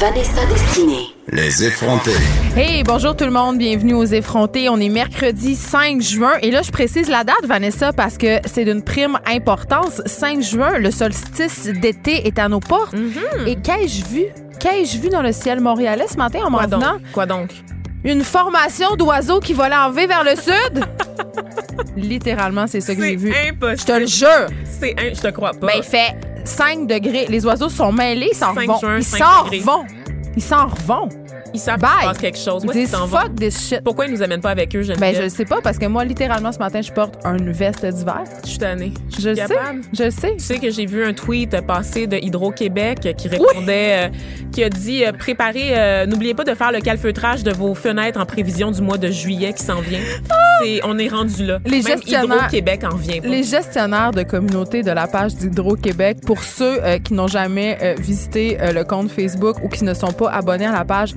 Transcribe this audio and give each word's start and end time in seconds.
Vanessa 0.00 0.44
Destinée. 0.46 1.06
Les 1.28 1.64
effrontés. 1.64 2.10
Hey, 2.56 2.82
bonjour 2.84 3.16
tout 3.16 3.24
le 3.24 3.30
monde, 3.30 3.58
bienvenue 3.58 3.94
aux 3.94 4.04
effrontés. 4.04 4.68
On 4.68 4.78
est 4.78 4.88
mercredi 4.88 5.54
5 5.54 6.00
juin 6.02 6.32
et 6.42 6.50
là 6.50 6.62
je 6.62 6.70
précise 6.70 7.08
la 7.08 7.24
date 7.24 7.44
Vanessa 7.44 7.92
parce 7.92 8.18
que 8.18 8.38
c'est 8.46 8.64
d'une 8.64 8.82
prime 8.82 9.18
importance. 9.26 10.02
5 10.04 10.42
juin, 10.42 10.78
le 10.78 10.90
solstice 10.90 11.66
d'été 11.68 12.26
est 12.26 12.38
à 12.38 12.48
nos 12.48 12.60
portes. 12.60 12.94
Et 13.46 13.56
qu'ai-je 13.56 14.04
vu? 14.04 14.24
Qu'ai-je 14.60 14.98
vu 14.98 15.08
dans 15.08 15.22
le 15.22 15.32
ciel 15.32 15.60
montréalais 15.60 16.06
ce 16.10 16.16
matin 16.16 16.40
en 16.44 16.50
m'en 16.50 16.58
Quoi 16.58 16.66
venant? 16.66 16.92
donc? 16.92 17.00
Quoi 17.12 17.26
donc? 17.26 17.50
Une 18.04 18.22
formation 18.22 18.94
d'oiseaux 18.96 19.40
qui 19.40 19.52
volaient 19.52 19.76
en 19.76 19.90
V 19.90 20.06
vers 20.06 20.24
le 20.24 20.36
sud? 20.36 20.84
Littéralement, 21.96 22.66
c'est 22.66 22.80
ça 22.80 22.94
que 22.94 23.02
j'ai 23.02 23.16
vu. 23.16 23.32
impossible. 23.48 23.78
Je 23.80 23.84
te 23.84 23.92
le 24.00 24.06
jure. 24.06 24.46
C'est 24.80 24.94
un... 24.98 25.14
Je 25.14 25.20
te 25.20 25.28
crois 25.28 25.50
pas. 25.52 25.66
Ben, 25.66 25.72
il 25.78 25.82
fait 25.82 26.14
5 26.44 26.86
degrés. 26.86 27.26
Les 27.28 27.44
oiseaux 27.44 27.68
sont 27.68 27.90
mêlés, 27.90 28.28
ils 28.32 28.36
s'en 28.36 28.54
5 28.54 28.66
vont. 28.68 28.78
juin, 28.78 28.96
Ils 28.98 29.04
5 29.04 29.18
s'en 29.18 29.44
degrés. 29.44 29.58
vont. 29.58 29.84
Ils 30.36 30.42
s'en 30.42 30.66
vont. 30.66 31.08
Ils 31.56 31.60
savent 31.60 31.80
Bye. 31.80 31.90
qu'il 31.90 32.00
se 32.02 32.06
passe 32.08 32.18
quelque 32.18 32.38
chose. 32.38 32.64
Où 32.64 32.70
est-ce 32.70 32.78
This 32.80 32.90
qu'ils 32.90 32.98
s'en 32.98 33.06
vont? 33.06 33.18
fuck 33.18 33.34
this 33.34 33.68
shit. 33.68 33.80
Pourquoi 33.82 34.06
ils 34.06 34.12
nous 34.12 34.22
amènent 34.22 34.40
pas 34.42 34.50
avec 34.50 34.74
eux, 34.76 34.82
Geneviève? 34.82 35.00
Ben, 35.00 35.14
je 35.16 35.22
le 35.22 35.28
sais 35.30 35.44
pas 35.46 35.60
parce 35.62 35.78
que 35.78 35.86
moi, 35.86 36.04
littéralement, 36.04 36.52
ce 36.52 36.58
matin, 36.58 36.80
je 36.82 36.92
porte 36.92 37.14
une 37.24 37.50
veste 37.50 37.84
d'hiver. 37.86 38.22
Je 38.44 38.48
suis 38.50 38.58
tannée. 38.58 38.92
Je 39.18 39.34
sais. 39.34 39.46
Je 39.92 40.10
sais. 40.10 40.34
Tu 40.36 40.44
sais 40.44 40.58
que 40.58 40.70
j'ai 40.70 40.84
vu 40.86 41.04
un 41.04 41.14
tweet 41.14 41.60
passer 41.66 42.06
de 42.06 42.16
Hydro-Québec 42.18 43.14
qui 43.16 43.28
répondait, 43.28 44.06
euh, 44.06 44.08
qui 44.52 44.62
a 44.64 44.68
dit 44.68 45.04
euh, 45.04 45.12
préparez, 45.12 45.70
euh, 45.78 46.06
n'oubliez 46.06 46.34
pas 46.34 46.44
de 46.44 46.54
faire 46.54 46.72
le 46.72 46.80
calfeutrage 46.80 47.42
de 47.42 47.52
vos 47.52 47.74
fenêtres 47.74 48.20
en 48.20 48.26
prévision 48.26 48.70
du 48.70 48.82
mois 48.82 48.98
de 48.98 49.10
juillet 49.10 49.52
qui 49.54 49.64
s'en 49.64 49.80
vient. 49.80 50.00
C'est- 50.62 50.80
on 50.84 50.98
est 50.98 51.08
rendu 51.08 51.44
là. 51.46 51.58
Les 51.64 51.82
Même 51.82 51.98
gestionnaires- 51.98 52.36
Hydro-Québec 52.36 52.82
en 52.90 52.96
vient 52.96 53.20
pas. 53.20 53.28
Les 53.28 53.42
gestionnaires 53.42 54.10
de 54.12 54.22
communauté 54.22 54.82
de 54.82 54.90
la 54.90 55.06
page 55.06 55.34
d'Hydro-Québec, 55.36 56.18
pour 56.26 56.42
ceux 56.42 56.80
qui 57.04 57.14
n'ont 57.14 57.26
jamais 57.26 57.94
visité 57.98 58.56
le 58.74 58.82
compte 58.84 59.10
Facebook 59.10 59.56
ou 59.62 59.68
qui 59.68 59.84
ne 59.84 59.94
sont 59.94 60.12
pas 60.12 60.30
abonnés 60.30 60.66
à 60.66 60.72
la 60.72 60.84
page, 60.84 61.14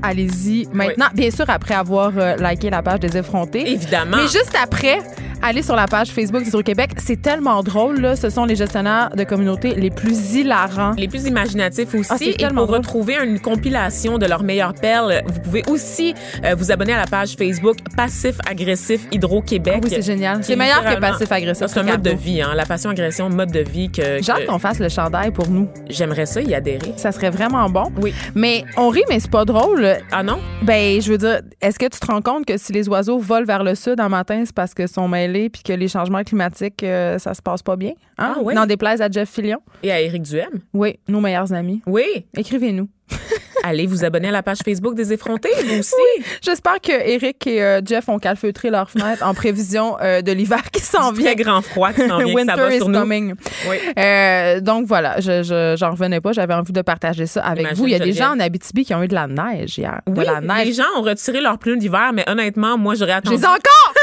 maintenant. 0.73 1.07
Bien 1.13 1.31
sûr, 1.31 1.45
après 1.49 1.75
avoir 1.75 2.11
euh, 2.17 2.35
liké 2.37 2.69
la 2.69 2.81
page 2.81 2.99
des 2.99 3.17
effrontés. 3.17 3.69
Évidemment. 3.71 4.17
Mais 4.17 4.23
juste 4.23 4.55
après, 4.61 4.99
allez 5.41 5.61
sur 5.61 5.75
la 5.75 5.85
page 5.87 6.09
Facebook 6.09 6.43
d'Hydro-Québec. 6.43 6.91
C'est 6.97 7.21
tellement 7.21 7.61
drôle, 7.63 7.99
là. 8.01 8.15
Ce 8.15 8.29
sont 8.29 8.45
les 8.45 8.55
gestionnaires 8.55 9.09
de 9.15 9.23
communauté 9.23 9.73
les 9.75 9.89
plus 9.89 10.35
hilarants. 10.35 10.93
les 10.97 11.07
plus 11.07 11.25
imaginatifs 11.25 11.93
aussi. 11.95 12.09
Ah, 12.11 12.17
et 12.21 12.47
pour 12.53 12.65
drôle. 12.65 12.77
retrouver 12.77 13.17
une 13.23 13.39
compilation 13.39 14.17
de 14.17 14.25
leurs 14.25 14.43
meilleures 14.43 14.73
perles, 14.73 15.21
vous 15.27 15.39
pouvez 15.39 15.63
aussi 15.69 16.13
euh, 16.45 16.55
vous 16.57 16.71
abonner 16.71 16.93
à 16.93 16.97
la 16.99 17.07
page 17.07 17.35
Facebook 17.37 17.77
Passif 17.95 18.35
Agressif 18.49 19.01
Hydro-Québec. 19.11 19.75
Ah 19.77 19.81
oui, 19.83 19.89
c'est 19.89 20.01
génial. 20.01 20.39
C'est 20.43 20.55
meilleur 20.55 20.83
que 20.83 20.89
littéralement- 20.89 21.17
passif-agressif. 21.17 21.67
C'est 21.67 21.79
un 21.79 21.83
mode 21.83 22.01
de 22.01 22.11
vie, 22.11 22.41
hein. 22.41 22.51
La 22.55 22.65
passion-agression, 22.65 23.29
mode 23.29 23.51
de 23.51 23.59
vie 23.61 23.89
que, 23.89 24.21
J'ai 24.21 24.45
qu'on 24.45 24.59
fasse 24.59 24.79
le 24.79 24.89
chandail 24.89 25.31
pour 25.31 25.47
nous. 25.49 25.67
j'aimerais 25.89 26.25
ça 26.25 26.41
y 26.41 26.53
adhérer. 26.53 26.93
Ça 26.97 27.11
serait 27.11 27.29
vraiment 27.29 27.69
bon. 27.69 27.91
Oui. 28.01 28.13
Mais 28.35 28.63
on 28.77 28.89
rit, 28.89 29.03
mais 29.09 29.19
c'est 29.19 29.31
pas 29.31 29.45
drôle. 29.45 29.97
Ah 30.11 30.23
non? 30.23 30.39
Ben, 30.63 30.99
je 30.99 31.11
veux 31.11 31.19
dire, 31.19 31.41
est-ce 31.61 31.77
que 31.77 31.85
tu 31.85 31.99
te 31.99 32.05
rends 32.07 32.21
compte 32.21 32.45
que 32.45 32.57
si 32.57 32.73
les 32.73 32.89
oiseaux 32.89 33.19
volent 33.19 33.45
vers 33.45 33.63
le 33.63 33.75
sud 33.75 34.01
en 34.01 34.09
matin, 34.09 34.41
c'est 34.43 34.55
parce 34.55 34.73
qu'ils 34.73 34.87
sont 34.87 35.07
mêlés 35.07 35.49
puis 35.51 35.61
que 35.61 35.71
les 35.73 35.87
changements 35.87 36.23
climatiques, 36.23 36.81
euh, 36.81 37.19
ça 37.19 37.35
se 37.35 37.41
passe 37.43 37.61
pas 37.61 37.75
bien? 37.75 37.91
Hein? 38.17 38.33
Ah 38.35 38.39
oui? 38.41 38.55
N'en 38.55 38.65
déplaise 38.65 39.01
à 39.03 39.09
Jeff 39.09 39.29
Fillion. 39.29 39.59
Et 39.83 39.91
à 39.91 40.01
Éric 40.01 40.23
Duhem? 40.23 40.61
Oui, 40.73 40.99
nos 41.07 41.21
meilleurs 41.21 41.53
amis. 41.53 41.81
Oui. 41.85 42.25
Écrivez-nous. 42.35 42.89
Allez 43.63 43.87
vous 43.87 44.05
abonner 44.05 44.29
à 44.29 44.31
la 44.31 44.41
page 44.41 44.59
Facebook 44.63 44.95
des 44.95 45.11
effrontés, 45.11 45.49
vous 45.65 45.79
aussi. 45.79 45.93
J'espère 46.41 46.79
que 46.79 46.93
Eric 46.93 47.45
et 47.45 47.61
euh, 47.61 47.81
Jeff 47.85 48.07
ont 48.07 48.17
calfeutré 48.17 48.69
leurs 48.69 48.89
fenêtres 48.89 49.25
en 49.25 49.33
prévision 49.33 49.97
euh, 50.01 50.21
de 50.21 50.31
l'hiver 50.31 50.61
qui 50.71 50.79
s'en 50.81 51.11
vient. 51.11 51.33
Grand 51.35 51.61
froid 51.61 51.91
qui 51.91 52.07
s'en 52.07 52.17
vient, 52.19 52.25
que 52.25 52.31
ça 52.31 52.35
Winter 52.35 52.53
va 52.55 52.73
is 52.73 52.77
sur 52.77 52.87
nous. 52.87 52.99
coming. 52.99 53.33
Oui. 53.69 53.75
Euh, 53.97 54.61
donc 54.61 54.85
voilà, 54.87 55.19
je, 55.19 55.43
je- 55.43 55.75
j'en 55.77 55.91
revenais 55.91 56.21
pas. 56.21 56.31
J'avais 56.31 56.53
envie 56.53 56.71
de 56.71 56.81
partager 56.81 57.25
ça 57.25 57.41
avec 57.41 57.65
Imagine, 57.65 57.77
vous. 57.77 57.87
Il 57.87 57.91
y 57.91 57.95
a 57.95 57.99
des 57.99 58.13
gens 58.13 58.31
en 58.31 58.39
Abitibi 58.39 58.85
qui 58.85 58.93
ont 58.95 59.03
eu 59.03 59.09
de 59.09 59.15
la 59.15 59.27
neige 59.27 59.77
hier. 59.77 59.99
de 60.07 60.17
Oui, 60.17 60.25
la 60.25 60.39
neige. 60.39 60.67
les 60.67 60.73
gens 60.73 60.83
ont 60.97 61.01
retiré 61.01 61.41
leurs 61.41 61.57
pneus 61.59 61.75
d'hiver, 61.77 62.11
mais 62.13 62.23
honnêtement, 62.29 62.77
moi, 62.77 62.95
j'aurais 62.95 63.11
Je 63.11 63.17
attendu. 63.17 63.35
les 63.35 63.43
ai 63.43 63.47
encore! 63.47 63.93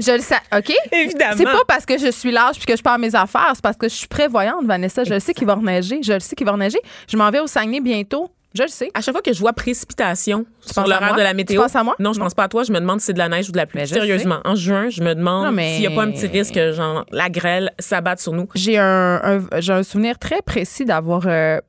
Je 0.00 0.12
le 0.12 0.20
sais. 0.20 0.34
OK? 0.56 0.72
Évidemment. 0.92 1.34
C'est 1.36 1.44
pas 1.44 1.62
parce 1.68 1.86
que 1.86 1.98
je 1.98 2.10
suis 2.10 2.32
large 2.32 2.56
puis 2.56 2.66
que 2.66 2.76
je 2.76 2.82
pars 2.82 2.98
mes 2.98 3.14
affaires, 3.14 3.52
c'est 3.54 3.62
parce 3.62 3.76
que 3.76 3.88
je 3.88 3.94
suis 3.94 4.08
prévoyante, 4.08 4.64
Vanessa. 4.64 5.04
Je 5.04 5.14
le 5.14 5.20
sais 5.20 5.34
qu'il 5.34 5.46
va 5.46 5.54
reneiger. 5.54 6.02
Je 6.02 6.12
le 6.14 6.20
sais 6.20 6.34
qu'il 6.34 6.46
va 6.46 6.52
reneiger. 6.52 6.80
Je 7.08 7.16
m'en 7.16 7.30
vais 7.30 7.40
au 7.40 7.46
Saguenay 7.46 7.80
bientôt. 7.80 8.30
Je 8.52 8.62
le 8.62 8.68
sais. 8.68 8.90
À 8.94 9.00
chaque 9.00 9.14
fois 9.14 9.22
que 9.22 9.32
je 9.32 9.38
vois 9.38 9.52
précipitation 9.52 10.44
sur 10.60 10.74
penses 10.82 10.84
à 10.90 10.94
l'horaire 10.94 11.14
de 11.14 11.22
la 11.22 11.34
météo. 11.34 11.54
Tu 11.54 11.62
penses 11.62 11.76
à 11.76 11.84
moi? 11.84 11.94
Non, 12.00 12.12
je 12.12 12.18
pense 12.18 12.34
pas 12.34 12.42
à 12.44 12.48
toi. 12.48 12.64
Je 12.64 12.72
me 12.72 12.80
demande 12.80 12.98
si 12.98 13.06
c'est 13.06 13.12
de 13.12 13.18
la 13.18 13.28
neige 13.28 13.48
ou 13.48 13.52
de 13.52 13.56
la 13.56 13.66
pluie. 13.66 13.82
Je 13.82 13.94
Sérieusement, 13.94 14.40
en 14.44 14.56
juin, 14.56 14.88
je 14.88 15.02
me 15.02 15.14
demande 15.14 15.54
mais- 15.54 15.74
s'il 15.76 15.86
n'y 15.86 15.92
a 15.92 15.96
pas 15.96 16.02
un 16.02 16.10
petit 16.10 16.26
risque 16.26 16.54
que 16.54 16.72
genre, 16.72 17.04
la 17.12 17.30
grêle 17.30 17.70
s'abatte 17.78 18.18
sur 18.18 18.32
nous. 18.32 18.48
J'ai 18.56 18.76
un, 18.76 19.20
un- 19.22 19.60
j'ai 19.60 19.72
un 19.72 19.84
souvenir 19.84 20.18
très 20.18 20.42
précis 20.42 20.84
d'avoir 20.84 21.22
euh, 21.26 21.60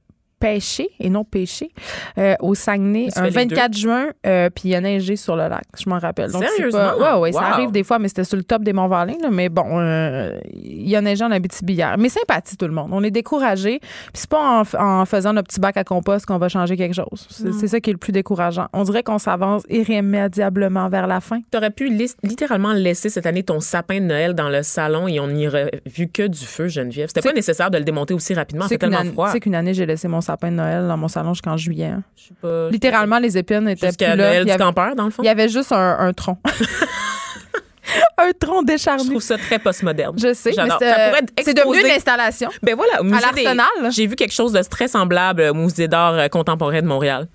pêché 0.42 0.90
et 1.00 1.10
non 1.10 1.24
pêché 1.24 1.72
euh, 2.18 2.36
au 2.40 2.56
Saguenay 2.56 3.08
un 3.16 3.22
fais 3.22 3.30
les 3.30 3.50
24 3.50 3.78
juin, 3.78 4.08
euh, 4.26 4.50
puis 4.50 4.64
il 4.66 4.72
y 4.72 4.76
a 4.76 4.82
neigé 4.82 5.16
sur 5.16 5.36
le 5.36 5.48
lac. 5.48 5.64
Je 5.80 5.88
m'en 5.90 6.00
rappelle. 6.00 6.32
Donc, 6.32 6.44
c'est 6.44 6.56
Sérieusement? 6.56 6.80
Pas, 6.98 7.16
ouais, 7.18 7.22
ouais, 7.22 7.32
ça 7.32 7.44
arrive 7.44 7.72
des 7.72 7.84
fois, 7.84 8.00
mais 8.00 8.08
c'était 8.08 8.24
sur 8.24 8.38
le 8.38 8.44
top 8.44 8.64
des 8.64 8.74
Monts-Valin. 8.74 9.14
là, 9.22 9.30
Mais 9.32 9.50
bon, 9.50 9.80
euh, 9.80 10.40
il 10.52 10.90
y 10.90 10.96
a 10.96 11.02
neigé 11.02 11.24
en 11.24 11.32
Abitibi 11.32 11.74
hier. 11.74 11.96
Mais 12.00 12.10
sympathie, 12.10 12.58
tout 12.58 12.66
le 12.66 12.74
monde. 12.74 12.90
On 12.92 13.04
est 13.04 13.12
découragé. 13.12 13.80
Puis 13.80 13.90
c'est 14.14 14.30
pas 14.30 14.64
en, 14.78 15.06
faisant 15.06 15.34
notre 15.34 15.48
petit 15.48 15.60
bac 15.60 15.78
à 15.78 15.84
compost 15.84 16.26
qu'on 16.26 16.40
va 16.40 16.50
changer 16.50 16.76
quelque 16.76 16.96
chose. 16.96 17.28
C'est, 17.30 17.54
c'est 17.54 17.68
ça 17.68 17.80
qui 17.80 17.92
est 17.92 17.94
le 17.94 18.00
plus 18.00 18.12
décourageant. 18.12 18.68
On 18.74 18.84
dirait 18.84 19.04
qu'on 19.04 19.20
s'avance 19.20 19.64
irrémédiablement 19.70 20.90
vers 20.90 21.06
la 21.06 21.22
fin. 21.22 21.40
Tu 21.52 21.58
aurais 21.58 21.70
pu 21.72 21.90
littéralement 22.24 22.74
laisser 22.74 23.10
cette 23.10 23.28
année 23.28 23.44
ton 23.44 23.60
sapin 23.60 24.00
de 24.00 24.06
Noël 24.06 24.34
dans 24.34 24.50
le 24.50 24.64
salon 24.64 25.08
et 25.08 25.20
on 25.20 25.28
n'y 25.28 25.48
aurait 25.48 25.70
vu 25.86 26.08
que 26.08 26.28
du 26.28 26.46
feu, 26.46 26.68
Geneviève. 26.68 27.10
C'était 27.10 27.22
C'est- 27.22 27.30
pas 27.30 27.36
nécessaire 27.36 27.70
de 27.70 27.78
le 27.78 27.84
démonter 27.84 28.14
aussi 28.14 28.34
rapidement. 28.34 28.66
C'est 28.68 28.78
tellement 28.80 28.98
année, 28.98 29.12
froid. 29.12 29.30
sais 29.32 29.40
qu'une 29.40 29.56
année, 29.56 29.74
j'ai 29.74 29.86
laissé 29.86 30.08
mon 30.08 30.22
sapin 30.22 30.31
de 30.38 30.56
Noël 30.56 30.88
dans 30.88 30.98
mon 30.98 31.08
salon 31.08 31.34
jusqu'en 31.34 31.58
juillet. 31.58 31.86
hein. 31.88 32.04
Je 32.16 32.34
pas- 32.42 32.70
Littéralement, 32.70 33.20
les 33.20 33.38
épines 33.38 33.68
étaient 33.70 33.88
Jusqu'à 33.88 34.12
plus 34.12 34.18
là. 34.18 34.28
Noël 34.28 34.38
Il 34.38 34.42
y 34.42 34.46
du 34.46 34.52
avait- 34.52 34.64
campeur, 34.64 34.96
dans 34.96 35.06
le 35.06 35.12
fond? 35.12 35.24
Il 35.24 35.26
y 35.26 35.30
avait 35.30 35.50
juste 35.50 35.72
un, 35.72 35.98
un 36.00 36.14
tronc. 36.14 36.38
un 38.18 38.32
tronc 38.40 38.62
Je 38.62 38.66
décharné. 38.68 39.04
trouve 39.10 39.22
ça 39.22 39.38
très 39.38 39.60
postmoderne. 39.60 40.18
Je 40.18 40.34
sais, 40.34 40.50
mais 40.52 40.56
J'adore. 40.56 40.78
c'est, 40.80 40.90
Ça 40.90 40.96
pourrait 41.10 41.20
être 41.20 41.34
c'est 41.44 41.54
devenu 41.54 41.78
exposé- 41.78 41.86
une 41.90 41.96
installation. 41.96 42.50
Ben 42.64 42.76
voilà, 42.76 43.02
au 43.02 43.04
musée 43.04 43.18
des- 43.36 43.44
l'Arsenal. 43.44 43.92
J'ai 43.92 44.08
vu 44.08 44.16
quelque 44.16 44.34
chose 44.34 44.54
de 44.54 44.62
très 44.64 44.88
semblable 44.88 45.42
au 45.42 45.54
musée 45.54 45.88
d'art 45.88 46.14
euh, 46.14 46.28
contemporain 46.28 46.82
de 46.82 46.88
Montréal. 46.88 47.28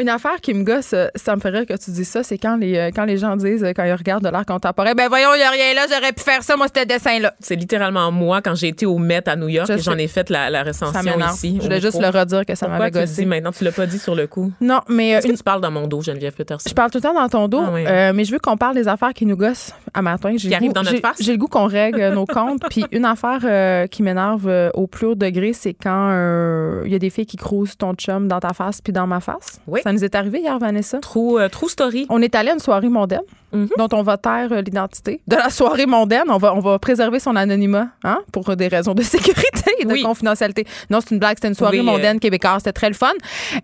Une 0.00 0.08
affaire 0.10 0.40
qui 0.40 0.54
me 0.54 0.62
gosse, 0.62 0.92
euh, 0.92 1.08
ça 1.16 1.34
me 1.34 1.40
fait 1.40 1.48
rire 1.48 1.66
que 1.66 1.74
tu 1.76 1.90
dis 1.90 2.04
ça, 2.04 2.22
c'est 2.22 2.38
quand 2.38 2.56
les, 2.56 2.76
euh, 2.78 2.90
quand 2.94 3.04
les 3.04 3.16
gens 3.16 3.34
disent, 3.34 3.64
euh, 3.64 3.72
quand 3.74 3.82
ils 3.82 3.92
regardent 3.92 4.22
de 4.22 4.28
l'art 4.28 4.46
contemporain, 4.46 4.92
ben 4.94 5.08
voyons, 5.08 5.30
il 5.34 5.38
n'y 5.38 5.42
a 5.42 5.50
rien 5.50 5.74
là, 5.74 5.86
j'aurais 5.92 6.12
pu 6.12 6.22
faire 6.22 6.44
ça, 6.44 6.56
moi, 6.56 6.66
ce 6.68 6.84
dessin-là. 6.84 7.34
C'est 7.40 7.56
littéralement 7.56 8.12
moi 8.12 8.40
quand 8.40 8.54
j'ai 8.54 8.68
été 8.68 8.86
au 8.86 8.96
Met 8.98 9.28
à 9.28 9.34
New 9.34 9.48
York 9.48 9.66
Je 9.68 9.72
et 9.72 9.78
j'en 9.80 9.98
ai 9.98 10.06
fait 10.06 10.30
la, 10.30 10.50
la 10.50 10.62
recension 10.62 11.00
ici. 11.30 11.56
Je 11.58 11.64
voulais 11.64 11.80
juste 11.80 12.00
le 12.00 12.08
redire 12.16 12.46
que 12.46 12.54
ça 12.54 12.68
m'avait 12.68 12.92
tu 12.92 13.00
gossé. 13.00 13.22
dis 13.22 13.26
maintenant? 13.26 13.50
Tu 13.50 13.64
l'as 13.64 13.72
pas 13.72 13.86
dit 13.86 13.98
sur 13.98 14.14
le 14.14 14.28
coup. 14.28 14.52
Non, 14.60 14.82
mais 14.88 15.14
euh, 15.14 15.18
Est-ce 15.18 15.26
une- 15.26 15.32
que 15.32 15.38
tu 15.38 15.42
parles 15.42 15.60
dans 15.62 15.72
mon 15.72 15.88
dos, 15.88 16.00
Geneviève 16.00 16.32
Peterson? 16.34 16.68
Je 16.68 16.74
parle 16.74 16.92
tout 16.92 16.98
le 16.98 17.02
temps 17.02 17.14
dans 17.14 17.28
ton 17.28 17.48
dos, 17.48 17.62
Ah 17.66 17.70
oui. 17.74 17.84
euh, 17.84 18.12
mais 18.14 18.22
je 18.22 18.30
veux 18.30 18.38
qu'on 18.38 18.56
parle 18.56 18.76
des 18.76 18.86
affaires 18.86 19.12
qui 19.12 19.26
nous 19.26 19.36
gossent 19.36 19.72
à 19.94 20.00
matin. 20.02 20.30
J'ai 20.36 20.38
Qui 20.38 20.48
le 20.50 20.54
arrivent 20.54 20.68
goût- 20.68 20.74
dans 20.74 20.82
notre 20.84 21.00
face? 21.00 21.16
J'ai 21.20 21.32
le 21.32 21.38
goût 21.38 21.48
qu'on 21.48 21.66
règle 21.66 22.10
nos 22.14 22.24
comptes. 22.26 22.62
Puis 22.70 22.84
une 22.92 23.04
affaire 23.04 23.40
euh, 23.42 23.88
qui 23.88 24.04
m'énerve 24.04 24.46
euh, 24.46 24.70
au 24.74 24.86
plus 24.86 25.06
haut 25.08 25.14
degré, 25.16 25.52
c'est 25.54 25.74
quand 25.74 26.10
euh, 26.12 26.82
il 26.86 26.92
y 26.92 26.94
a 26.94 27.00
des 27.00 27.10
filles 27.10 27.26
qui 27.26 27.36
crousent 27.36 27.76
ton 27.76 27.94
chum 27.94 28.28
dans 28.28 28.38
ta 28.38 28.52
face 28.52 28.80
puis 28.80 28.92
dans 28.92 29.08
ma 29.08 29.18
face. 29.18 29.60
Oui. 29.66 29.80
Ça 29.88 29.92
nous 29.94 30.04
est 30.04 30.14
arrivé 30.14 30.40
hier, 30.40 30.58
Vanessa. 30.58 30.98
True, 30.98 31.40
euh, 31.40 31.48
true 31.48 31.70
story. 31.70 32.04
On 32.10 32.20
est 32.20 32.34
allé 32.34 32.50
à 32.50 32.52
une 32.52 32.58
soirée 32.60 32.90
mondaine 32.90 33.22
Mhm. 33.50 33.68
dont 33.78 33.88
on 33.94 34.02
va 34.02 34.18
taire 34.18 34.48
euh, 34.52 34.60
l'identité. 34.60 35.22
De 35.26 35.34
la 35.34 35.48
soirée 35.48 35.86
mondaine, 35.86 36.24
on 36.28 36.36
va, 36.36 36.54
on 36.54 36.60
va 36.60 36.78
préserver 36.78 37.18
son 37.18 37.34
anonymat 37.34 37.86
hein, 38.04 38.18
pour 38.30 38.54
des 38.54 38.68
raisons 38.68 38.92
de 38.92 39.00
sécurité 39.14 39.70
et 39.80 39.86
de 39.86 39.90
Oui. 39.94 40.02
confidentialité. 40.02 40.66
Non, 40.90 40.98
c'est 41.00 41.12
une 41.14 41.18
blague, 41.18 41.38
c'était 41.38 41.48
une 41.48 41.54
soirée 41.54 41.78
euh, 41.78 41.82
mondaine 41.82 42.20
québécoise. 42.20 42.58
C'était 42.58 42.72
très 42.74 42.88
le 42.88 42.94
fun. 42.94 43.12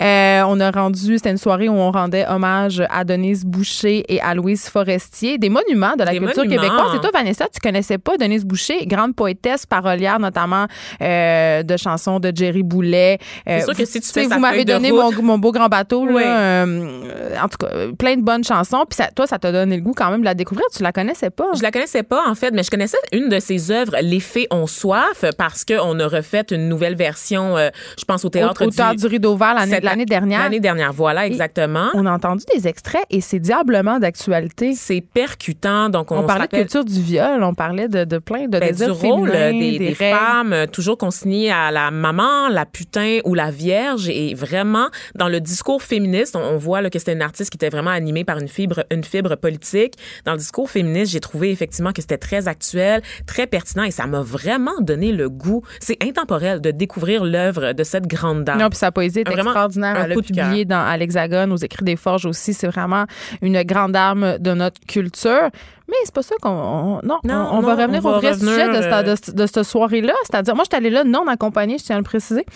On 0.01 0.61
a 0.61 0.71
rendu, 0.71 1.19
c'était 1.19 1.33
une 1.33 1.37
soirée 1.37 1.69
où 1.69 1.75
on 1.75 1.91
rendait 1.91 2.25
hommage 2.27 2.83
à 2.89 3.05
Denise 3.05 3.45
Boucher 3.45 4.07
et 4.09 4.23
à 4.23 4.35
Louise 4.35 4.71
Forestier, 4.71 5.37
des 5.37 5.51
monuments 5.51 5.97
de 5.99 6.05
la 6.05 6.13
Des 6.13 6.19
culture 6.19 6.45
monuments. 6.45 6.63
québécoise. 6.63 6.95
Et 6.95 7.01
toi, 7.01 7.11
Vanessa, 7.13 7.47
tu 7.53 7.61
connaissais 7.61 7.99
pas 7.99 8.17
Denise 8.17 8.47
Boucher, 8.47 8.87
grande 8.87 9.15
poétesse, 9.15 9.67
parolière 9.67 10.19
notamment 10.19 10.65
de 10.99 11.77
chansons 11.77 12.21
de 12.21 12.33
Jerry 12.35 12.63
Boulet. 12.63 13.19
C'est 13.47 13.61
sûr 13.65 13.75
que 13.77 13.85
si 13.85 14.01
tu 14.01 14.07
sais, 14.09 14.23
fais 14.23 14.35
vous 14.35 14.41
m'avez 14.41 14.65
donné 14.65 14.93
mon, 14.93 15.13
mon 15.23 15.37
beau 15.37 15.53
grand 15.53 15.69
bateau, 15.69 16.07
là, 16.07 16.13
là. 16.15 16.65
Oui. 16.65 16.75
Euh, 16.75 17.37
en 17.43 17.49
tout 17.49 17.59
cas, 17.59 17.69
euh, 17.73 17.93
plein 17.93 18.17
de 18.17 18.23
bonnes 18.23 18.45
chansons. 18.45 18.85
Puis 18.89 18.97
ça- 18.97 19.11
toi, 19.15 19.27
ça 19.27 19.39
t'a 19.39 19.53
donné 19.53 19.77
le 19.77 19.83
goût 19.83 19.95
quand 19.97 20.11
même 20.11 20.21
de 20.21 20.25
la 20.25 20.35
découvrir. 20.35 20.67
Tu 20.75 20.83
la 20.83 20.93
connaissais 20.93 21.31
pas? 21.31 21.47
Je 21.57 21.63
la 21.63 21.71
connaissais 21.71 22.03
pas, 22.03 22.23
en 22.29 22.35
fait, 22.35 22.51
mais 22.53 22.63
je 22.63 22.71
connaissais 22.71 22.97
une 23.13 23.29
de 23.29 23.39
ses 23.39 23.71
œuvres, 23.71 23.97
Les 24.03 24.21
Fées 24.21 24.47
ont 24.51 24.67
soif, 24.67 25.25
parce 25.39 25.65
qu'on 25.65 25.99
a 26.01 26.07
refait 26.07 26.45
une 26.51 26.69
nouvelle 26.69 26.95
version, 26.97 27.57
euh, 27.57 27.71
je 27.99 28.05
pense, 28.05 28.25
au 28.25 28.29
théâtre 28.29 28.63
au, 28.65 28.69
au 28.69 28.71
Théâtre 28.71 29.01
du 29.01 29.07
Rideau 29.07 29.37
Vert 29.37 29.55
l'année 29.55 30.05
dernière. 30.07 30.41
L'année 30.43 30.61
dernière, 30.61 30.93
voilà, 30.93 31.27
exactement. 31.27 31.89
On 31.95 32.07
a 32.07 32.13
entendu 32.13 32.45
des 32.55 32.67
extraits 32.69 33.05
et 33.11 33.21
c'est 33.21 33.39
diablement 33.39 33.99
d'actualité. 33.99 34.75
C'est 34.75 35.01
percutant, 35.01 35.89
donc 35.89 36.11
on, 36.13 36.19
On, 36.19 36.23
parlait 36.27 36.47
de 36.47 36.57
culture 36.57 36.85
du 36.85 37.01
viol, 37.01 37.43
on 37.43 37.55
parlait 37.55 37.89
de, 37.89 38.05
de 38.05 38.19
plein 38.19 38.47
de 38.49 38.59
Ben, 38.59 38.75
du 38.75 38.91
rôle 38.91 39.31
des, 39.31 39.79
des 39.79 39.93
règles. 39.99 40.17
femmes, 40.17 40.67
toujours 40.73 40.99
consignées 40.99 41.51
à 41.51 41.71
la 41.71 41.91
maman, 41.91 42.49
la 42.49 42.67
putain 42.67 43.19
ou 43.25 43.35
la 43.35 43.51
vierge. 43.51 44.09
Et 44.09 44.35
vraiment, 44.35 44.89
dans 45.15 45.29
le 45.29 45.41
discours 45.41 45.83
féministe, 46.05 46.37
on, 46.37 46.41
on 46.41 46.57
voit 46.57 46.83
là, 46.83 46.91
que 46.91 46.99
c'était 46.99 47.15
une 47.15 47.23
artiste 47.23 47.51
qui 47.51 47.57
était 47.57 47.71
vraiment 47.71 47.91
animée 47.91 48.25
par 48.25 48.39
une 48.39 48.49
fibre, 48.49 48.85
une 48.91 49.05
fibre 49.05 49.37
politique. 49.37 49.95
Dans 50.25 50.33
le 50.33 50.39
discours 50.39 50.71
féministe, 50.71 51.13
j'ai 51.13 51.21
trouvé 51.21 51.51
effectivement 51.51 51.93
que 51.93 52.03
c'était 52.03 52.19
très 52.19 52.47
actuel, 52.49 53.03
très 53.27 53.47
pertinent 53.47 53.85
et 53.85 53.91
ça 53.91 54.07
m'a 54.07 54.21
vraiment 54.21 54.81
donné 54.81 55.13
le 55.13 55.29
goût. 55.31 55.63
C'est 55.81 56.03
intemporel 56.03 56.61
de 56.61 56.71
découvrir 56.71 57.25
l'œuvre 57.25 57.73
de 57.73 57.85
cette 57.85 58.07
grande 58.07 58.45
dame. 58.45 58.59
Non, 58.59 58.69
puis 58.69 58.79
sa 58.79 58.93
poésie 58.93 59.21
est 59.21 59.25
Vraiment, 59.25 59.51
extraordinaire. 59.51 59.97
Elle 60.05 60.13
a 60.13 60.15
publié 60.15 60.65
dans, 60.65 60.85
à 60.85 60.97
l'Hexagone, 60.97 61.51
aux 61.53 61.57
Écrits 61.57 61.85
des 61.85 61.97
Forges 61.97 62.27
aussi. 62.27 62.53
C'est 62.53 62.67
vraiment 62.67 63.07
une 63.41 63.63
grande 63.63 63.97
arme 63.97 64.39
de 64.39 64.53
notre 64.53 64.81
culture. 64.87 65.51
Mais 65.87 65.97
c'est 66.05 66.15
pas 66.15 66.23
ça 66.23 66.35
qu'on. 66.41 66.49
on- 66.51 67.01
non, 67.03 67.19
Non, 67.25 67.49
on, 67.53 67.59
on 67.59 67.61
va 67.61 67.75
revenir 67.75 68.05
on 68.05 68.09
au 68.09 68.19
vrai 68.21 68.31
revenir, 68.33 68.53
sujet 68.55 68.69
de, 68.69 68.77
euh, 68.77 69.17
cette, 69.17 69.35
de, 69.37 69.43
de 69.43 69.47
cette 69.47 69.63
soirée-là. 69.65 70.15
C'est-à-dire, 70.25 70.55
moi, 70.55 70.65
je 70.65 70.75
suis 70.75 70.77
allée 70.77 70.91
là 70.91 71.05
non 71.05 71.27
accompagnée, 71.29 71.77
je 71.79 71.85
tiens 71.85 71.97
à 71.97 71.99
le 71.99 72.05
préciser. 72.05 72.47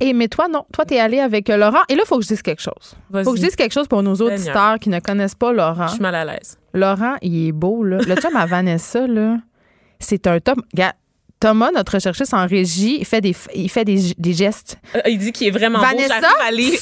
Et, 0.00 0.12
mais 0.12 0.26
toi, 0.28 0.48
non. 0.48 0.64
Toi, 0.72 0.84
tu 0.84 0.94
es 0.94 0.98
allée 1.00 1.20
avec 1.20 1.48
euh, 1.48 1.56
Laurent. 1.56 1.82
Et 1.88 1.94
là, 1.94 2.02
il 2.04 2.08
faut 2.08 2.16
que 2.18 2.22
je 2.24 2.28
dise 2.28 2.42
quelque 2.42 2.62
chose. 2.62 2.94
Vas-y. 3.10 3.24
faut 3.24 3.32
que 3.32 3.38
je 3.38 3.44
dise 3.44 3.54
quelque 3.56 3.72
chose 3.72 3.86
pour 3.86 4.02
nos 4.02 4.16
Seigneur. 4.16 4.34
auditeurs 4.34 4.78
qui 4.80 4.88
ne 4.88 4.98
connaissent 4.98 5.34
pas 5.36 5.52
Laurent. 5.52 5.86
Je 5.86 5.92
suis 5.92 6.02
mal 6.02 6.14
à 6.16 6.24
l'aise. 6.24 6.58
Laurent, 6.74 7.14
il 7.22 7.48
est 7.48 7.52
beau, 7.52 7.84
là. 7.84 7.98
Le 7.98 8.14
chum 8.16 8.34
à 8.34 8.46
Vanessa, 8.46 9.06
là, 9.06 9.36
c'est 10.00 10.26
un 10.26 10.40
top. 10.40 10.58
Regarde, 10.74 10.94
Thomas, 11.38 11.70
notre 11.70 11.92
recherchiste 11.94 12.32
en 12.32 12.46
régie, 12.46 12.96
il 13.00 13.04
fait 13.04 13.20
des, 13.20 13.34
il 13.54 13.68
fait 13.70 13.84
des, 13.84 14.14
des 14.16 14.32
gestes. 14.32 14.78
Euh, 14.94 15.00
il 15.06 15.18
dit 15.18 15.32
qu'il 15.32 15.46
est 15.48 15.50
vraiment 15.50 15.78
Vanessa 15.80 16.18
beau. 16.20 16.26
À 16.42 16.48
à 16.48 16.78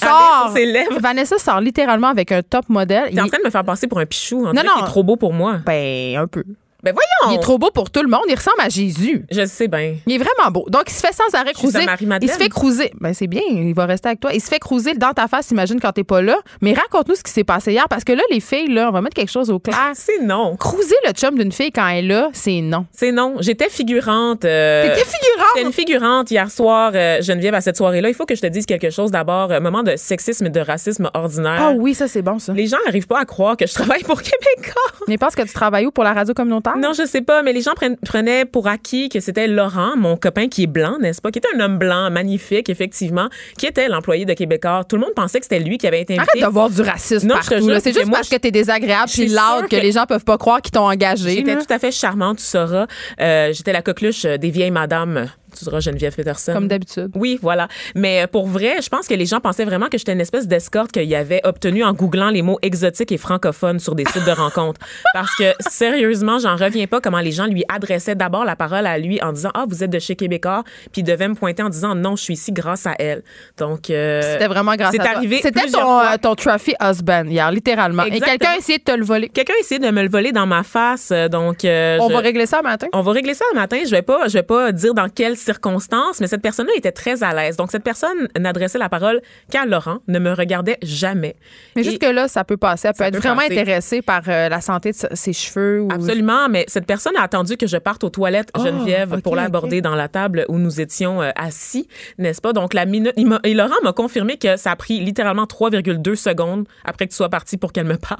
sort. 0.46 0.52
ses 0.54 0.64
lèvres. 0.64 1.00
Vanessa 1.00 1.38
sort 1.38 1.60
littéralement 1.60 2.08
avec 2.08 2.30
un 2.30 2.42
top 2.42 2.68
modèle. 2.68 3.10
T'es 3.12 3.20
en 3.20 3.24
Il- 3.24 3.30
train 3.30 3.38
de 3.40 3.44
me 3.44 3.50
faire 3.50 3.64
passer 3.64 3.88
pour 3.88 3.98
un 3.98 4.06
pichou. 4.06 4.44
On 4.46 4.52
Non, 4.52 4.62
non. 4.62 4.72
qu'il 4.76 4.82
est 4.84 4.86
trop 4.86 5.02
beau 5.02 5.16
pour 5.16 5.32
moi. 5.32 5.58
Ben, 5.66 6.16
un 6.16 6.26
peu. 6.28 6.44
Ben 6.84 6.92
voyons! 6.94 7.34
Il 7.34 7.38
est 7.38 7.42
trop 7.42 7.58
beau 7.58 7.70
pour 7.72 7.90
tout 7.90 8.02
le 8.02 8.08
monde. 8.08 8.22
Il 8.28 8.34
ressemble 8.34 8.60
à 8.60 8.68
Jésus. 8.68 9.24
Je 9.30 9.46
sais 9.46 9.68
bien. 9.68 9.94
Il 10.06 10.14
est 10.14 10.18
vraiment 10.18 10.50
beau. 10.50 10.66
Donc, 10.68 10.84
il 10.88 10.92
se 10.92 11.00
fait 11.00 11.12
sans 11.14 11.34
arrêt 11.38 11.52
cruiser. 11.54 11.78
Il 12.22 12.30
se 12.30 12.36
fait 12.36 12.48
cruiser. 12.50 12.90
Ben, 13.00 13.14
c'est 13.14 13.26
bien. 13.26 13.40
Il 13.50 13.74
va 13.74 13.86
rester 13.86 14.08
avec 14.08 14.20
toi. 14.20 14.32
Il 14.34 14.40
se 14.40 14.48
fait 14.48 14.58
cruiser 14.58 14.94
dans 14.94 15.12
ta 15.12 15.26
face, 15.28 15.50
imagine, 15.50 15.80
quand 15.80 15.92
t'es 15.92 16.04
pas 16.04 16.20
là. 16.22 16.36
Mais 16.60 16.74
raconte-nous 16.74 17.14
ce 17.14 17.22
qui 17.22 17.32
s'est 17.32 17.44
passé 17.44 17.72
hier. 17.72 17.86
Parce 17.88 18.04
que 18.04 18.12
là, 18.12 18.22
les 18.30 18.40
filles, 18.40 18.68
là, 18.68 18.88
on 18.88 18.92
va 18.92 19.00
mettre 19.00 19.14
quelque 19.16 19.30
chose 19.30 19.50
au 19.50 19.58
clair. 19.58 19.76
C'est 19.94 20.20
non. 20.22 20.56
Cruiser 20.56 20.94
le 21.06 21.12
chum 21.12 21.38
d'une 21.38 21.52
fille 21.52 21.72
quand 21.72 21.86
elle 21.88 22.04
est 22.04 22.08
là, 22.08 22.28
c'est 22.32 22.60
non. 22.60 22.86
C'est 22.92 23.12
non. 23.12 23.36
J'étais 23.40 23.68
figurante. 23.70 24.44
euh, 24.44 24.82
T'étais 24.82 25.04
figurante? 25.08 25.46
J'étais 25.56 25.66
une 25.66 25.72
figurante 25.72 26.30
hier 26.30 26.50
soir, 26.50 26.92
euh, 26.94 27.22
Geneviève, 27.22 27.54
à 27.54 27.60
cette 27.60 27.76
soirée-là. 27.76 28.08
Il 28.10 28.14
faut 28.14 28.26
que 28.26 28.34
je 28.34 28.40
te 28.42 28.46
dise 28.46 28.66
quelque 28.66 28.90
chose 28.90 29.10
d'abord. 29.10 29.50
Un 29.52 29.60
moment 29.60 29.82
de 29.82 29.96
sexisme 29.96 30.46
et 30.46 30.50
de 30.50 30.60
racisme 30.60 31.10
ordinaire. 31.14 31.58
Ah 31.60 31.72
oui, 31.74 31.94
ça, 31.94 32.08
c'est 32.08 32.22
bon, 32.22 32.38
ça. 32.38 32.52
Les 32.52 32.66
gens 32.66 32.76
n'arrivent 32.84 33.06
pas 33.06 33.20
à 33.20 33.24
croire 33.24 33.56
que 33.56 33.66
je 33.66 33.72
travaille 33.72 34.02
pour 34.02 34.20
Québécois. 34.22 34.82
Mais 35.08 35.16
pense 35.18 35.34
que 35.34 35.42
tu 35.42 35.52
travailles 35.52 35.86
où? 35.86 35.90
Pour 35.90 36.04
la 36.04 36.12
radio 36.12 36.34
communautaire? 36.34 36.73
Non, 36.78 36.92
je 36.92 37.06
sais 37.06 37.22
pas, 37.22 37.42
mais 37.42 37.52
les 37.52 37.60
gens 37.62 37.72
prenaient 38.04 38.44
pour 38.44 38.66
acquis 38.68 39.08
que 39.08 39.20
c'était 39.20 39.46
Laurent, 39.46 39.96
mon 39.96 40.16
copain 40.16 40.48
qui 40.48 40.64
est 40.64 40.66
blanc, 40.68 40.96
n'est-ce 41.00 41.20
pas, 41.20 41.30
qui 41.30 41.38
était 41.38 41.48
un 41.56 41.60
homme 41.60 41.78
blanc, 41.78 42.10
magnifique, 42.10 42.68
effectivement, 42.68 43.28
qui 43.58 43.66
était 43.66 43.88
l'employé 43.88 44.24
de 44.24 44.32
Québécois. 44.34 44.82
Tout 44.88 44.96
le 44.96 45.02
monde 45.02 45.14
pensait 45.14 45.38
que 45.40 45.44
c'était 45.46 45.60
lui 45.60 45.78
qui 45.78 45.86
avait 45.86 46.00
été 46.02 46.14
invité. 46.18 46.38
Arrête 46.38 46.48
de 46.48 46.52
voir 46.52 46.70
du 46.70 46.82
racisme 46.82 47.28
Non, 47.28 47.34
partout. 47.34 47.70
C'est 47.80 47.92
juste 47.92 48.06
moi, 48.06 48.18
parce 48.18 48.28
que 48.28 48.36
t'es 48.36 48.50
désagréable 48.50 49.10
puis 49.12 49.26
loud 49.28 49.64
que 49.70 49.76
que- 49.76 49.82
les 49.82 49.92
gens 49.92 50.06
peuvent 50.06 50.24
pas 50.24 50.38
croire 50.38 50.60
qu'ils 50.62 50.72
t'ont 50.72 50.88
engagé. 50.88 51.30
J'étais 51.36 51.56
tout 51.56 51.72
à 51.72 51.78
fait 51.78 51.90
charmante, 51.92 52.38
tu 52.38 52.44
sauras. 52.44 52.86
Euh, 53.20 53.52
J'étais 53.52 53.72
la 53.72 53.82
coqueluche 53.82 54.24
des 54.24 54.50
vieilles 54.50 54.70
madames. 54.70 55.28
Tu 55.56 55.64
sauras 55.64 55.80
Geneviève 55.80 56.14
Peterson. 56.14 56.52
Comme 56.52 56.68
d'habitude. 56.68 57.10
Oui, 57.14 57.38
voilà. 57.40 57.68
Mais 57.94 58.22
euh, 58.22 58.26
pour 58.26 58.46
vrai, 58.46 58.76
je 58.82 58.88
pense 58.88 59.06
que 59.06 59.14
les 59.14 59.26
gens 59.26 59.40
pensaient 59.40 59.64
vraiment 59.64 59.86
que 59.88 59.98
j'étais 59.98 60.12
une 60.12 60.20
espèce 60.20 60.46
d'escorte 60.48 60.92
qu'il 60.92 61.14
avait 61.14 61.40
obtenu 61.44 61.84
en 61.84 61.92
googlant 61.92 62.30
les 62.30 62.42
mots 62.42 62.58
exotiques 62.62 63.12
et 63.12 63.18
francophones 63.18 63.78
sur 63.78 63.94
des 63.94 64.04
sites 64.04 64.24
de 64.24 64.30
rencontres. 64.32 64.80
Parce 65.14 65.34
que 65.36 65.52
sérieusement, 65.60 66.38
j'en 66.38 66.56
reviens 66.56 66.86
pas 66.86 67.00
comment 67.00 67.20
les 67.20 67.32
gens 67.32 67.46
lui 67.46 67.64
adressaient 67.68 68.14
d'abord 68.14 68.44
la 68.44 68.56
parole 68.56 68.86
à 68.86 68.98
lui 68.98 69.20
en 69.22 69.32
disant 69.32 69.50
ah 69.54 69.64
vous 69.68 69.82
êtes 69.84 69.90
de 69.90 69.98
chez 69.98 70.16
Québécois, 70.16 70.64
puis 70.92 71.02
il 71.02 71.04
devait 71.04 71.28
me 71.28 71.34
pointer 71.34 71.62
en 71.62 71.68
disant 71.68 71.94
non 71.94 72.16
je 72.16 72.22
suis 72.22 72.34
ici 72.34 72.52
grâce 72.52 72.86
à 72.86 72.94
elle. 72.98 73.22
Donc 73.58 73.90
euh, 73.90 74.20
C'était 74.22 74.46
vraiment 74.48 74.74
grâce 74.74 74.92
c'est 74.92 75.00
à 75.00 75.04
toi. 75.04 75.16
arrivé 75.16 75.40
C'était 75.42 75.66
ton, 75.70 76.00
euh, 76.00 76.16
ton 76.20 76.34
trophy 76.34 76.74
husband 76.80 77.24
hier, 77.26 77.50
littéralement. 77.50 78.04
Et 78.04 78.20
quelqu'un 78.20 78.50
a 78.54 78.56
essayé 78.56 78.78
de 78.78 78.84
te 78.84 78.92
le 78.92 79.04
voler. 79.04 79.28
Quelqu'un 79.28 79.54
a 79.56 79.60
essayé 79.60 79.78
de 79.78 79.90
me 79.90 80.02
le 80.02 80.08
voler 80.08 80.32
dans 80.32 80.46
ma 80.46 80.62
face, 80.62 81.10
euh, 81.12 81.28
donc 81.28 81.64
euh, 81.64 81.98
On 82.00 82.08
je- 82.08 82.12
va 82.14 82.20
régler 82.20 82.46
ça 82.46 82.62
matin. 82.62 82.86
On 82.92 83.02
va 83.02 83.12
régler 83.12 83.34
ça 83.34 83.44
le 83.52 83.58
matin. 83.60 83.78
Je 83.84 83.90
vais 83.90 84.02
pas, 84.02 84.28
je 84.28 84.34
vais 84.34 84.42
pas 84.42 84.72
dire 84.72 84.94
dans 84.94 85.08
quelles 85.08 85.36
circonstances, 85.44 86.20
mais 86.20 86.26
cette 86.26 86.42
personne-là 86.42 86.72
était 86.76 86.92
très 86.92 87.22
à 87.22 87.32
l'aise. 87.34 87.56
Donc 87.56 87.70
cette 87.70 87.84
personne 87.84 88.28
n'adressait 88.38 88.78
la 88.78 88.88
parole 88.88 89.20
qu'à 89.50 89.64
Laurent, 89.66 89.98
ne 90.08 90.18
me 90.18 90.32
regardait 90.32 90.78
jamais. 90.82 91.36
Mais 91.76 91.82
Et- 91.82 91.84
jusque-là, 91.84 92.28
ça 92.28 92.44
peut 92.44 92.56
passer. 92.56 92.88
Elle 92.88 92.94
peut 92.94 93.04
être 93.04 93.12
peut 93.14 93.20
vraiment 93.20 93.40
passer. 93.42 93.60
intéressée 93.60 94.02
par 94.02 94.22
euh, 94.28 94.48
la 94.48 94.60
santé 94.60 94.90
de 94.92 94.96
ses 95.14 95.32
cheveux. 95.32 95.82
Ou... 95.82 95.88
Absolument, 95.92 96.48
mais 96.48 96.64
cette 96.68 96.86
personne 96.86 97.16
a 97.16 97.22
attendu 97.22 97.56
que 97.56 97.66
je 97.66 97.76
parte 97.76 98.02
aux 98.04 98.10
toilettes, 98.10 98.50
Oh, 98.58 98.62
Geneviève, 98.64 99.20
pour 99.20 99.36
l'aborder 99.36 99.80
dans 99.80 99.94
la 99.94 100.08
table 100.08 100.44
où 100.48 100.58
nous 100.58 100.80
étions 100.80 101.22
euh, 101.22 101.30
assis, 101.36 101.88
n'est-ce 102.18 102.40
pas? 102.40 102.52
Donc, 102.52 102.74
la 102.74 102.86
minute. 102.86 103.12
et 103.44 103.54
Laurent 103.54 103.74
m'a 103.82 103.92
confirmé 103.92 104.36
que 104.38 104.56
ça 104.56 104.72
a 104.72 104.76
pris 104.76 105.00
littéralement 105.00 105.44
3,2 105.44 106.14
secondes 106.14 106.66
après 106.84 107.06
que 107.06 107.10
tu 107.10 107.16
sois 107.16 107.28
parti 107.28 107.56
pour 107.56 107.72
qu'elle 107.72 107.86
me 107.86 107.96
parle. 108.08 108.18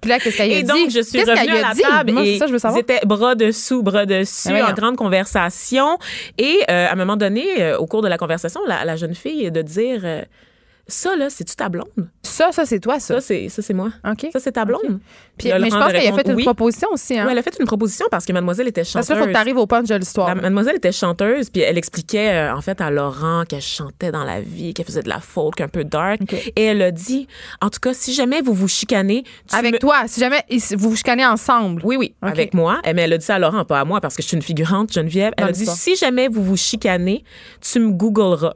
Puis 0.00 0.10
là, 0.10 0.18
qu'est-ce 0.18 0.36
qu'elle 0.36 0.50
a 0.52 0.58
Et 0.58 0.62
dit? 0.62 0.68
donc, 0.68 0.90
je 0.90 1.00
suis 1.00 1.20
revenue 1.20 1.56
à 1.56 1.68
la 1.68 1.74
dit? 1.74 1.82
table 1.82 2.12
Moi, 2.12 2.24
et 2.24 2.38
ça, 2.38 2.46
je 2.46 2.52
veux 2.52 2.58
ils 2.74 2.78
étaient 2.78 3.00
bras 3.06 3.34
dessous, 3.34 3.82
bras 3.82 4.04
dessus, 4.06 4.48
voyons. 4.48 4.66
en 4.66 4.72
grande 4.72 4.96
conversation. 4.96 5.98
Et 6.38 6.58
euh, 6.70 6.88
à 6.88 6.92
un 6.92 6.96
moment 6.96 7.16
donné, 7.16 7.44
euh, 7.62 7.78
au 7.78 7.86
cours 7.86 8.02
de 8.02 8.08
la 8.08 8.18
conversation, 8.18 8.60
la, 8.66 8.84
la 8.84 8.96
jeune 8.96 9.14
fille 9.14 9.50
de 9.50 9.62
dire 9.62 10.00
euh, 10.04 10.22
ça 10.94 11.16
là, 11.16 11.28
c'est 11.30 11.44
tu 11.44 11.54
ta 11.56 11.68
blonde? 11.68 11.86
Ça, 12.22 12.50
ça, 12.52 12.64
c'est 12.66 12.80
toi, 12.80 12.98
ça. 13.00 13.14
Ça 13.16 13.20
c'est 13.20 13.48
ça 13.48 13.62
c'est 13.62 13.74
moi. 13.74 13.90
OK. 14.08 14.28
Ça 14.32 14.40
c'est 14.40 14.52
ta 14.52 14.64
blonde? 14.64 15.00
Puis, 15.38 15.48
mais 15.50 15.70
je 15.70 15.76
pense 15.76 15.92
qu'elle 15.92 16.12
a 16.12 16.16
fait 16.16 16.28
une 16.28 16.34
oui. 16.36 16.44
proposition 16.44 16.88
aussi. 16.92 17.18
Hein? 17.18 17.24
Oui, 17.26 17.32
elle 17.32 17.38
a 17.38 17.42
fait 17.42 17.56
une 17.58 17.66
proposition 17.66 18.06
parce 18.10 18.24
que 18.24 18.32
mademoiselle 18.32 18.68
était 18.68 18.82
Parce 18.82 18.90
chanteuse. 18.92 19.06
qu'il 19.08 19.16
faut 19.16 19.26
que 19.26 19.30
tu 19.30 19.36
arrives 19.36 19.56
au 19.56 19.66
punch 19.66 19.88
de 19.88 19.94
l'histoire. 19.96 20.34
Mademoiselle 20.36 20.76
était 20.76 20.92
chanteuse, 20.92 21.50
puis 21.50 21.62
elle 21.62 21.78
expliquait 21.78 22.30
euh, 22.34 22.54
en 22.54 22.60
fait 22.60 22.80
à 22.80 22.90
Laurent 22.90 23.44
qu'elle 23.48 23.60
chantait 23.62 24.12
dans 24.12 24.24
la 24.24 24.40
vie, 24.40 24.74
qu'elle 24.74 24.86
faisait 24.86 25.02
de 25.02 25.08
la 25.08 25.20
folk 25.20 25.60
un 25.60 25.68
peu 25.68 25.84
dark. 25.84 26.20
Et 26.56 26.62
elle 26.64 26.82
a 26.82 26.90
dit, 26.90 27.26
en 27.60 27.70
tout 27.70 27.80
cas, 27.80 27.94
si 27.94 28.12
jamais 28.12 28.40
vous 28.42 28.52
vous 28.54 28.68
chicanez, 28.68 29.24
Avec 29.52 29.74
me- 29.74 29.78
toi, 29.78 30.02
si 30.06 30.20
jamais 30.20 30.44
vous 30.76 30.90
vous 30.90 30.96
chicanez 30.96 31.24
ensemble. 31.26 31.82
Oui, 31.84 31.96
oui, 31.96 32.14
avec 32.22 32.54
moi. 32.54 32.80
Eh, 32.84 32.92
Mais 32.92 33.02
elle 33.02 33.12
a 33.14 33.18
dit 33.18 33.24
ça 33.24 33.36
à 33.36 33.38
Laurent, 33.38 33.64
pas 33.64 33.80
à 33.80 33.84
moi, 33.84 34.00
parce 34.00 34.14
que 34.16 34.22
je 34.22 34.28
suis 34.28 34.36
une 34.36 34.42
figurante, 34.42 34.92
Geneviève. 34.92 35.32
Elle 35.36 35.44
Dans 35.44 35.48
a 35.50 35.52
dit, 35.52 35.66
si 35.66 35.96
jamais 35.96 36.28
vous 36.28 36.42
vous 36.42 36.56
chicanez, 36.56 37.24
tu 37.60 37.80
me 37.80 37.90
googleras. 37.90 38.54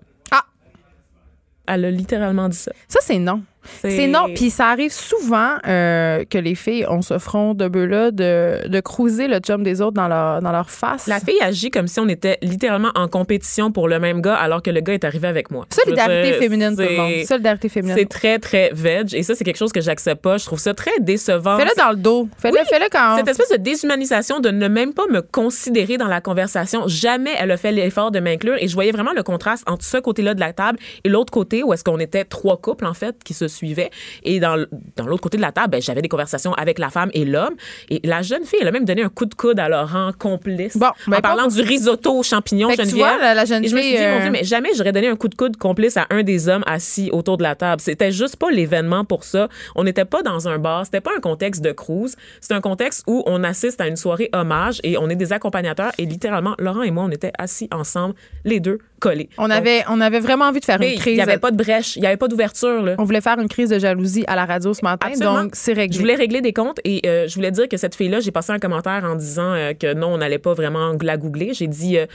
Elle 1.66 1.84
a 1.84 1.90
littéralement 1.90 2.48
dit 2.48 2.56
ça. 2.56 2.72
Ça, 2.88 3.00
c'est 3.02 3.18
non. 3.18 3.42
C'est 3.80 4.06
non. 4.06 4.26
Puis 4.34 4.50
ça 4.50 4.68
arrive 4.68 4.92
souvent 4.92 5.54
euh, 5.66 6.24
que 6.28 6.38
les 6.38 6.54
filles 6.54 6.86
ont 6.88 7.02
ce 7.02 7.18
front 7.18 7.54
de 7.54 7.68
bœuf-là 7.68 8.10
de, 8.10 8.68
de 8.68 8.80
cruiser 8.80 9.28
le 9.28 9.38
chum 9.38 9.62
des 9.62 9.80
autres 9.80 9.94
dans 9.94 10.08
leur, 10.08 10.42
dans 10.42 10.52
leur 10.52 10.70
face. 10.70 11.06
La 11.06 11.20
fille 11.20 11.40
agit 11.42 11.70
comme 11.70 11.86
si 11.86 12.00
on 12.00 12.08
était 12.08 12.38
littéralement 12.42 12.90
en 12.94 13.08
compétition 13.08 13.70
pour 13.72 13.88
le 13.88 13.98
même 13.98 14.20
gars, 14.22 14.34
alors 14.36 14.62
que 14.62 14.70
le 14.70 14.81
gars 14.81 14.94
est 14.94 15.05
arrivé 15.05 15.29
avec 15.29 15.50
moi. 15.50 15.67
Solidarité 15.70 16.31
dire, 16.31 16.38
féminine, 16.38 16.74
tout 16.74 16.82
le 16.82 16.88
c'est- 16.88 16.96
monde. 16.96 17.12
Solidarité 17.26 17.69
féminine. 17.69 17.96
C'est 17.98 18.08
très, 18.08 18.38
très 18.38 18.70
veg. 18.72 19.14
Et 19.14 19.22
ça, 19.22 19.34
c'est 19.34 19.44
quelque 19.44 19.56
chose 19.58 19.72
que 19.72 19.81
j'accepte 19.81 20.22
pas. 20.22 20.36
Je 20.38 20.46
trouve 20.46 20.58
ça 20.58 20.74
très 20.74 20.98
décevant. 21.00 21.56
Fais-le 21.58 21.70
dans 21.76 21.91
le 21.91 21.96
dos. 21.96 22.29
Fais-le 22.38 22.55
Oui, 22.56 22.60
fais-le 22.69 22.86
quand. 22.91 23.17
Cette 23.19 23.29
espèce 23.29 23.50
de 23.50 23.56
déshumanisation 23.56 24.41
de 24.41 24.50
ne 24.50 24.69
même 24.69 24.93
pas 24.94 25.06
me 25.10 25.20
considérer 25.22 25.96
dans 25.96 26.08
la 26.08 26.20
conversation. 26.20 26.86
Jamais 26.86 27.31
elle 27.38 27.50
a 27.50 27.56
fait 27.56 27.72
l'effort 27.72 28.10
de 28.10 28.20
m'inclure. 28.20 28.56
Et 28.60 28.69
je 28.69 28.74
voyais 28.74 28.93
vraiment 28.93 29.12
le 29.14 29.22
contraste 29.22 29.64
entre 29.69 29.84
ce 29.84 29.96
côté-là 29.98 30.34
de 30.34 30.41
la 30.41 30.52
table 30.52 30.79
et 31.05 31.08
l'autre 31.08 31.32
côté 31.32 31.62
où 31.62 31.72
est-ce 31.72 31.84
qu'on 31.84 31.98
était 31.98 32.24
trois 32.24 32.56
couples, 32.56 32.86
en 32.86 32.94
fait, 32.94 33.17
qui 33.24 33.34
se 33.34 33.48
suivaient. 33.56 33.91
Et 34.22 34.41
dans, 34.41 34.65
dans 34.96 35.06
l'autre 35.06 35.22
côté 35.22 35.36
de 35.36 35.43
la 35.43 35.53
table, 35.53 35.70
ben, 35.72 35.81
j'avais 35.82 36.03
des 36.03 36.08
conversations 36.08 36.53
avec 36.55 36.79
la 36.79 36.91
femme 36.91 37.10
et 37.15 37.25
l'homme. 37.25 37.55
Et 37.91 38.01
la 38.05 38.22
jeune 38.22 38.44
fille, 38.44 38.58
elle 38.60 38.69
a 38.69 38.72
même 38.72 38.84
donné 38.84 39.03
un 39.03 39.08
coup 39.08 39.27
de 39.27 39.34
coude 39.34 39.58
à 39.58 39.69
Laurent 39.69 40.10
complice. 40.19 40.77
Bon, 40.77 40.89
ben, 41.06 41.19
en 41.19 41.20
parlant 41.20 41.44
pas- 41.48 41.55
du 41.55 41.60
risotto 41.63 42.19
aux 42.19 42.22
champignons, 42.22 42.69
Fait 42.70 42.77
que 42.77 42.82
tu 42.82 42.89
Geneviève. 42.91 43.08
vois, 43.17 43.19
la- 43.20 43.34
la 43.34 43.44
jeune 43.44 43.65
et 43.65 43.69
je 43.69 43.75
me 43.75 43.81
suis 43.81 43.91
fille, 43.91 43.98
dit, 43.98 44.05
mon 44.06 44.17
euh, 44.17 44.20
Dieu, 44.22 44.31
mais 44.31 44.44
jamais 44.44 44.70
j'aurais 44.77 44.93
donné 44.93 45.08
un 45.08 45.17
coup 45.17 45.29
de 45.29 45.34
coude 45.34 45.56
complice 45.56 45.96
à 45.96 46.06
un 46.10 46.22
des 46.22 46.48
hommes 46.48 46.65
assis 46.67 47.10
autour 47.13 47.36
de 47.36 47.43
la 47.43 47.55
table. 47.55 47.81
C'était 47.81 48.13
juste 48.13 48.36
pas 48.36 48.51
l'événement 48.51 49.05
pour 49.05 49.25
ça. 49.25 49.48
On 49.75 49.84
n'était 49.84 50.05
pas 50.05 50.22
dans 50.22 50.48
un 50.48 50.58
bar. 50.58 50.84
C'était 50.84 51.01
pas 51.01 51.13
un 51.17 51.20
contexte 51.20 51.63
de 51.63 51.72
cruise. 51.72 52.17
C'était 52.41 52.55
un 52.55 52.60
contexte 52.60 53.05
où 53.06 53.22
on 53.27 53.43
assiste 53.44 53.81
à 53.81 53.86
une 53.89 53.96
soirée 53.96 54.29
hommage 54.32 54.81
et 54.84 54.98
on 54.98 55.08
est 55.08 55.17
des 55.17 55.32
accompagnateurs. 55.32 55.93
Et 55.98 56.05
littéralement, 56.06 56.55
Laurent 56.58 56.82
et 56.82 56.91
moi, 56.91 57.05
on 57.05 57.10
était 57.10 57.32
assis 57.39 57.69
ensemble, 57.72 58.15
les 58.44 58.60
deux, 58.60 58.79
collé. 59.00 59.29
On 59.38 59.48
Donc, 59.48 59.53
avait, 59.58 59.84
on 59.88 60.00
avait 60.00 60.20
vraiment 60.20 60.46
envie 60.46 60.60
de 60.60 60.65
faire 60.65 60.81
une 60.81 60.94
crise. 60.98 61.12
Il 61.15 61.17
n'y 61.17 61.20
avait 61.22 61.38
pas 61.38 61.50
de 61.50 61.56
brèche, 61.56 61.96
il 61.96 62.00
n'y 62.00 62.06
avait 62.06 62.17
pas 62.17 62.29
d'ouverture. 62.29 62.82
là. 62.82 62.94
On 62.98 63.05
voulait 63.05 63.20
faire 63.20 63.38
une 63.38 63.48
crise 63.48 63.70
de 63.70 63.79
jalousie 63.79 64.24
à 64.26 64.36
la 64.36 64.44
radio 64.46 64.72
ce 64.74 64.82
matin, 64.84 65.08
Absolument. 65.08 65.43
donc 65.44 65.50
c'est 65.55 65.72
réglé. 65.72 65.94
Je 65.94 66.00
voulais 66.00 66.15
régler 66.15 66.41
des 66.41 66.53
comptes 66.53 66.81
et 66.84 67.00
euh, 67.06 67.26
je 67.29 67.34
voulais 67.34 67.50
dire 67.50 67.69
que 67.69 67.76
cette 67.76 67.94
fille-là, 67.94 68.20
j'ai 68.20 68.31
passé 68.31 68.53
un 68.53 68.58
commentaire 68.58 69.03
en 69.05 69.15
disant 69.15 69.53
euh, 69.53 69.72
que 69.74 69.94
non, 69.94 70.08
on 70.15 70.19
n'allait 70.19 70.38
pas 70.38 70.55
vraiment 70.55 70.93
la 71.00 71.17
googler. 71.17 71.53
J'ai 71.55 71.67
dit, 71.67 71.98
euh, 71.98 72.06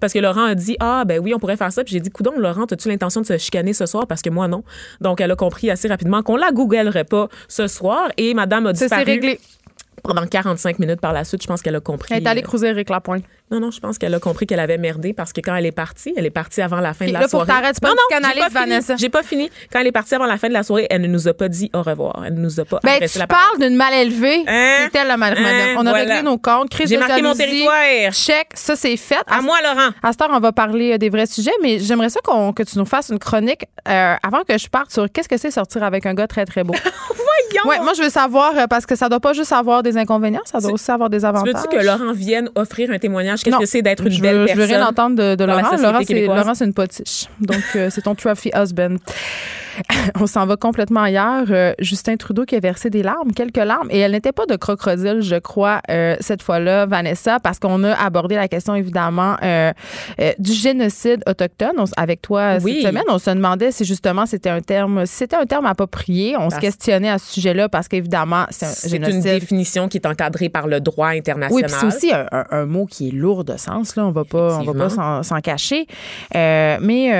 parce 0.00 0.12
que 0.12 0.18
Laurent 0.18 0.44
a 0.44 0.54
dit, 0.54 0.76
ah, 0.80 1.04
ben 1.06 1.18
oui, 1.18 1.34
on 1.34 1.38
pourrait 1.38 1.56
faire 1.56 1.72
ça. 1.72 1.84
Puis 1.84 1.92
j'ai 1.92 2.00
dit, 2.00 2.10
coudon, 2.10 2.32
Laurent, 2.38 2.64
as-tu 2.64 2.88
l'intention 2.88 3.20
de 3.20 3.26
se 3.26 3.38
chicaner 3.38 3.72
ce 3.72 3.86
soir? 3.86 4.06
Parce 4.06 4.22
que 4.22 4.30
moi, 4.30 4.48
non. 4.48 4.64
Donc, 5.00 5.20
elle 5.20 5.30
a 5.30 5.36
compris 5.36 5.70
assez 5.70 5.88
rapidement 5.88 6.22
qu'on 6.22 6.36
la 6.36 6.50
googlerait 6.52 7.04
pas 7.04 7.28
ce 7.48 7.66
soir 7.66 8.08
et 8.16 8.34
madame 8.34 8.66
a 8.66 8.74
Ça, 8.74 8.84
disparu 8.86 9.02
c'est 9.04 9.10
réglé. 9.10 9.40
Pendant 10.02 10.26
45 10.26 10.78
minutes 10.78 11.00
par 11.00 11.12
la 11.12 11.24
suite. 11.24 11.42
Je 11.42 11.46
pense 11.46 11.62
qu'elle 11.62 11.76
a 11.76 11.80
compris. 11.80 12.14
Elle 12.14 12.22
est 12.24 12.28
allée 12.28 12.40
euh, 12.42 12.44
cruiser 12.44 12.68
Eric 12.68 12.90
Lapointe. 12.90 13.24
non, 13.50 13.60
non, 13.60 13.70
je 13.70 13.80
pense 13.80 13.98
qu'elle 13.98 14.14
a 14.14 14.18
compris 14.20 14.46
qu'elle 14.46 14.60
avait 14.60 14.78
merdé 14.78 15.12
parce 15.12 15.32
que 15.32 15.40
quand 15.40 15.54
elle 15.54 15.66
est 15.66 15.72
partie, 15.72 16.12
elle 16.16 16.26
est 16.26 16.30
partie 16.30 16.62
avant 16.62 16.80
la 16.80 16.92
fin 16.94 17.04
Puis 17.04 17.08
de 17.08 17.12
la 17.14 17.20
là, 17.20 17.28
faut 17.28 17.40
que 17.40 17.46
soirée. 17.46 17.62
c'est 17.72 17.80
pas 17.82 17.88
non, 17.88 17.94
non, 17.94 18.28
j'ai 18.34 18.40
pas 18.40 18.46
fini. 18.48 18.52
Vanessa. 18.54 18.96
J'ai 18.96 19.08
pas 19.08 19.22
fini. 19.22 19.50
Quand 19.72 19.80
elle 19.80 19.86
est 19.86 19.92
partie 19.92 20.14
avant 20.14 20.26
la 20.26 20.36
fin 20.38 20.48
de 20.48 20.52
la 20.52 20.62
soirée, 20.62 20.86
elle 20.90 21.02
ne 21.02 21.06
nous 21.08 21.28
a 21.28 21.34
pas 21.34 21.48
dit 21.48 21.70
au 21.74 21.82
revoir. 21.82 22.22
Elle 22.26 22.34
ne 22.34 22.40
nous 22.40 22.60
a 22.60 22.64
pas 22.64 22.80
Ben, 22.82 23.00
tu 23.08 23.18
la 23.18 23.26
parles 23.26 23.58
d'une 23.60 23.76
mal 23.76 23.92
élevée. 23.94 24.44
Hein? 24.46 24.88
C'est 24.92 24.98
elle 24.98 25.08
la 25.08 25.16
mal 25.16 25.36
Hein? 25.36 25.74
On 25.76 25.86
a 25.86 25.90
Voilà. 25.90 26.14
réglé 26.14 26.22
nos 26.22 26.38
comptes. 26.38 26.70
Crise 26.70 26.88
J'ai 26.88 26.98
marqué 26.98 27.22
mon 27.22 27.34
territoire. 27.34 28.12
Check, 28.12 28.48
ça 28.54 28.76
c'est 28.76 28.96
fait. 28.96 29.16
À 29.26 29.40
moi, 29.40 29.56
Laurent. 29.62 29.90
À 30.02 30.12
cette 30.12 30.22
heure, 30.22 30.30
on 30.32 30.40
va 30.40 30.52
parler 30.52 30.92
euh, 30.92 30.98
des 30.98 31.08
vrais 31.10 31.26
sujets, 31.26 31.52
mais 31.62 31.78
j'aimerais 31.78 32.10
ça 32.10 32.20
qu'on, 32.22 32.52
que 32.52 32.62
tu 32.62 32.78
nous 32.78 32.84
fasses 32.86 33.08
une 33.10 33.18
chronique 33.18 33.64
euh, 33.88 34.14
avant 34.22 34.42
que 34.44 34.56
je 34.58 34.68
parte 34.68 34.90
sur 34.90 35.10
qu'est-ce 35.10 35.28
que 35.28 35.36
c'est 35.36 35.50
sortir 35.50 35.82
avec 35.82 36.06
un 36.06 36.14
gars 36.14 36.26
très, 36.26 36.44
très 36.44 36.64
beau. 36.64 36.74
Ouais, 37.66 37.80
moi, 37.80 37.92
je 37.96 38.02
veux 38.02 38.08
savoir, 38.10 38.52
euh, 38.56 38.66
parce 38.68 38.86
que 38.86 38.94
ça 38.96 39.08
doit 39.08 39.20
pas 39.20 39.32
juste 39.32 39.52
avoir 39.52 39.82
des 39.82 39.96
inconvénients, 39.96 40.40
ça 40.44 40.60
doit 40.60 40.72
aussi 40.72 40.90
avoir 40.90 41.10
des 41.10 41.20
Tu 41.20 41.24
avantages. 41.26 41.54
veux-tu 41.54 41.76
que 41.78 41.84
Laurent 41.84 42.12
vienne 42.12 42.48
offrir 42.54 42.90
un 42.90 42.98
témoignage? 42.98 43.42
Qu'est-ce 43.42 43.56
que 43.58 43.66
c'est 43.66 43.82
d'être 43.82 44.04
une 44.06 44.12
je 44.12 44.20
belle 44.22 44.36
veux, 44.38 44.46
personne? 44.46 44.62
Je 44.64 44.68
veux 44.68 44.76
rien 44.76 44.86
entendre 44.86 45.16
de, 45.16 45.34
de 45.34 45.44
la 45.44 45.56
Laurent. 45.60 45.76
Laurent, 45.76 46.54
c'est 46.54 46.64
une 46.64 46.74
potiche. 46.74 47.26
Donc, 47.40 47.62
euh, 47.76 47.88
c'est 47.90 48.02
ton 48.02 48.14
trophy 48.14 48.50
husband. 48.54 48.96
On 50.20 50.26
s'en 50.26 50.46
va 50.46 50.56
complètement 50.56 51.02
ailleurs. 51.02 51.46
Euh, 51.50 51.72
Justin 51.78 52.16
Trudeau 52.16 52.44
qui 52.44 52.56
a 52.56 52.60
versé 52.60 52.90
des 52.90 53.02
larmes, 53.02 53.32
quelques 53.32 53.56
larmes, 53.56 53.88
et 53.90 53.98
elle 53.98 54.12
n'était 54.12 54.32
pas 54.32 54.46
de 54.46 54.56
crocodile, 54.56 55.20
je 55.22 55.36
crois, 55.36 55.80
euh, 55.90 56.16
cette 56.20 56.42
fois-là, 56.42 56.86
Vanessa, 56.86 57.38
parce 57.40 57.58
qu'on 57.58 57.84
a 57.84 57.92
abordé 57.94 58.34
la 58.36 58.48
question, 58.48 58.74
évidemment, 58.74 59.36
euh, 59.42 59.72
du 60.38 60.52
génocide 60.52 61.22
autochtone 61.26 61.72
On 61.78 61.84
avec 61.96 62.22
toi 62.22 62.56
Oui. 62.62 62.80
cette 62.82 62.90
semaine. 62.90 63.04
On 63.08 63.18
se 63.18 63.30
demandait 63.30 63.70
si 63.72 63.84
justement 63.84 64.26
c'était 64.26 64.50
un 64.50 64.60
terme, 64.60 65.06
si 65.06 65.14
c'était 65.16 65.36
un 65.36 65.46
terme 65.46 65.66
approprié. 65.66 66.36
On 66.36 66.50
se 66.50 66.58
questionnait 66.58 67.10
à 67.10 67.18
ce 67.18 67.32
sujet-là 67.32 67.68
parce 67.68 67.88
qu'évidemment, 67.88 68.44
c'est 68.50 68.66
un 68.66 68.68
C'est 68.68 68.96
une 68.96 69.04
génocide. 69.04 69.40
définition 69.40 69.88
qui 69.88 69.98
est 69.98 70.06
encadrée 70.06 70.48
par 70.48 70.66
le 70.66 70.80
droit 70.80 71.08
international. 71.08 71.52
Oui, 71.54 71.62
puis 71.62 71.72
c'est 71.78 71.86
aussi 71.86 72.12
un, 72.12 72.26
un- 72.32 72.46
un 72.50 72.66
mot 72.66 72.86
qui 72.86 73.08
est 73.08 73.12
lourd 73.12 73.44
de 73.44 73.56
sens, 73.56 73.96
là. 73.96 74.04
On 74.06 74.10
va 74.10 74.24
pas, 74.24 74.58
on 74.60 74.64
va 74.72 74.88
pas 74.88 75.22
s'en, 75.22 75.40
cacher. 75.40 75.86
Mais 76.34 77.10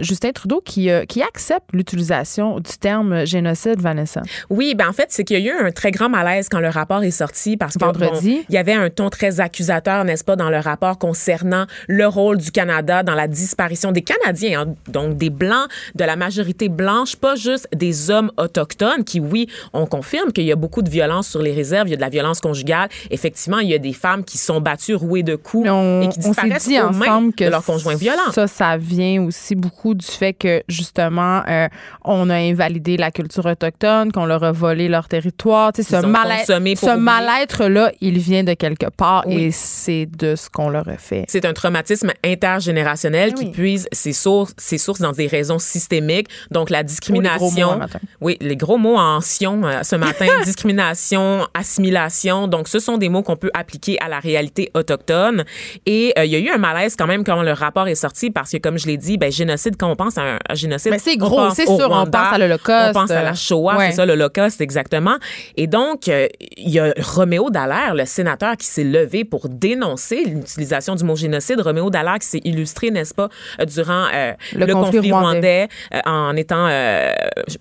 Justin 0.00 0.32
Trudeau 0.32 0.60
qui, 0.64 0.88
qui 1.08 1.22
accepte 1.22 1.53
l'utilisation 1.72 2.60
du 2.60 2.72
terme 2.78 3.26
génocide, 3.26 3.80
Vanessa? 3.80 4.22
Oui, 4.50 4.74
ben 4.74 4.88
en 4.88 4.92
fait, 4.92 5.06
c'est 5.10 5.24
qu'il 5.24 5.38
y 5.40 5.48
a 5.48 5.52
eu 5.52 5.66
un 5.66 5.70
très 5.70 5.90
grand 5.90 6.08
malaise 6.08 6.48
quand 6.48 6.60
le 6.60 6.68
rapport 6.68 7.02
est 7.02 7.10
sorti 7.10 7.56
parce 7.56 7.74
que 7.74 7.84
Vendredi. 7.84 8.44
il 8.48 8.54
y 8.54 8.58
avait 8.58 8.72
un 8.72 8.90
ton 8.90 9.10
très 9.10 9.40
accusateur, 9.40 10.04
n'est-ce 10.04 10.24
pas, 10.24 10.36
dans 10.36 10.50
le 10.50 10.58
rapport 10.58 10.98
concernant 10.98 11.66
le 11.88 12.06
rôle 12.06 12.38
du 12.38 12.50
Canada 12.50 13.02
dans 13.02 13.14
la 13.14 13.28
disparition 13.28 13.92
des 13.92 14.02
Canadiens, 14.02 14.62
hein, 14.62 14.74
donc 14.88 15.16
des 15.16 15.30
blancs, 15.30 15.68
de 15.94 16.04
la 16.04 16.16
majorité 16.16 16.68
blanche, 16.68 17.16
pas 17.16 17.36
juste 17.36 17.68
des 17.74 18.10
hommes 18.10 18.30
autochtones 18.36 19.04
qui, 19.04 19.20
oui, 19.20 19.48
on 19.72 19.86
confirme 19.86 20.32
qu'il 20.32 20.44
y 20.44 20.52
a 20.52 20.56
beaucoup 20.56 20.82
de 20.82 20.90
violence 20.90 21.28
sur 21.28 21.42
les 21.42 21.52
réserves, 21.52 21.88
il 21.88 21.92
y 21.92 21.94
a 21.94 21.96
de 21.96 22.00
la 22.00 22.08
violence 22.08 22.40
conjugale. 22.40 22.88
Effectivement, 23.10 23.58
il 23.58 23.68
y 23.68 23.74
a 23.74 23.78
des 23.78 23.92
femmes 23.92 24.24
qui 24.24 24.38
sont 24.38 24.60
battues, 24.60 24.94
rouées 24.94 25.22
de 25.22 25.36
coups 25.36 25.68
on, 25.68 26.02
et 26.02 26.08
qui 26.08 26.18
disparaissent 26.18 26.68
dit 26.68 26.80
aux 26.80 26.90
mains 26.90 27.14
ensemble 27.14 27.34
que 27.34 27.44
de 27.44 27.50
leur 27.50 27.64
conjoint 27.64 27.94
violent. 27.94 28.32
ça, 28.32 28.46
ça 28.46 28.76
vient 28.76 29.22
aussi 29.22 29.54
beaucoup 29.54 29.94
du 29.94 30.06
fait 30.06 30.32
que, 30.32 30.62
justement, 30.68 31.42
euh, 31.48 31.68
on 32.04 32.30
a 32.30 32.36
invalidé 32.36 32.96
la 32.96 33.10
culture 33.10 33.46
autochtone, 33.46 34.12
qu'on 34.12 34.26
leur 34.26 34.44
a 34.44 34.52
volé 34.52 34.88
leur 34.88 35.08
territoire. 35.08 35.72
Tu 35.72 35.82
sais, 35.82 36.00
ce 36.00 36.96
mal-être-là, 36.96 37.92
il 38.00 38.18
vient 38.18 38.44
de 38.44 38.54
quelque 38.54 38.86
part 38.90 39.24
Oui. 39.26 39.44
et 39.44 39.50
c'est 39.50 40.06
de 40.06 40.34
ce 40.36 40.48
qu'on 40.50 40.68
leur 40.68 40.88
a 40.88 40.96
fait. 40.96 41.24
C'est 41.28 41.44
un 41.44 41.52
traumatisme 41.52 42.10
intergénérationnel 42.24 43.30
Eh 43.32 43.38
qui 43.38 43.50
puise 43.50 43.88
ses 43.92 44.12
sources, 44.12 44.54
ses 44.58 44.78
sources 44.78 45.00
dans 45.00 45.12
des 45.12 45.26
raisons 45.26 45.58
systémiques. 45.58 46.28
Donc, 46.50 46.70
la 46.70 46.78
Oh, 46.78 46.80
les 46.82 46.84
discrimination. 46.88 47.66
gros 47.68 47.82
un. 47.82 47.86
Oui, 48.20 48.36
les 48.40 48.56
gros 48.56 48.76
mots 48.78 48.96
en 48.98 49.20
sion 49.20 49.62
euh, 49.64 49.82
ce 49.82 49.96
matin. 49.96 50.26
discrimination, 50.44 51.46
assimilation. 51.54 52.48
Donc, 52.48 52.68
ce 52.68 52.78
sont 52.78 52.98
des 52.98 53.08
mots 53.08 53.22
qu'on 53.22 53.36
peut 53.36 53.50
appliquer 53.54 53.98
à 54.00 54.08
la 54.08 54.20
réalité 54.20 54.70
autochtone. 54.74 55.44
Et 55.86 56.12
euh, 56.18 56.24
il 56.24 56.30
y 56.32 56.36
a 56.36 56.38
eu 56.38 56.48
un 56.50 56.58
malaise 56.58 56.94
quand 56.96 57.06
même 57.06 57.24
quand 57.24 57.42
le 57.42 57.52
rapport 57.52 57.88
est 57.88 57.94
sorti 57.94 58.30
parce 58.30 58.50
que, 58.52 58.58
comme 58.58 58.78
je 58.78 58.86
l'ai 58.86 58.96
dit, 58.96 59.16
ben, 59.18 59.30
génocide, 59.32 59.76
quand 59.78 59.90
on 59.90 59.96
pense 59.96 60.18
à 60.18 60.22
un 60.22 60.38
à 60.48 60.54
génocide, 60.54 60.92
Mais 60.92 60.98
c'est 60.98 61.16
on 61.20 61.26
gros, 61.36 61.50
c'est 61.54 61.68
on 61.68 62.06
pense 62.06 62.32
à 62.32 62.38
l'Holocauste. 62.38 62.88
On 62.90 62.92
pense 62.92 63.10
à 63.10 63.22
la 63.22 63.34
Shoah, 63.34 63.76
Ouais. 63.76 63.90
c'est 63.90 63.96
ça, 63.96 64.06
l'Holocauste, 64.06 64.60
exactement. 64.60 65.16
Et 65.56 65.66
donc, 65.66 66.08
euh, 66.08 66.26
il 66.56 66.70
y 66.70 66.78
a 66.78 66.92
Roméo 67.00 67.50
Dallaire, 67.50 67.94
le 67.94 68.04
sénateur, 68.04 68.56
qui 68.56 68.66
s'est 68.66 68.84
levé 68.84 69.24
pour 69.24 69.48
dénoncer 69.48 70.24
l'utilisation 70.24 70.94
du 70.94 71.04
mot 71.04 71.16
génocide. 71.16 71.60
Roméo 71.60 71.90
Dallaire 71.90 72.18
qui 72.18 72.26
s'est 72.28 72.40
illustré, 72.44 72.90
n'est-ce 72.90 73.14
pas, 73.14 73.28
euh, 73.60 73.64
durant 73.64 74.06
euh, 74.14 74.32
Le 74.54 74.66
le, 74.66 74.72
conflit 74.72 74.96
conflit, 74.98 75.12
rwandais. 75.12 75.68
euh, 75.94 76.00
en 76.04 76.36
étant, 76.36 76.66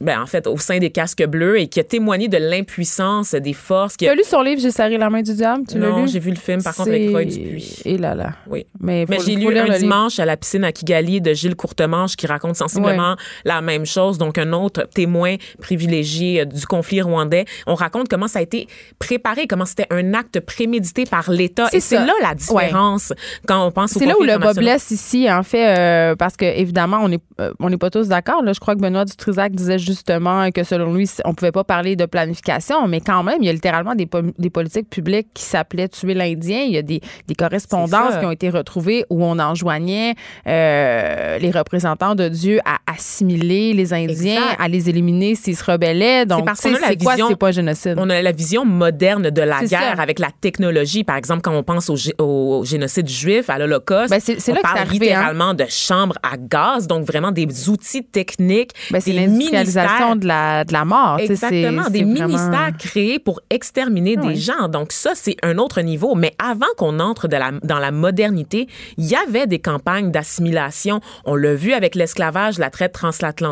ben, 0.01 0.21
en 0.21 0.25
fait, 0.25 0.47
au 0.47 0.57
sein 0.57 0.79
des 0.79 0.89
casques 0.89 1.25
bleus 1.25 1.59
et 1.59 1.67
qui 1.67 1.79
a 1.79 1.83
témoigné 1.83 2.27
de 2.27 2.37
l'impuissance 2.37 3.31
des 3.35 3.53
forces. 3.53 3.97
Qui 3.97 4.05
Tu 4.05 4.11
as 4.11 4.15
lu 4.15 4.23
son 4.23 4.41
livre 4.41 4.61
J'ai 4.61 4.71
serré 4.71 4.97
la 4.97 5.09
main 5.09 5.21
du 5.21 5.33
diable? 5.33 5.63
Tu 5.69 5.77
l'as 5.79 5.89
non, 5.89 6.03
lu? 6.03 6.07
j'ai 6.07 6.19
vu 6.19 6.29
le 6.31 6.35
film, 6.35 6.61
par 6.63 6.75
contre, 6.75 6.89
C'est- 6.91 7.09
Roy 7.09 7.25
Dupuis. 7.25 7.81
Et 7.85 7.97
là 7.97 8.15
là. 8.15 8.31
Oui. 8.47 8.65
Mais, 8.79 9.05
j'ai 9.25 9.35
lu 9.35 9.57
un 9.57 9.77
dimanche 9.77 10.19
à 10.19 10.25
la 10.25 10.37
piscine 10.37 10.63
à 10.63 10.71
Kigali 10.71 11.21
de 11.21 11.33
Gilles 11.33 11.55
Courtemanche 11.55 12.15
qui 12.15 12.27
raconte 12.27 12.55
sensiblement 12.55 13.15
la 13.45 13.61
même 13.63 13.85
chose. 13.85 14.17
Donc, 14.17 14.37
un 14.37 14.53
autre 14.53 14.87
témoin 14.93 15.35
privilégié 15.61 16.41
euh, 16.41 16.45
du 16.45 16.65
conflit 16.65 17.01
rwandais. 17.01 17.45
On 17.67 17.75
raconte 17.75 18.07
comment 18.09 18.27
ça 18.27 18.39
a 18.39 18.41
été 18.41 18.67
préparé, 18.99 19.47
comment 19.47 19.65
c'était 19.65 19.87
un 19.89 20.13
acte 20.13 20.39
prémédité 20.39 21.05
par 21.05 21.31
l'État. 21.31 21.67
C'est 21.71 21.77
Et 21.77 21.79
c'est 21.79 21.95
là 21.97 22.13
la 22.21 22.35
différence 22.35 23.13
quand 23.47 23.65
on 23.65 23.71
pense 23.71 23.95
au 23.95 23.99
C'est 23.99 24.05
là 24.05 24.13
où 24.19 24.23
le 24.23 24.37
bas 24.37 24.53
blesse 24.53 24.91
ici, 24.91 25.31
en 25.31 25.43
fait, 25.43 25.77
euh, 25.77 26.15
parce 26.15 26.35
que 26.37 26.45
évidemment, 26.45 26.99
on 27.01 27.09
n'est 27.09 27.19
euh, 27.39 27.51
on 27.59 27.69
pas 27.77 27.89
tous 27.89 28.07
d'accord. 28.07 28.41
Je 28.45 28.59
crois 28.59 28.75
que 28.75 28.81
Benoît 28.81 29.05
Dutrisac 29.05 29.51
disait 29.53 29.79
justement 29.79 30.51
que 30.51 30.63
selon 30.63 30.93
lui, 30.93 31.09
on 31.25 31.33
pouvait 31.33 31.51
pas 31.51 31.63
parler 31.63 31.95
de 31.95 32.05
planification, 32.05 32.87
mais 32.87 33.01
quand 33.01 33.23
même, 33.23 33.37
il 33.41 33.45
y 33.45 33.49
a 33.49 33.53
littéralement 33.53 33.95
des, 33.95 34.05
po- 34.05 34.21
des 34.37 34.49
politiques 34.49 34.89
publiques 34.89 35.29
qui 35.33 35.43
s'appelaient 35.43 35.87
tuer 35.89 36.13
l'Indien. 36.13 36.61
Il 36.61 36.71
y 36.73 36.77
a 36.77 36.81
des, 36.83 37.01
des 37.27 37.35
correspondances 37.35 38.17
qui 38.19 38.25
ont 38.25 38.31
été 38.31 38.49
retrouvées 38.49 39.05
où 39.09 39.23
on 39.23 39.39
enjoignait 39.39 40.13
euh, 40.47 41.37
les 41.39 41.51
représentants 41.51 42.15
de 42.15 42.27
Dieu 42.27 42.59
à 42.65 42.77
assimiler 42.91 43.52
les 43.73 43.93
Indiens, 43.93 44.07
Exact. 44.43 44.57
à 44.59 44.67
les 44.67 44.89
éliminer 44.89 45.35
s'ils 45.35 45.55
se 45.55 45.63
rebellaient. 45.63 46.25
Donc, 46.25 46.47
c'est 46.55 46.71
quoi, 47.01 47.15
c'est 47.15 47.35
pas 47.35 47.51
génocide? 47.51 47.95
On 47.97 48.09
a 48.09 48.21
la 48.21 48.31
vision 48.31 48.65
moderne 48.65 49.29
de 49.29 49.41
la 49.41 49.63
guerre 49.63 49.95
ça. 49.95 50.01
avec 50.01 50.19
la 50.19 50.29
technologie. 50.41 51.03
Par 51.03 51.15
exemple, 51.17 51.41
quand 51.41 51.53
on 51.55 51.63
pense 51.63 51.89
au, 51.89 51.95
gé- 51.95 52.13
au 52.19 52.63
génocide 52.65 53.07
juif, 53.07 53.49
à 53.49 53.57
l'Holocauste, 53.59 54.09
Ben, 54.09 54.19
c'est- 54.19 54.37
on 54.49 54.53
là 54.53 54.57
que 54.59 54.63
parle 54.63 54.77
arrivé, 54.79 55.11
hein. 55.13 55.19
littéralement 55.19 55.53
de 55.53 55.65
chambres 55.69 56.15
à 56.23 56.37
gaz, 56.37 56.87
donc 56.87 57.05
vraiment 57.05 57.31
des 57.31 57.69
outils 57.69 58.03
techniques, 58.03 58.71
Ben, 58.91 58.99
c'est 58.99 59.11
des 59.11 59.27
ministères 59.27 60.15
de 60.15 60.27
la, 60.27 60.63
de 60.65 60.73
la 60.73 60.85
mort. 60.85 61.19
Exactement, 61.19 61.89
des 61.89 62.03
vraiment- 62.03 62.27
ministères 62.27 62.71
créés 62.79 63.19
pour 63.19 63.41
exterminer 63.49 64.15
Oui. 64.21 64.33
des 64.33 64.35
gens. 64.39 64.67
Donc 64.69 64.91
ça, 64.91 65.11
c'est 65.15 65.35
un 65.43 65.57
autre 65.57 65.81
niveau. 65.81 66.15
Mais 66.15 66.33
avant 66.39 66.65
qu'on 66.77 66.99
entre 66.99 67.27
de 67.27 67.35
la, 67.37 67.51
dans 67.63 67.79
la 67.79 67.91
modernité, 67.91 68.67
il 68.97 69.05
y 69.05 69.15
avait 69.15 69.47
des 69.47 69.59
campagnes 69.59 70.11
d'assimilation. 70.11 70.99
On 71.25 71.35
l'a 71.35 71.53
vu 71.53 71.73
avec 71.73 71.95
l'esclavage, 71.95 72.57
la 72.57 72.69
traite 72.69 72.93
transatlantique. 72.93 73.42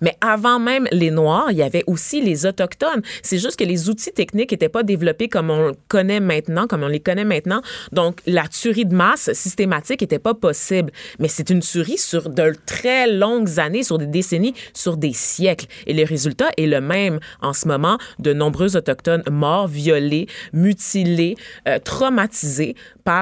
Mais 0.00 0.16
avant 0.20 0.58
même 0.58 0.86
les 0.92 1.10
Noirs, 1.10 1.48
il 1.50 1.56
y 1.56 1.62
avait 1.62 1.84
aussi 1.86 2.20
les 2.20 2.46
Autochtones. 2.46 3.02
C'est 3.22 3.38
juste 3.38 3.58
que 3.58 3.64
les 3.64 3.88
outils 3.88 4.12
techniques 4.12 4.52
n'étaient 4.52 4.68
pas 4.68 4.82
développés 4.82 5.28
comme 5.28 5.50
on 5.50 5.68
le 5.68 5.74
connaît 5.88 6.20
maintenant, 6.20 6.66
comme 6.66 6.82
on 6.82 6.88
les 6.88 7.00
connaît 7.00 7.24
maintenant. 7.24 7.62
Donc 7.92 8.20
la 8.26 8.48
tuerie 8.48 8.86
de 8.86 8.94
masse 8.94 9.32
systématique 9.32 10.00
n'était 10.00 10.18
pas 10.18 10.34
possible. 10.34 10.92
Mais 11.18 11.28
c'est 11.28 11.50
une 11.50 11.60
tuerie 11.60 11.98
sur 11.98 12.28
de 12.28 12.54
très 12.66 13.10
longues 13.10 13.58
années, 13.58 13.82
sur 13.82 13.98
des 13.98 14.06
décennies, 14.06 14.54
sur 14.74 14.96
des 14.96 15.12
siècles. 15.12 15.66
Et 15.86 15.94
le 15.94 16.04
résultat 16.04 16.48
est 16.56 16.66
le 16.66 16.80
même 16.80 17.20
en 17.40 17.52
ce 17.52 17.68
moment. 17.68 17.98
De 18.18 18.32
nombreux 18.32 18.76
Autochtones 18.76 19.22
morts, 19.30 19.68
violés, 19.68 20.26
mutilés, 20.52 21.36
euh, 21.68 21.78
traumatisés 21.78 22.74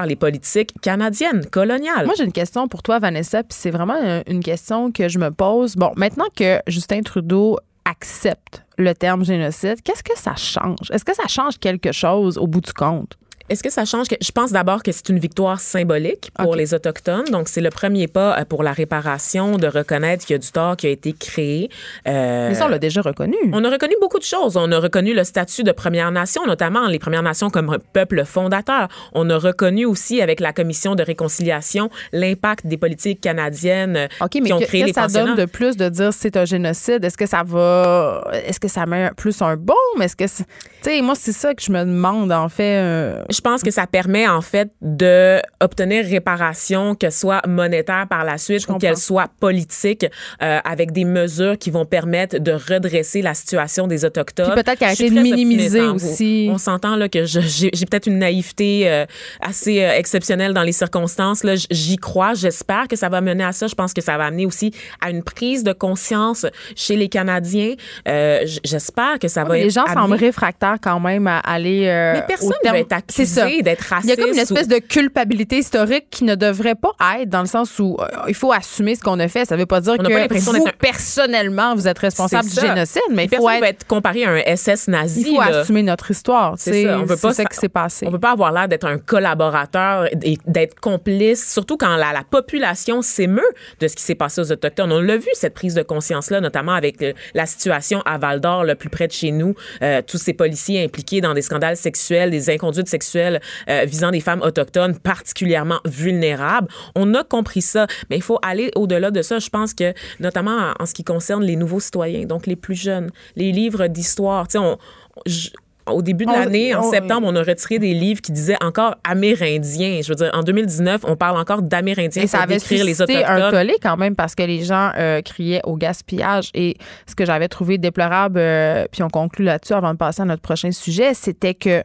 les 0.06 0.16
politiques 0.16 0.72
canadiennes, 0.80 1.46
coloniales. 1.46 2.06
Moi, 2.06 2.14
j'ai 2.16 2.24
une 2.24 2.32
question 2.32 2.68
pour 2.68 2.82
toi, 2.82 2.98
Vanessa, 2.98 3.42
puis 3.42 3.56
c'est 3.58 3.70
vraiment 3.70 4.22
une 4.26 4.42
question 4.42 4.92
que 4.92 5.08
je 5.08 5.18
me 5.18 5.30
pose. 5.30 5.76
Bon, 5.76 5.92
maintenant 5.96 6.26
que 6.36 6.60
Justin 6.66 7.02
Trudeau 7.02 7.58
accepte 7.84 8.64
le 8.76 8.94
terme 8.94 9.24
génocide, 9.24 9.82
qu'est-ce 9.82 10.02
que 10.02 10.16
ça 10.16 10.36
change? 10.36 10.90
Est-ce 10.92 11.04
que 11.04 11.14
ça 11.14 11.26
change 11.26 11.58
quelque 11.58 11.92
chose 11.92 12.38
au 12.38 12.46
bout 12.46 12.60
du 12.60 12.72
compte? 12.72 13.16
Est-ce 13.48 13.62
que 13.62 13.70
ça 13.70 13.84
change? 13.84 14.08
Que, 14.08 14.16
je 14.20 14.30
pense 14.30 14.52
d'abord 14.52 14.82
que 14.82 14.92
c'est 14.92 15.08
une 15.08 15.18
victoire 15.18 15.60
symbolique 15.60 16.30
pour 16.38 16.54
les 16.54 16.74
Autochtones. 16.74 17.24
Donc, 17.30 17.48
c'est 17.48 17.60
le 17.60 17.70
premier 17.70 18.06
pas 18.08 18.38
euh, 18.38 18.44
pour 18.44 18.62
la 18.62 18.72
réparation, 18.72 19.56
de 19.58 19.66
reconnaître 19.66 20.24
qu'il 20.26 20.34
y 20.34 20.36
a 20.36 20.38
du 20.38 20.50
tort 20.50 20.76
qui 20.76 20.86
a 20.86 20.90
été 20.90 21.12
créé. 21.12 21.70
Euh, 22.06 22.48
Mais 22.50 22.54
ça, 22.54 22.66
on 22.66 22.68
l'a 22.68 22.78
déjà 22.78 23.00
reconnu. 23.00 23.36
on 23.52 23.64
a 23.64 23.70
reconnu 23.70 23.94
beaucoup 24.00 24.18
de 24.18 24.24
choses. 24.24 24.56
On 24.56 24.70
a 24.72 24.78
reconnu 24.78 25.14
le 25.14 25.24
statut 25.24 25.62
de 25.64 25.72
Première 25.72 26.10
Nation, 26.10 26.44
notamment 26.46 26.86
les 26.88 26.98
Premières 26.98 27.22
Nations 27.22 27.50
comme 27.50 27.70
un 27.70 27.78
peuple 27.92 28.24
fondateur. 28.24 28.88
On 29.12 29.28
a 29.30 29.38
reconnu 29.38 29.84
aussi 29.86 30.20
avec 30.20 30.40
la 30.40 30.52
commission 30.52 30.94
de 30.94 31.02
réconciliation 31.02 31.90
l'impact 32.12 32.66
des 32.66 32.76
politiques 32.76 33.20
canadiennes 33.20 33.96
euh, 33.96 34.06
OK, 34.20 34.30
mais 34.34 34.40
qui 34.42 34.52
ont 34.52 34.58
que- 34.60 34.64
créé 34.64 34.84
les 34.84 34.92
que 34.92 34.94
ça 35.00 35.06
donne 35.08 35.36
de 35.36 35.44
plus 35.44 35.76
de 35.76 35.88
dire 35.88 36.12
c'est 36.12 36.36
un 36.36 36.44
génocide? 36.44 37.04
Est-ce 37.04 37.16
que 37.16 37.26
ça 37.26 37.42
va. 37.46 38.28
Est-ce 38.44 38.60
que 38.60 38.68
ça 38.68 38.86
met 38.86 39.10
plus 39.16 39.40
un 39.42 39.56
baume? 39.56 40.02
Est-ce 40.02 40.16
que. 40.16 40.26
c'est- 40.26 40.44
Tu 40.82 40.90
sais, 40.90 41.02
moi, 41.02 41.14
c'est 41.16 41.32
ça 41.32 41.54
que 41.54 41.62
je 41.62 41.72
me 41.72 41.80
demande, 41.84 42.30
en 42.32 42.48
fait. 42.48 42.78
euh, 42.82 43.22
Je 43.30 43.37
pense 43.40 43.62
que 43.62 43.70
ça 43.70 43.86
permet 43.86 44.26
en 44.28 44.40
fait 44.40 44.70
de 44.80 45.40
obtenir 45.60 46.04
réparation, 46.04 46.94
que 46.94 47.10
soit 47.10 47.40
monétaire 47.46 48.06
par 48.08 48.24
la 48.24 48.38
suite 48.38 48.62
ou 48.64 48.66
comprends. 48.66 48.78
qu'elle 48.78 48.96
soit 48.96 49.28
politique, 49.40 50.06
euh, 50.42 50.58
avec 50.64 50.92
des 50.92 51.04
mesures 51.04 51.56
qui 51.58 51.70
vont 51.70 51.84
permettre 51.84 52.38
de 52.38 52.52
redresser 52.52 53.22
la 53.22 53.34
situation 53.34 53.86
des 53.86 54.04
autochtones. 54.04 54.52
Puis 54.52 54.62
peut-être 54.62 54.78
qu'elle 54.78 54.88
a 54.88 54.92
Je 54.92 54.96
suis 54.96 55.06
été 55.06 55.14
très 55.14 55.22
minimisée 55.22 55.80
optimiste, 55.80 56.04
hein. 56.06 56.12
aussi. 56.12 56.48
On 56.52 56.58
s'entend 56.58 56.96
là 56.96 57.08
que 57.08 57.24
je- 57.24 57.40
j'ai 57.40 57.70
j'ai 57.72 57.86
peut-être 57.86 58.06
une 58.06 58.18
naïveté 58.18 58.88
euh, 58.88 59.04
assez 59.40 59.82
euh, 59.82 59.92
exceptionnelle 59.96 60.52
dans 60.54 60.62
les 60.62 60.72
circonstances. 60.72 61.44
Là, 61.44 61.54
j'y 61.70 61.96
crois. 61.96 62.34
J'espère 62.34 62.88
que 62.88 62.96
ça 62.96 63.08
va 63.08 63.20
mener 63.20 63.44
à 63.44 63.52
ça. 63.52 63.66
Je 63.66 63.74
pense 63.74 63.92
que 63.94 64.00
ça 64.00 64.16
va 64.16 64.26
amener 64.26 64.46
aussi 64.46 64.72
à 65.00 65.10
une 65.10 65.22
prise 65.22 65.64
de 65.64 65.72
conscience 65.72 66.46
chez 66.76 66.96
les 66.96 67.08
Canadiens. 67.08 67.74
Euh, 68.08 68.40
J'espère 68.64 69.18
que 69.18 69.28
ça 69.28 69.44
va 69.44 69.56
les 69.56 69.70
gens 69.70 69.84
amené- 69.84 69.94
semblent 70.00 70.14
réfractaires 70.14 70.76
quand 70.82 71.00
même 71.00 71.26
à 71.26 71.38
aller. 71.40 71.86
euh, 71.86 72.14
Mais 72.14 72.24
personne 72.26 72.48
au 72.48 72.52
ne 72.52 72.58
terme- 72.62 72.74
va 72.76 72.80
être 72.80 72.88
ça. 72.88 73.02
Accusé 73.36 73.62
d'être 73.62 73.92
Il 74.04 74.08
y 74.08 74.12
a 74.12 74.16
comme 74.16 74.28
une 74.28 74.34
ou- 74.36 74.38
espèce 74.40 74.68
de 74.68 74.78
culpabilité 74.78 75.58
historique 75.58 76.06
qui 76.10 76.24
ne 76.24 76.34
devrait 76.34 76.74
pas 76.74 76.92
être 77.20 77.28
dans 77.28 77.40
le 77.40 77.46
sens 77.46 77.78
où 77.78 77.96
euh, 78.00 78.06
il 78.28 78.34
faut 78.34 78.52
assumer 78.52 78.94
ce 78.94 79.00
qu'on 79.02 79.18
a 79.20 79.28
fait. 79.28 79.44
Ça 79.44 79.54
ne 79.56 79.60
veut 79.60 79.66
pas 79.66 79.80
dire 79.80 79.94
On 79.94 79.96
que 79.98 80.02
vous, 80.02 80.52
d'être 80.52 80.66
un- 80.66 80.72
personnellement, 80.78 81.74
vous 81.74 81.88
êtes 81.88 81.98
responsable 81.98 82.48
du 82.48 82.54
génocide, 82.60 83.02
mais 83.10 83.24
il 83.30 83.36
faut, 83.36 83.48
ne 83.48 83.54
être- 83.56 83.64
être 83.64 83.86
comparé 83.86 84.24
à 84.24 84.30
un 84.30 84.38
SS 84.56 84.88
nazi. 84.88 85.22
il 85.26 85.34
faut 85.34 85.40
là. 85.40 85.60
assumer 85.60 85.82
notre 85.82 86.10
histoire. 86.10 86.54
C'est 86.58 86.84
ça. 86.84 86.98
On 86.98 87.04
veut 87.04 87.16
pas 87.16 87.32
ça 87.32 87.44
qui 87.44 87.56
s'est 87.56 87.68
passé. 87.68 88.06
On 88.06 88.10
veut 88.10 88.18
pas 88.18 88.32
avoir 88.32 88.52
l'air 88.52 88.68
d'être 88.68 88.86
un 88.86 88.98
collaborateur 88.98 90.06
et 90.22 90.38
d'être 90.46 90.78
complice, 90.80 91.52
surtout 91.52 91.76
quand 91.76 91.96
la, 91.96 92.12
la 92.12 92.22
population 92.28 93.02
s'émeut 93.02 93.42
de 93.80 93.88
ce 93.88 93.94
qui 93.96 94.02
s'est 94.02 94.14
passé 94.14 94.40
aux 94.40 94.52
Autochtones. 94.52 94.92
On 94.92 95.00
l'a 95.00 95.16
vu, 95.16 95.28
cette 95.34 95.54
prise 95.54 95.74
de 95.74 95.82
conscience-là, 95.82 96.40
notamment 96.40 96.72
avec 96.72 97.02
euh, 97.02 97.12
la 97.34 97.46
situation 97.46 98.00
à 98.04 98.18
Val 98.18 98.40
d'Or, 98.40 98.64
le 98.64 98.74
plus 98.74 98.88
près 98.90 99.06
de 99.06 99.12
chez 99.12 99.30
nous, 99.30 99.54
euh, 99.82 100.02
tous 100.06 100.18
ces 100.18 100.32
policiers 100.34 100.84
impliqués 100.84 101.20
dans 101.20 101.34
des 101.34 101.42
scandales 101.42 101.76
sexuels, 101.76 102.30
des 102.30 102.50
inconduites 102.50 102.88
sexuelles 102.88 103.17
euh, 103.18 103.84
visant 103.86 104.10
des 104.10 104.20
femmes 104.20 104.42
autochtones 104.42 104.98
particulièrement 104.98 105.80
vulnérables. 105.84 106.68
On 106.94 107.14
a 107.14 107.24
compris 107.24 107.62
ça, 107.62 107.86
mais 108.10 108.16
il 108.16 108.22
faut 108.22 108.38
aller 108.42 108.70
au-delà 108.76 109.10
de 109.10 109.22
ça. 109.22 109.38
Je 109.38 109.48
pense 109.48 109.74
que, 109.74 109.92
notamment 110.20 110.56
en, 110.78 110.82
en 110.82 110.86
ce 110.86 110.94
qui 110.94 111.04
concerne 111.04 111.42
les 111.44 111.56
nouveaux 111.56 111.80
citoyens, 111.80 112.24
donc 112.26 112.46
les 112.46 112.56
plus 112.56 112.74
jeunes, 112.80 113.10
les 113.36 113.52
livres 113.52 113.86
d'histoire, 113.86 114.48
tu 114.48 114.52
sais, 114.52 114.58
on, 114.58 114.78
je- 115.26 115.50
au 115.90 116.02
début 116.02 116.26
de 116.26 116.30
l'année, 116.44 116.74
en 116.74 116.82
septembre, 116.90 117.26
on 117.30 117.34
a 117.34 117.42
retiré 117.42 117.78
des 117.78 117.94
livres 117.94 118.20
qui 118.20 118.30
disaient 118.30 118.62
encore 118.62 118.96
amérindiens. 119.04 120.00
Je 120.02 120.08
veux 120.10 120.16
dire, 120.16 120.30
en 120.34 120.42
2019, 120.42 121.00
on 121.04 121.16
parle 121.16 121.38
encore 121.38 121.62
d'amérindiens 121.62 122.24
Et 122.24 122.26
ça 122.26 122.40
avait 122.40 122.56
décrire 122.56 122.84
les 122.84 123.00
un 123.24 123.50
tollé 123.50 123.74
quand 123.82 123.96
même 123.96 124.14
parce 124.14 124.34
que 124.34 124.42
les 124.42 124.64
gens 124.64 124.90
euh, 124.98 125.22
criaient 125.22 125.62
au 125.64 125.76
gaspillage. 125.76 126.50
Et 126.52 126.76
ce 127.06 127.14
que 127.14 127.24
j'avais 127.24 127.48
trouvé 127.48 127.78
déplorable, 127.78 128.38
euh, 128.38 128.84
puis 128.92 129.02
on 129.02 129.08
conclut 129.08 129.46
là-dessus 129.46 129.72
avant 129.72 129.92
de 129.92 129.98
passer 129.98 130.20
à 130.20 130.24
notre 130.26 130.42
prochain 130.42 130.72
sujet, 130.72 131.14
c'était 131.14 131.54
que 131.54 131.82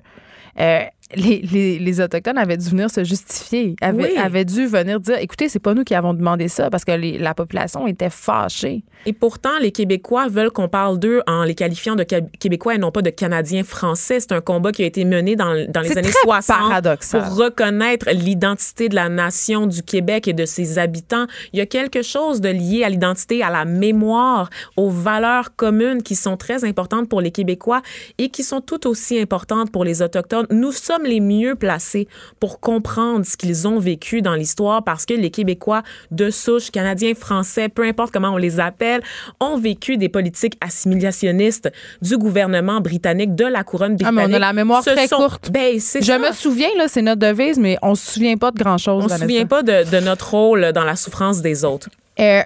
euh, 0.60 0.80
les, 1.16 1.42
les- 1.42 1.80
les 1.80 2.02
Autochtones 2.02 2.38
avaient 2.38 2.58
dû 2.58 2.70
venir 2.70 2.90
se 2.90 3.04
justifier, 3.04 3.76
avaient, 3.82 4.12
Oui. 4.14 4.18
avaient 4.18 4.46
dû 4.46 4.66
venir 4.66 5.00
dire, 5.00 5.18
écoutez, 5.20 5.50
c'est 5.50 5.60
pas 5.60 5.74
nous 5.74 5.84
qui 5.84 5.94
avons 5.96 6.14
demandé 6.14 6.48
ça 6.48 6.70
parce 6.70 6.86
que 6.86 6.92
les- 6.92 7.18
la 7.20 7.34
population 7.34 7.86
était 7.88 8.10
fâchée. 8.10 8.84
Et 9.06 9.14
pourtant, 9.14 9.60
les 9.62 9.72
Québécois 9.72 10.28
veulent 10.30 10.50
qu'on 10.52 10.70
parle 10.70 10.98
d'eux 10.98 11.22
en 11.28 11.44
les 11.44 11.56
qualifiant 11.56 11.96
de 11.96 12.04
Qué- 12.04 12.24
Québécois 12.40 12.76
et 12.76 12.78
non 12.78 12.92
pas 12.92 13.02
de 13.02 13.10
Canadiens 13.10 13.64
français. 13.64 14.20
C'est 14.22 14.32
un 14.32 14.42
combat 14.42 14.72
qui 14.72 14.82
a 14.84 14.86
été 14.86 15.04
mené 15.06 15.36
dans, 15.36 15.66
dans 15.70 15.82
les 15.82 15.92
années 15.98 16.02
très 16.10 16.22
60 16.24 16.58
paradoxal. 16.58 17.24
pour 17.24 17.36
reconnaître 17.38 18.10
l'identité 18.12 18.88
de 18.90 18.96
la 18.96 19.10
nation 19.10 19.68
du 19.68 19.84
Québec 19.84 20.28
et 20.28 20.34
de 20.34 20.46
ses 20.46 20.80
habitants. 20.80 21.26
Il 21.52 21.60
y 21.60 21.62
a 21.62 21.66
quelque 21.66 22.02
chose 22.02 22.40
de 22.42 22.50
lié 22.50 22.84
à 22.86 22.90
l'identité, 22.90 23.44
à 23.44 23.50
la 23.50 23.66
mémoire, 23.66 24.50
aux 24.78 24.90
valeurs 24.90 25.56
communes 25.56 26.02
qui 26.02 26.16
sont 26.16 26.38
très 26.38 26.64
importantes 26.64 27.10
pour 27.10 27.20
les 27.22 27.32
Québécois 27.32 27.82
et 28.18 28.30
qui 28.30 28.44
sont 28.44 28.62
tout 28.62 28.88
aussi 28.88 29.20
importantes 29.20 29.72
pour 29.72 29.84
les 29.84 30.02
Autochtones. 30.02 30.48
Nous 30.50 30.72
sommes 30.72 30.93
les 31.04 31.20
mieux 31.20 31.56
placés 31.56 32.08
pour 32.40 32.60
comprendre 32.60 33.26
ce 33.26 33.36
qu'ils 33.38 33.68
ont 33.68 33.80
vécu 33.80 34.22
dans 34.22 34.36
l'histoire 34.36 34.84
parce 34.84 35.06
que 35.06 35.14
les 35.14 35.32
Québécois 35.32 35.82
de 36.12 36.30
souche, 36.30 36.70
Canadiens, 36.72 37.14
Français, 37.16 37.70
peu 37.70 37.84
importe 37.84 38.12
comment 38.14 38.30
on 38.32 38.38
les 38.38 38.60
appelle, 38.60 39.02
ont 39.40 39.58
vécu 39.58 39.98
des 39.98 40.10
politiques 40.10 40.58
assimilationnistes 40.62 41.72
du 42.02 42.18
gouvernement 42.18 42.80
britannique, 42.82 43.36
de 43.36 43.46
la 43.46 43.64
couronne 43.64 43.98
Ah, 44.04 44.12
mais 44.12 44.24
britannique. 44.28 44.34
on 44.34 44.36
a 44.36 44.40
la 44.40 44.54
mémoire 44.54 44.84
Ce 44.84 44.90
très 44.92 45.08
sont- 45.08 45.18
courte. 45.18 45.52
Ben, 45.52 45.76
Je 45.76 46.02
ça. 46.02 46.20
me 46.20 46.32
souviens, 46.32 46.70
là, 46.78 46.88
c'est 46.88 47.02
notre 47.02 47.20
devise, 47.22 47.58
mais 47.58 47.78
on 47.82 47.96
se 47.96 48.14
souvient 48.14 48.38
pas 48.38 48.52
de 48.52 48.58
grand-chose. 48.58 49.04
On 49.06 49.08
se 49.08 49.14
Vanessa. 49.14 49.24
souvient 49.26 49.46
pas 49.46 49.64
de, 49.64 49.90
de 49.90 50.00
notre 50.00 50.32
rôle 50.32 50.72
dans 50.74 50.84
la 50.84 50.96
souffrance 50.96 51.42
des 51.42 51.66
autres. 51.66 51.90
Euh, 52.20 52.42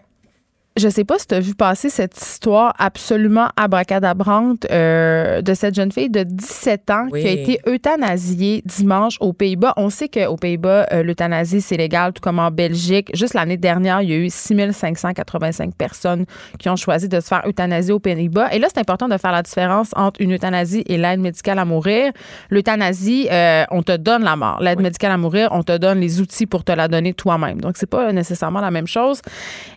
je 0.78 0.90
sais 0.90 1.04
pas 1.04 1.18
si 1.18 1.28
tu 1.28 1.36
as 1.36 1.40
vu 1.40 1.56
passer 1.56 1.90
cette 1.90 2.16
histoire 2.18 2.74
absolument 2.78 3.50
abracadabrante 3.56 4.66
euh, 4.72 5.42
de 5.42 5.54
cette 5.54 5.76
jeune 5.76 5.92
fille 5.92 6.10
de 6.10 6.24
17 6.24 6.90
ans 6.92 7.08
Oui. 7.12 7.22
qui 7.22 7.28
a 7.28 7.32
été 7.32 7.60
euthanasiée 7.68 8.62
dimanche 8.66 9.18
aux 9.20 9.34
Pays-Bas. 9.34 9.74
On 9.78 9.90
sait 9.90 10.08
qu'aux 10.10 10.36
Pays-Bas, 10.38 10.88
euh, 10.92 11.04
l'euthanasie, 11.04 11.62
c'est 11.62 11.78
légal, 11.78 12.14
tout 12.14 12.22
comme 12.22 12.40
en 12.40 12.52
Belgique. 12.52 13.10
Juste 13.14 13.34
l'année 13.34 13.58
dernière, 13.58 14.02
il 14.02 14.10
y 14.10 14.14
a 14.14 14.18
eu 14.18 14.30
6585 14.30 15.74
personnes 15.76 16.26
qui 16.60 16.70
ont 16.70 16.76
choisi 16.76 17.08
de 17.10 17.20
se 17.20 17.28
faire 17.28 17.44
euthanasier 17.48 17.94
aux 17.94 18.00
Pays-Bas. 18.00 18.54
Et 18.54 18.60
là, 18.60 18.68
c'est 18.74 18.80
important 18.80 19.08
de 19.08 19.18
faire 19.18 19.32
la 19.32 19.44
différence 19.44 19.90
entre 19.96 20.22
une 20.22 20.34
euthanasie 20.34 20.84
et 20.88 20.98
l'aide 20.98 21.20
médicale 21.20 21.60
à 21.60 21.66
mourir. 21.66 22.12
L'euthanasie, 22.50 23.28
euh, 23.32 23.64
on 23.72 23.84
te 23.84 23.96
donne 23.96 24.24
la 24.24 24.36
mort. 24.36 24.60
L'aide 24.62 24.80
médicale 24.82 25.12
à 25.12 25.18
mourir, 25.18 25.50
on 25.52 25.64
te 25.64 25.76
donne 25.78 26.00
les 26.00 26.22
outils 26.22 26.46
pour 26.46 26.64
te 26.64 26.72
la 26.72 26.88
donner 26.88 27.14
toi-même. 27.14 27.62
Donc, 27.62 27.78
c'est 27.78 27.90
pas 27.90 28.12
nécessairement 28.12 28.62
la 28.62 28.72
même 28.72 28.88
chose. 28.88 29.22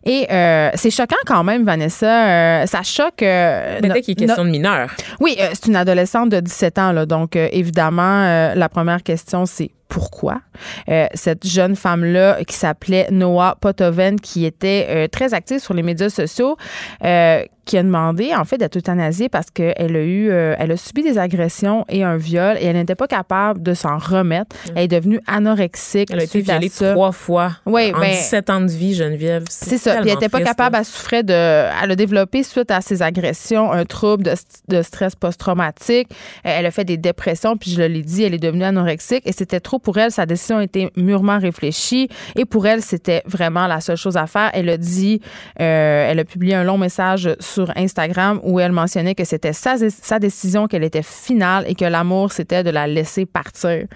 Et 0.05 0.27
euh, 0.31 0.70
c'est 0.90 1.03
choquant 1.03 1.16
quand 1.26 1.44
même, 1.44 1.64
Vanessa. 1.64 2.26
Euh, 2.62 2.66
ça 2.66 2.83
choque. 2.83 3.22
euh, 3.22 3.79
Peut-être 3.81 3.94
no- 3.94 4.00
qu'il 4.00 4.12
est 4.22 4.26
question 4.26 4.44
de 4.44 4.50
mineurs. 4.50 4.90
oui, 5.20 5.37
euh, 5.40 5.48
c'est 5.53 5.66
une 5.66 5.76
adolescente 5.76 6.29
de 6.31 6.40
17 6.40 6.79
ans, 6.79 6.92
là, 6.92 7.07
donc 7.07 7.37
euh, 7.37 7.48
évidemment, 7.53 8.53
la 8.55 8.68
première 8.68 9.03
question, 9.03 9.46
c'est 9.46 9.70
pourquoi 9.90 10.40
Euh, 10.88 11.07
cette 11.14 11.46
jeune 11.46 11.74
femme-là 11.76 12.42
qui 12.44 12.55
s'appelait 12.55 13.09
Noah 13.11 13.57
Potoven, 13.61 14.18
qui 14.20 14.44
était 14.44 14.87
euh, 14.88 15.09
très 15.09 15.35
active 15.35 15.59
sur 15.59 15.74
les 15.74 15.83
médias 15.83 16.09
sociaux, 16.11 16.57
euh, 17.05 17.44
qui 17.66 17.76
a 17.79 17.83
demandé 17.83 18.35
en 18.35 18.44
fait 18.44 18.59
d'être 18.59 18.76
euthanasiée 18.76 19.29
parce 19.29 19.50
qu'elle 19.50 19.94
a 19.96 20.00
eu, 20.03 20.29
euh, 20.31 20.57
elle 20.59 20.72
a 20.72 20.76
subi 20.76 21.03
des 21.03 21.18
agressions 21.18 21.85
et 21.88 22.03
un 22.03 22.16
viol 22.16 22.57
et 22.59 22.64
elle 22.64 22.74
n'était 22.76 22.94
pas 22.96 23.07
capable 23.07 23.62
de 23.62 23.74
s'en 23.74 23.96
remettre. 23.98 24.57
Elle 24.74 24.85
est 24.85 24.88
devenue 24.88 25.20
anorexique 25.26 26.09
Elle 26.12 26.20
a 26.20 26.24
été 26.24 26.38
à 26.38 26.59
violée 26.59 26.70
trois 26.70 27.12
fois 27.12 27.53
Oui, 27.66 27.92
en 27.94 28.00
ben- 28.00 28.11
17 28.11 28.50
ans 28.50 28.61
de 28.61 28.70
vie, 28.70 28.94
Geneviève. 28.94 29.44
C'est 29.48 29.79
ça. 29.79 29.96
Puis 30.00 30.09
elle 30.09 30.14
n'était 30.14 30.29
pas 30.29 30.40
capable, 30.40 30.72
là. 30.74 30.81
elle 30.81 30.85
souffrait 30.85 31.22
de. 31.22 31.33
Elle 31.33 31.90
a 31.90 31.96
développé, 31.96 32.42
suite 32.42 32.70
à 32.70 32.81
ses 32.81 33.03
agressions, 33.03 33.70
un 33.72 33.85
trouble 33.85 34.24
de, 34.24 34.35
de 34.68 34.83
stress 34.83 35.14
post-traumatique. 35.14 36.09
Elle 36.44 36.66
a 36.66 36.70
fait 36.70 36.85
des 36.85 36.96
dépressions, 36.96 37.57
puis 37.57 37.70
je 37.72 37.83
l'ai 37.83 38.03
dit, 38.03 38.24
elle 38.24 38.35
est 38.35 38.38
devenue 38.38 38.64
anorexique 38.64 39.22
et 39.26 39.33
c'était 39.33 39.61
trop 39.61 39.79
pour 39.83 39.99
elle. 39.99 40.11
Sa 40.12 40.27
décision 40.27 40.59
a 40.59 40.64
été 40.64 40.90
mûrement 40.97 41.38
réfléchie 41.38 42.09
et 42.37 42.45
pour 42.45 42.66
elle, 42.66 42.83
c'était 42.83 43.23
vraiment 43.27 43.66
la 43.66 43.81
seule 43.81 43.97
chose 43.97 44.16
à 44.16 44.27
faire. 44.27 44.51
Elle 44.55 44.69
a 44.69 44.77
dit, 44.77 45.21
euh, 45.61 46.11
elle 46.11 46.19
a 46.19 46.25
publié 46.25 46.55
un 46.55 46.64
long 46.64 46.79
message 46.79 47.29
sur 47.40 47.71
Instagram 47.77 48.40
où 48.43 48.61
elle 48.61 48.73
mentionnait 48.73 49.14
que 49.14 49.25
c'était 49.25 49.53
sa, 49.53 49.77
sa 49.88 50.19
décision, 50.19 50.66
qu'elle 50.69 50.85
était 50.85 51.03
finale 51.03 51.64
et 51.66 51.75
que 51.75 51.85
l'amour, 51.85 52.33
c'était 52.33 52.62
de 52.62 52.71
la 52.71 52.87
laisser 52.87 53.27
partir. 53.27 53.87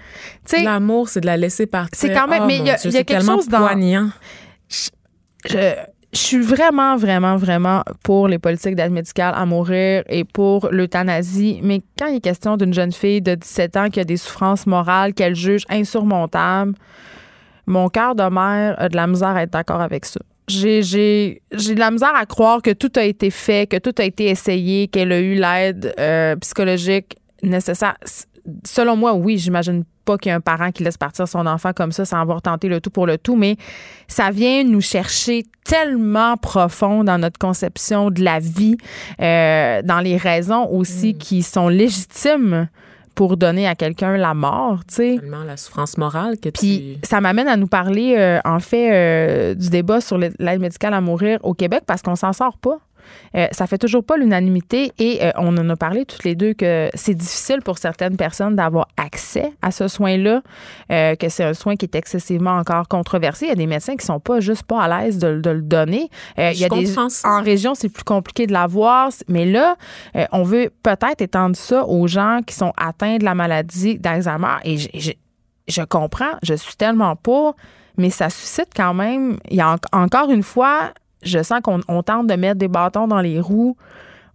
L'amour, 0.63 1.09
c'est 1.09 1.21
de 1.21 1.25
la 1.25 1.37
laisser 1.37 1.65
partir. 1.65 1.97
C'est 1.97 2.13
quand 2.13 2.27
même- 2.27 2.43
Oh, 2.43 2.47
mais 2.47 2.57
il 2.57 2.65
y 2.65 2.69
a- 2.71 2.77
y 2.89 3.05
quelque 3.05 3.23
chose 3.37 3.47
dans- 3.49 3.59
poignant. 3.59 4.09
je, 4.69 4.89
je 5.49 5.57
suis 6.19 6.39
vraiment, 6.39 6.95
vraiment, 6.95 7.35
vraiment 7.35 7.83
pour 8.03 8.27
les 8.27 8.39
politiques 8.39 8.75
d'aide 8.75 8.91
médicale 8.91 9.33
à 9.35 9.45
mourir 9.45 10.03
et 10.07 10.23
pour 10.23 10.69
l'euthanasie. 10.71 11.59
Mais 11.63 11.81
quand 11.97 12.07
il 12.07 12.17
est 12.17 12.21
question 12.21 12.57
d'une 12.57 12.73
jeune 12.73 12.91
fille 12.91 13.21
de 13.21 13.35
17 13.35 13.77
ans 13.77 13.89
qui 13.89 13.99
a 13.99 14.03
des 14.03 14.17
souffrances 14.17 14.67
morales 14.67 15.13
qu'elle 15.13 15.35
juge 15.35 15.65
insurmontables, 15.69 16.73
mon 17.65 17.89
cœur 17.89 18.15
de 18.15 18.23
mère 18.23 18.75
a 18.79 18.89
de 18.89 18.95
la 18.95 19.07
misère 19.07 19.29
à 19.29 19.43
être 19.43 19.51
d'accord 19.51 19.81
avec 19.81 20.05
ça. 20.05 20.19
J'ai, 20.47 20.83
j'ai, 20.83 21.41
j'ai 21.51 21.73
de 21.73 21.79
la 21.79 21.89
misère 21.89 22.13
à 22.15 22.25
croire 22.27 22.61
que 22.61 22.71
tout 22.71 22.91
a 22.95 23.03
été 23.03 23.31
fait, 23.31 23.67
que 23.67 23.77
tout 23.77 23.95
a 23.97 24.03
été 24.03 24.25
essayé, 24.25 24.87
qu'elle 24.87 25.11
a 25.11 25.19
eu 25.19 25.33
l'aide 25.33 25.93
euh, 25.99 26.35
psychologique 26.35 27.17
nécessaire. 27.41 27.95
Selon 28.63 28.95
moi, 28.95 29.13
oui, 29.13 29.37
j'imagine 29.37 29.83
pas 30.05 30.17
qu'il 30.17 30.29
y 30.29 30.33
a 30.33 30.35
un 30.35 30.41
parent 30.41 30.71
qui 30.71 30.83
laisse 30.83 30.97
partir 30.97 31.27
son 31.27 31.45
enfant 31.47 31.73
comme 31.73 31.91
ça 31.91 32.05
sans 32.05 32.19
avoir 32.19 32.41
tenté 32.41 32.67
le 32.67 32.79
tout 32.79 32.91
pour 32.91 33.07
le 33.07 33.17
tout, 33.17 33.35
mais 33.35 33.57
ça 34.07 34.29
vient 34.31 34.63
nous 34.63 34.81
chercher 34.81 35.43
tellement 35.63 36.37
profond 36.37 37.03
dans 37.03 37.17
notre 37.17 37.39
conception 37.39 38.11
de 38.11 38.23
la 38.23 38.39
vie, 38.39 38.77
euh, 39.19 39.81
dans 39.81 39.99
les 39.99 40.17
raisons 40.17 40.69
aussi 40.69 41.15
qui 41.15 41.41
sont 41.41 41.69
légitimes 41.69 42.67
pour 43.15 43.37
donner 43.37 43.65
à 43.65 43.75
quelqu'un 43.75 44.17
la 44.17 44.33
mort, 44.33 44.79
tu 44.87 44.95
sais. 44.95 45.17
Tellement 45.19 45.43
la 45.43 45.57
souffrance 45.57 45.97
morale 45.97 46.37
que 46.37 46.49
Puis 46.49 46.99
tu... 47.01 47.07
ça 47.07 47.21
m'amène 47.21 47.47
à 47.47 47.55
nous 47.55 47.67
parler, 47.67 48.15
euh, 48.17 48.39
en 48.43 48.59
fait, 48.59 48.91
euh, 48.91 49.55
du 49.55 49.69
débat 49.69 50.01
sur 50.01 50.17
l'aide 50.17 50.59
médicale 50.59 50.93
à 50.93 51.01
mourir 51.01 51.39
au 51.43 51.53
Québec 51.53 51.83
parce 51.87 52.01
qu'on 52.01 52.17
s'en 52.17 52.33
sort 52.33 52.57
pas. 52.57 52.77
Euh, 53.35 53.47
ça 53.51 53.67
fait 53.67 53.77
toujours 53.77 54.03
pas 54.03 54.17
l'unanimité 54.17 54.91
et 54.99 55.23
euh, 55.23 55.31
on 55.37 55.55
en 55.57 55.69
a 55.69 55.75
parlé 55.75 56.05
toutes 56.05 56.23
les 56.23 56.35
deux 56.35 56.53
que 56.53 56.89
c'est 56.93 57.13
difficile 57.13 57.59
pour 57.63 57.77
certaines 57.77 58.17
personnes 58.17 58.55
d'avoir 58.55 58.87
accès 58.97 59.51
à 59.61 59.71
ce 59.71 59.87
soin-là, 59.87 60.41
euh, 60.91 61.15
que 61.15 61.29
c'est 61.29 61.43
un 61.43 61.53
soin 61.53 61.75
qui 61.75 61.85
est 61.85 61.95
excessivement 61.95 62.57
encore 62.57 62.87
controversé. 62.87 63.45
Il 63.45 63.49
y 63.49 63.51
a 63.51 63.55
des 63.55 63.67
médecins 63.67 63.95
qui 63.95 64.05
sont 64.05 64.19
pas 64.19 64.39
juste 64.39 64.63
pas 64.63 64.81
à 64.83 64.87
l'aise 65.03 65.17
de, 65.17 65.39
de 65.39 65.49
le 65.49 65.61
donner. 65.61 66.09
Euh, 66.39 66.51
il 66.53 66.59
y 66.59 66.65
a 66.65 66.69
des 66.69 66.85
en 67.25 67.41
région 67.41 67.75
c'est 67.75 67.89
plus 67.89 68.03
compliqué 68.03 68.47
de 68.47 68.53
l'avoir, 68.53 69.09
mais 69.27 69.45
là 69.45 69.75
on 70.31 70.43
veut 70.43 70.71
peut-être 70.83 71.21
étendre 71.21 71.55
ça 71.55 71.85
aux 71.85 72.07
gens 72.07 72.39
qui 72.45 72.55
sont 72.55 72.71
atteints 72.77 73.17
de 73.17 73.23
la 73.25 73.35
maladie 73.35 73.97
d'Alzheimer 73.99 74.55
et 74.63 74.77
je 75.67 75.81
comprends, 75.81 76.33
je 76.43 76.53
suis 76.53 76.75
tellement 76.75 77.15
pas, 77.15 77.53
mais 77.97 78.09
ça 78.09 78.29
suscite 78.29 78.69
quand 78.75 78.93
même. 78.93 79.37
Il 79.49 79.57
y 79.57 79.61
a 79.61 79.73
en- 79.93 80.03
encore 80.03 80.29
une 80.29 80.43
fois, 80.43 80.91
je 81.25 81.43
sens 81.43 81.59
qu'on 81.61 81.81
on 81.87 82.03
tente 82.03 82.27
de 82.27 82.35
mettre 82.35 82.59
des 82.59 82.67
bâtons 82.67 83.07
dans 83.07 83.21
les 83.21 83.39
roues 83.39 83.75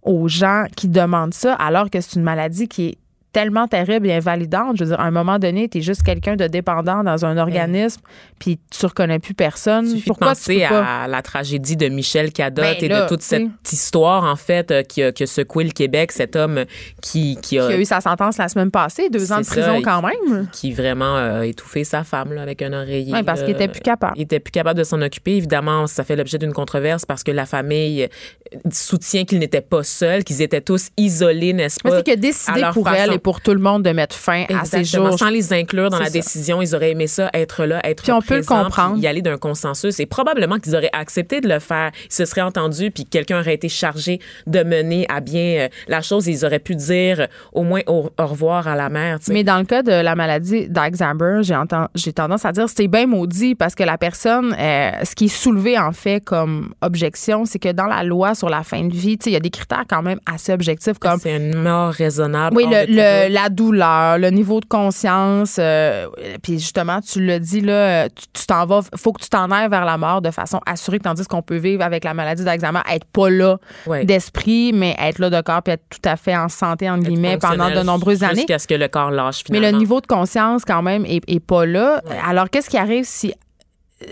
aux 0.03 0.27
gens 0.27 0.65
qui 0.75 0.87
demandent 0.87 1.33
ça, 1.33 1.53
alors 1.53 1.89
que 1.89 2.01
c'est 2.01 2.15
une 2.15 2.23
maladie 2.23 2.67
qui 2.67 2.87
est 2.87 2.97
tellement 3.31 3.67
terrible 3.67 4.07
et 4.07 4.13
invalidante. 4.13 4.77
Je 4.77 4.83
veux 4.83 4.89
dire, 4.91 4.99
à 4.99 5.03
un 5.05 5.11
moment 5.11 5.39
donné, 5.39 5.69
tu 5.69 5.77
es 5.77 5.81
juste 5.81 6.03
quelqu'un 6.03 6.35
de 6.35 6.47
dépendant 6.47 7.03
dans 7.03 7.25
un 7.25 7.37
organisme, 7.37 8.01
puis 8.39 8.59
tu 8.69 8.85
reconnais 8.85 9.19
plus 9.19 9.33
personne. 9.33 9.87
Suffit 9.87 10.03
Pourquoi 10.07 10.33
de 10.33 10.37
tu 10.39 10.43
penser 10.43 10.65
pas? 10.69 10.83
à 11.03 11.07
la 11.07 11.21
tragédie 11.21 11.75
de 11.77 11.87
Michel 11.87 12.31
Cadotte 12.33 12.63
Ben 12.65 12.75
et 12.79 12.87
là, 12.87 13.03
de 13.03 13.07
toute 13.07 13.21
cette 13.21 13.47
histoire, 13.71 14.23
en 14.23 14.35
fait, 14.35 14.71
euh, 14.71 14.83
qui, 14.83 15.03
a, 15.03 15.11
qui 15.11 15.23
a 15.23 15.27
secoué 15.27 15.63
le 15.63 15.71
Québec, 15.71 16.11
cet 16.11 16.35
homme 16.35 16.65
qui, 17.01 17.37
qui 17.41 17.57
a, 17.59 17.67
Qui 17.67 17.73
a 17.73 17.77
eu 17.79 17.85
sa 17.85 18.01
sentence 18.01 18.37
la 18.37 18.49
semaine 18.49 18.71
passée, 18.71 19.09
deux 19.09 19.31
ans 19.31 19.39
de 19.39 19.45
prison 19.45 19.77
ça, 19.77 19.81
quand 19.83 20.01
même. 20.01 20.47
qui 20.51 20.73
vraiment 20.73 21.15
a 21.15 21.45
étouffé 21.45 21.83
sa 21.83 22.03
femme 22.03 22.33
là, 22.33 22.41
avec 22.41 22.61
un 22.61 22.73
oreiller. 22.73 23.13
Oui, 23.13 23.23
parce 23.23 23.41
qu'il 23.41 23.51
était 23.51 23.67
plus 23.67 23.81
capable. 23.81 24.13
Il 24.17 24.23
était 24.23 24.39
plus 24.39 24.51
capable 24.51 24.77
de 24.77 24.83
s'en 24.83 25.01
occuper. 25.01 25.37
Évidemment, 25.37 25.87
ça 25.87 26.03
fait 26.03 26.15
l'objet 26.15 26.37
d'une 26.37 26.53
controverse 26.53 27.05
parce 27.05 27.23
que 27.23 27.31
la 27.31 27.45
famille 27.45 28.03
euh, 28.03 28.57
soutient 28.71 29.23
qu'il 29.25 29.39
n'était 29.39 29.61
pas 29.61 29.83
seul, 29.83 30.23
qu'ils 30.23 30.41
étaient 30.41 30.61
tous 30.61 30.89
isolés, 30.97 31.53
n'est-ce 31.53 31.79
Mais 31.85 31.91
pas? 31.91 32.01
c'est 32.05 32.17
décidé 32.17 32.61
leur 32.61 32.73
pour 32.73 32.89
elle 32.89 33.20
pour 33.21 33.41
tout 33.41 33.53
le 33.53 33.59
monde 33.59 33.83
de 33.83 33.91
mettre 33.91 34.15
fin 34.15 34.45
à 34.49 34.65
ces 34.65 34.83
jours. 34.83 35.17
Sans 35.17 35.29
les 35.29 35.53
inclure 35.53 35.89
dans 35.89 35.99
la 35.99 36.05
ça. 36.05 36.11
décision, 36.11 36.61
ils 36.61 36.75
auraient 36.75 36.91
aimé 36.91 37.07
ça, 37.07 37.29
être 37.33 37.65
là, 37.65 37.79
être 37.83 38.03
Puis 38.03 38.11
on 38.11 38.21
peut 38.21 38.37
le 38.37 38.43
comprendre. 38.43 38.97
y 38.97 39.07
aller 39.07 39.21
d'un 39.21 39.37
consensus. 39.37 39.99
Et 39.99 40.05
probablement 40.05 40.57
qu'ils 40.57 40.75
auraient 40.75 40.89
accepté 40.93 41.41
de 41.41 41.47
le 41.47 41.59
faire. 41.59 41.91
Ils 42.05 42.13
se 42.13 42.25
seraient 42.25 42.41
entendus, 42.41 42.91
puis 42.91 43.05
quelqu'un 43.05 43.39
aurait 43.39 43.53
été 43.53 43.69
chargé 43.69 44.19
de 44.47 44.63
mener 44.63 45.05
à 45.09 45.19
bien 45.21 45.41
euh, 45.65 45.67
la 45.87 46.01
chose. 46.01 46.27
Et 46.27 46.31
ils 46.31 46.45
auraient 46.45 46.59
pu 46.59 46.75
dire 46.75 47.21
euh, 47.21 47.27
au 47.53 47.63
moins 47.63 47.81
au, 47.87 48.09
au 48.17 48.25
revoir 48.25 48.67
à 48.67 48.75
la 48.75 48.89
mère. 48.89 49.17
Mais 49.29 49.43
dans 49.43 49.57
le 49.57 49.65
cas 49.65 49.83
de 49.83 49.91
la 49.91 50.15
maladie 50.15 50.67
d'Alzheimer, 50.69 51.39
j'ai 51.43 51.55
j'ai 51.95 52.13
tendance 52.13 52.45
à 52.45 52.51
dire 52.51 52.67
c'est 52.69 52.87
bien 52.87 53.07
maudit 53.07 53.55
parce 53.55 53.75
que 53.75 53.83
la 53.83 53.97
personne, 53.97 54.55
euh, 54.57 54.91
ce 55.03 55.15
qui 55.15 55.25
est 55.25 55.27
soulevé 55.27 55.77
en 55.77 55.91
fait 55.91 56.23
comme 56.23 56.73
objection, 56.81 57.45
c'est 57.45 57.59
que 57.59 57.71
dans 57.71 57.85
la 57.85 58.03
loi 58.03 58.35
sur 58.35 58.49
la 58.49 58.63
fin 58.63 58.83
de 58.83 58.93
vie, 58.93 59.17
il 59.25 59.31
y 59.31 59.35
a 59.35 59.39
des 59.39 59.49
critères 59.49 59.83
quand 59.87 60.01
même 60.01 60.19
assez 60.25 60.51
objectifs 60.51 60.97
comme 60.99 61.19
c'est 61.19 61.35
une 61.37 61.55
mort 61.61 61.91
raisonnable. 61.91 62.55
oui, 62.55 62.65
le- 62.69 62.85
doute. 63.27 63.33
la 63.33 63.49
douleur, 63.49 64.17
le 64.17 64.29
niveau 64.29 64.59
de 64.59 64.65
conscience, 64.65 65.57
euh, 65.59 66.07
puis 66.41 66.59
justement, 66.59 66.99
tu 67.01 67.23
l'as 67.25 67.39
dit 67.39 67.61
là, 67.61 68.07
tu 68.09 68.45
t'en 68.47 68.65
vas, 68.65 68.81
faut 68.95 69.11
que 69.13 69.21
tu 69.23 69.29
t'en 69.29 69.49
ailles 69.51 69.69
vers 69.69 69.85
la 69.85 69.97
mort 69.97 70.21
de 70.21 70.31
façon 70.31 70.59
assurée, 70.65 70.99
tandis 70.99 71.25
qu'on 71.25 71.41
peut 71.41 71.57
vivre 71.57 71.83
avec 71.83 72.03
la 72.03 72.13
maladie 72.13 72.43
d'Alzheimer, 72.43 72.81
être 72.91 73.05
pas 73.05 73.29
là 73.29 73.57
Ouais. 73.87 74.05
d'esprit, 74.05 74.71
mais 74.73 74.95
être 74.99 75.19
là 75.19 75.29
de 75.29 75.41
corps, 75.41 75.61
puis 75.63 75.73
être 75.73 75.83
tout 75.89 76.09
à 76.09 76.15
fait 76.15 76.35
en 76.35 76.49
santé 76.49 76.89
entre 76.89 77.03
guillemets 77.03 77.37
pendant 77.37 77.69
de 77.69 77.81
nombreuses 77.83 78.23
années. 78.23 78.35
Jusqu'à 78.35 78.59
ce 78.59 78.67
que 78.67 78.75
le 78.75 78.87
corps 78.87 79.11
lâche 79.11 79.43
Mais 79.49 79.57
finalement. 79.57 79.71
le 79.77 79.79
niveau 79.79 80.01
de 80.01 80.07
conscience, 80.07 80.63
quand 80.65 80.81
même, 80.81 81.05
est, 81.05 81.21
est 81.27 81.39
pas 81.39 81.65
là. 81.65 82.01
Alors, 82.27 82.49
qu'est-ce 82.49 82.69
qui 82.69 82.77
arrive 82.77 83.05
si. 83.05 83.33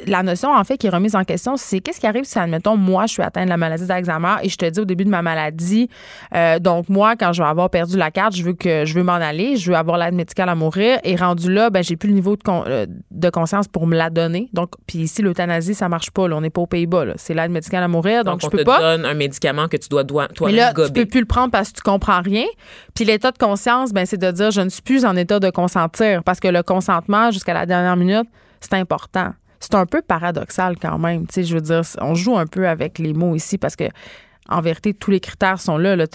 La 0.07 0.23
notion, 0.23 0.53
en 0.53 0.63
fait, 0.63 0.77
qui 0.77 0.87
est 0.87 0.91
remise 0.91 1.15
en 1.15 1.23
question, 1.23 1.55
c'est 1.57 1.79
qu'est-ce 1.79 1.99
qui 1.99 2.07
arrive 2.07 2.23
si, 2.23 2.37
admettons, 2.37 2.77
moi, 2.77 3.05
je 3.07 3.13
suis 3.13 3.23
atteinte 3.23 3.45
de 3.45 3.49
la 3.49 3.57
maladie 3.57 3.85
d'Alzheimer 3.85 4.35
et 4.43 4.49
je 4.49 4.55
te 4.57 4.65
dis 4.69 4.79
au 4.79 4.85
début 4.85 5.03
de 5.05 5.09
ma 5.09 5.21
maladie, 5.21 5.89
euh, 6.35 6.59
donc 6.59 6.89
moi, 6.89 7.15
quand 7.15 7.33
je 7.33 7.41
vais 7.41 7.47
avoir 7.49 7.69
perdu 7.69 7.97
la 7.97 8.11
carte, 8.11 8.35
je 8.35 8.43
veux 8.43 8.53
que 8.53 8.85
je 8.85 8.93
veux 8.93 9.03
m'en 9.03 9.13
aller, 9.13 9.55
je 9.57 9.71
veux 9.71 9.77
avoir 9.77 9.97
l'aide 9.97 10.13
médicale 10.13 10.49
à 10.49 10.55
mourir 10.55 10.99
et 11.03 11.15
rendu 11.15 11.51
là, 11.51 11.69
ben 11.69 11.83
j'ai 11.83 11.95
plus 11.95 12.09
le 12.09 12.15
niveau 12.15 12.35
de, 12.35 12.43
con- 12.43 12.63
euh, 12.67 12.85
de 13.11 13.29
conscience 13.29 13.67
pour 13.67 13.87
me 13.87 13.95
la 13.97 14.09
donner. 14.09 14.49
Donc, 14.53 14.69
puis 14.87 14.99
ici, 14.99 15.21
l'euthanasie, 15.21 15.73
ça 15.73 15.89
marche 15.89 16.11
pas. 16.11 16.27
Là, 16.27 16.37
on 16.37 16.41
n'est 16.41 16.49
pas 16.49 16.61
aux 16.61 16.67
Pays-Bas. 16.67 17.05
C'est 17.17 17.33
l'aide 17.33 17.51
médicale 17.51 17.83
à 17.83 17.87
mourir, 17.87 18.23
donc, 18.23 18.35
Donc, 18.35 18.41
je 18.41 18.47
on 18.47 18.49
peux 18.49 18.57
te 18.59 18.63
pas. 18.63 18.79
donne 18.79 19.05
un 19.05 19.13
médicament 19.13 19.67
que 19.67 19.77
tu 19.77 19.89
dois 19.89 20.03
toi-même 20.03 20.55
là, 20.55 20.73
tu 20.73 20.91
peux 20.93 21.05
plus 21.05 21.19
le 21.21 21.25
prendre 21.25 21.51
parce 21.51 21.71
que 21.71 21.77
tu 21.77 21.81
comprends 21.83 22.21
rien. 22.21 22.45
Puis 22.93 23.05
l'état 23.05 23.31
de 23.31 23.37
conscience, 23.37 23.91
ben, 23.91 24.05
c'est 24.05 24.17
de 24.17 24.29
dire 24.31 24.51
je 24.51 24.61
ne 24.61 24.69
suis 24.69 24.81
plus 24.81 25.05
en 25.05 25.15
état 25.15 25.39
de 25.39 25.49
consentir 25.49 26.23
parce 26.23 26.39
que 26.39 26.47
le 26.47 26.63
consentement 26.63 27.31
jusqu'à 27.31 27.53
la 27.53 27.65
dernière 27.65 27.95
minute, 27.95 28.27
c'est 28.61 28.73
important. 28.73 29.29
C'est 29.59 29.75
un 29.75 29.85
peu 29.85 30.01
paradoxal 30.01 30.77
quand 30.77 30.97
même. 30.97 31.27
Tu 31.27 31.33
sais, 31.33 31.43
je 31.43 31.55
veux 31.55 31.61
dire, 31.61 31.81
on 31.99 32.15
joue 32.15 32.37
un 32.37 32.47
peu 32.47 32.67
avec 32.67 32.97
les 32.99 33.13
mots 33.13 33.35
ici 33.35 33.57
parce 33.57 33.75
que 33.75 33.85
en 34.47 34.61
vérité, 34.61 34.93
tous 34.93 35.11
les 35.11 35.19
critères 35.19 35.59
sont 35.59 35.77
là. 35.77 35.95
là. 35.95 36.05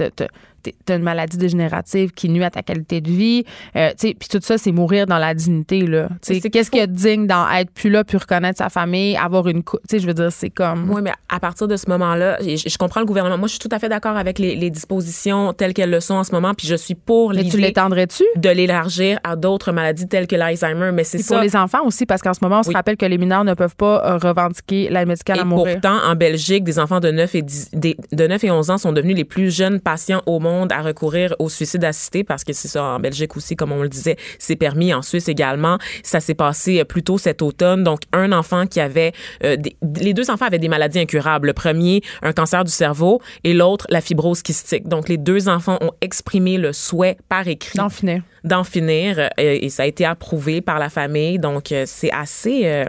T'as- 0.85 0.97
une 0.97 1.03
maladie 1.03 1.37
dégénérative 1.37 2.13
qui 2.13 2.29
nuit 2.29 2.45
à 2.45 2.51
ta 2.51 2.63
qualité 2.63 3.01
de 3.01 3.11
vie. 3.11 3.45
Euh, 3.77 3.91
puis 4.01 4.15
tout 4.31 4.39
ça, 4.43 4.59
c'est 4.59 4.73
mourir 4.73 5.07
dans 5.07 5.19
la 5.19 5.35
dignité. 5.35 5.81
Là. 5.87 6.09
Qu'est-ce 6.23 6.71
qu'il 6.71 6.81
y 6.81 6.83
a 6.83 6.87
de 6.87 6.93
digne 6.95 7.27
dans 7.27 7.49
être 7.51 7.71
plus 7.71 7.91
là, 7.91 8.05
puis 8.05 8.17
reconnaître 8.17 8.59
sa 8.59 8.69
famille, 8.69 9.17
avoir 9.17 9.49
une... 9.49 9.63
cou- 9.63 9.79
Tu 9.89 9.97
sais, 9.97 9.99
je 10.03 10.07
veux 10.07 10.15
dire, 10.15 10.31
c'est 10.31 10.51
comme... 10.51 10.89
Oui, 10.91 11.01
mais 11.03 11.13
à 11.29 11.41
partir 11.41 11.67
de 11.69 11.77
ce 11.77 11.89
moment-là, 11.91 12.39
je, 12.41 12.57
je 12.69 12.79
comprends 12.79 13.01
le 13.01 13.07
gouvernement. 13.07 13.37
Moi, 13.39 13.49
je 13.49 13.53
suis 13.55 13.59
tout 13.59 13.69
à 13.73 13.79
fait 13.79 13.89
d'accord 13.89 14.17
avec 14.17 14.39
les, 14.39 14.55
les 14.57 14.71
dispositions 14.71 15.53
telles 15.53 15.75
qu'elles 15.75 15.91
le 15.91 16.01
sont 16.01 16.15
en 16.15 16.25
ce 16.25 16.33
moment, 16.33 16.55
puis 16.55 16.67
je 16.69 16.75
suis 16.77 16.95
pour 16.95 17.31
Mais 17.31 17.39
tu 17.39 17.45
l'idée 17.45 17.59
l'étendrais-tu? 17.63 18.23
de 18.37 18.49
l'élargir 18.51 19.19
à 19.25 19.37
d'autres 19.37 19.73
maladies 19.73 20.07
telles 20.07 20.27
que 20.27 20.37
l'Alzheimer. 20.37 20.93
Mais 20.93 21.05
c'est 21.05 21.19
Puis 21.19 21.27
pour 21.27 21.37
ça. 21.37 21.43
les 21.43 21.57
enfants 21.57 21.85
aussi, 21.85 22.07
parce 22.07 22.23
qu'en 22.23 22.35
ce 22.35 22.41
moment, 22.43 22.61
on 22.61 22.63
se 22.63 22.73
rappelle 22.73 22.97
que 22.97 23.07
les 23.07 23.19
mineurs 23.19 23.45
ne 23.45 23.55
peuvent 23.55 23.77
pas 23.77 24.03
euh, 24.05 24.19
revendiquer 24.19 24.89
l'aide 24.91 25.09
médicale 25.09 25.39
Et 25.39 25.41
à 25.41 25.45
mourir. 25.45 25.75
pourtant, 25.81 25.99
en 26.09 26.15
Belgique, 26.15 26.65
des 26.65 26.79
enfants 26.79 27.01
de 27.01 27.11
9 27.11 27.35
et 27.35 27.43
10 27.43 27.71
des- 27.73 27.97
de 28.13 28.27
9 28.27 28.45
et 28.45 28.51
11 28.51 28.71
ans 28.71 28.79
sont 28.79 28.93
devenus 28.93 29.17
les 29.17 29.25
plus 29.25 29.55
jeunes 29.55 29.81
patients 29.81 30.23
au 30.27 30.39
monde 30.39 30.54
à 30.71 30.83
recourir 30.83 31.35
au 31.39 31.49
suicide 31.49 31.85
assisté 31.85 32.25
parce 32.25 32.45
que 32.45 32.53
c'est 32.53 32.69
ça 32.69 32.83
en 32.83 33.01
Belgique 33.01 33.37
aussi, 33.37 33.57
comme 33.57 33.73
on 33.73 33.83
le 33.83 33.89
disait, 33.89 34.17
c'est 34.39 34.57
permis 34.57 34.95
en 34.95 35.03
Suisse 35.03 35.29
également. 35.29 35.79
Ça 36.03 36.21
s'est 36.21 36.35
passé 36.35 36.81
euh, 36.81 36.85
plus 36.85 37.03
tôt 37.03 37.19
cet 37.19 37.43
automne. 37.43 37.85
Donc, 37.85 38.01
un 38.13 38.33
enfant 38.33 38.67
qui 38.67 38.81
avait 38.81 39.13
euh, 39.45 39.57
les 40.01 40.15
deux 40.15 40.31
enfants 40.31 40.47
avaient 40.47 40.59
des 40.59 40.69
maladies 40.69 41.01
incurables. 41.01 41.49
Le 41.49 41.53
premier, 41.53 42.03
un 42.23 42.33
cancer 42.33 42.65
du 42.65 42.71
cerveau 42.73 43.21
et 43.43 43.53
l'autre, 43.53 43.87
la 43.91 44.01
fibrose 44.01 44.43
kystique. 44.43 44.89
Donc, 44.89 45.09
les 45.09 45.19
deux 45.19 45.49
enfants 45.49 45.79
ont 45.81 45.93
exprimé 46.01 46.59
le 46.59 46.73
souhait 46.73 47.17
par 47.29 47.47
écrit 47.49 47.79
finir. 47.91 48.23
D'en 48.45 48.63
finir 48.63 49.19
euh, 49.19 49.29
et 49.39 49.71
ça 49.71 49.85
a 49.85 49.87
été 49.87 50.05
approuvé 50.05 50.61
par 50.61 50.79
la 50.79 50.91
famille. 50.91 51.39
Donc 51.39 51.73
euh, 51.73 51.85
c'est 51.87 52.13
assez 52.13 52.63
euh, 52.65 52.85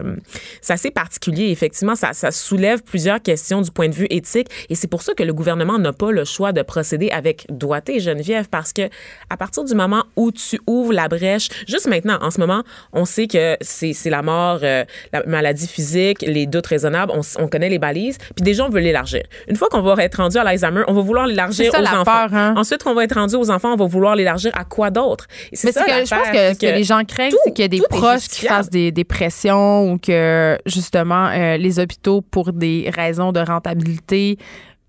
c'est 0.60 0.74
assez 0.74 0.90
particulier. 0.90 1.50
Effectivement 1.50 1.96
ça, 1.96 2.12
ça 2.12 2.30
soulève 2.30 2.82
plusieurs 2.82 3.20
questions 3.20 3.62
du 3.62 3.70
point 3.70 3.88
de 3.88 3.94
vue 3.94 4.06
éthique 4.10 4.48
et 4.68 4.74
c'est 4.74 4.86
pour 4.86 5.02
ça 5.02 5.14
que 5.14 5.22
le 5.22 5.32
gouvernement 5.32 5.78
n'a 5.78 5.92
pas 5.92 6.12
le 6.12 6.24
choix 6.24 6.52
de 6.52 6.62
procéder 6.62 7.10
avec 7.10 7.46
doigté 7.48 8.00
Geneviève 8.00 8.48
parce 8.48 8.72
que 8.72 8.82
à 9.30 9.36
partir 9.36 9.64
du 9.64 9.74
moment 9.74 10.04
où 10.16 10.30
tu 10.30 10.60
ouvres 10.66 10.92
la 10.92 11.08
brèche 11.08 11.48
juste 11.66 11.86
maintenant 11.86 12.18
en 12.20 12.30
ce 12.30 12.38
moment 12.38 12.62
on 12.92 13.04
sait 13.04 13.26
que 13.26 13.56
c'est 13.60 13.94
la 14.10 14.22
mort 14.22 14.60
euh, 14.62 14.84
la 15.12 15.24
maladie 15.24 15.66
physique 15.66 16.22
les 16.22 16.46
doutes 16.46 16.66
raisonnables 16.66 17.12
on, 17.38 17.48
connaît 17.48 17.68
les 17.68 17.78
balises 17.78 18.18
puis 18.18 18.44
déjà 18.44 18.64
on 18.66 18.68
veut 18.68 18.80
l'élargir. 18.80 19.22
Une 19.48 19.56
fois 19.56 19.68
qu'on 19.68 19.80
va 19.80 20.02
être 20.02 20.16
rendu 20.16 20.36
à 20.36 20.44
l'Alzheimer 20.44 20.82
on 20.88 20.92
va 20.92 21.00
vouloir 21.00 21.26
l'élargir 21.26 21.72
aux 21.72 21.82
la 21.82 22.00
enfants. 22.00 22.04
peur, 22.04 22.34
hein? 22.34 22.54
ensuite 22.56 22.82
qu'on 22.82 22.94
va 22.94 23.04
être 23.04 23.14
rendu 23.14 23.36
aux 23.36 23.50
enfants 23.50 23.72
on 23.72 23.76
va 23.76 23.86
vouloir 23.86 24.16
l'élargir 24.16 24.52
à 24.54 24.64
quoi 24.64 24.90
d'autre? 24.90 25.26
Mais 25.52 25.72
ça, 25.72 25.84
que 25.84 25.90
je 25.90 26.14
pense 26.14 26.30
que 26.30 26.54
ce 26.54 26.58
que 26.58 26.66
les 26.66 26.84
gens 26.84 27.02
craignent, 27.04 27.32
c'est 27.44 27.52
qu'il 27.52 27.62
y 27.62 27.66
a 27.66 27.68
des 27.68 27.82
proches 27.88 28.28
qui 28.28 28.46
fassent 28.46 28.70
des, 28.70 28.92
des 28.92 29.04
pressions 29.04 29.92
ou 29.92 29.98
que, 29.98 30.58
justement, 30.66 31.28
euh, 31.28 31.56
les 31.56 31.78
hôpitaux, 31.78 32.20
pour 32.20 32.52
des 32.52 32.90
raisons 32.94 33.32
de 33.32 33.40
rentabilité, 33.40 34.38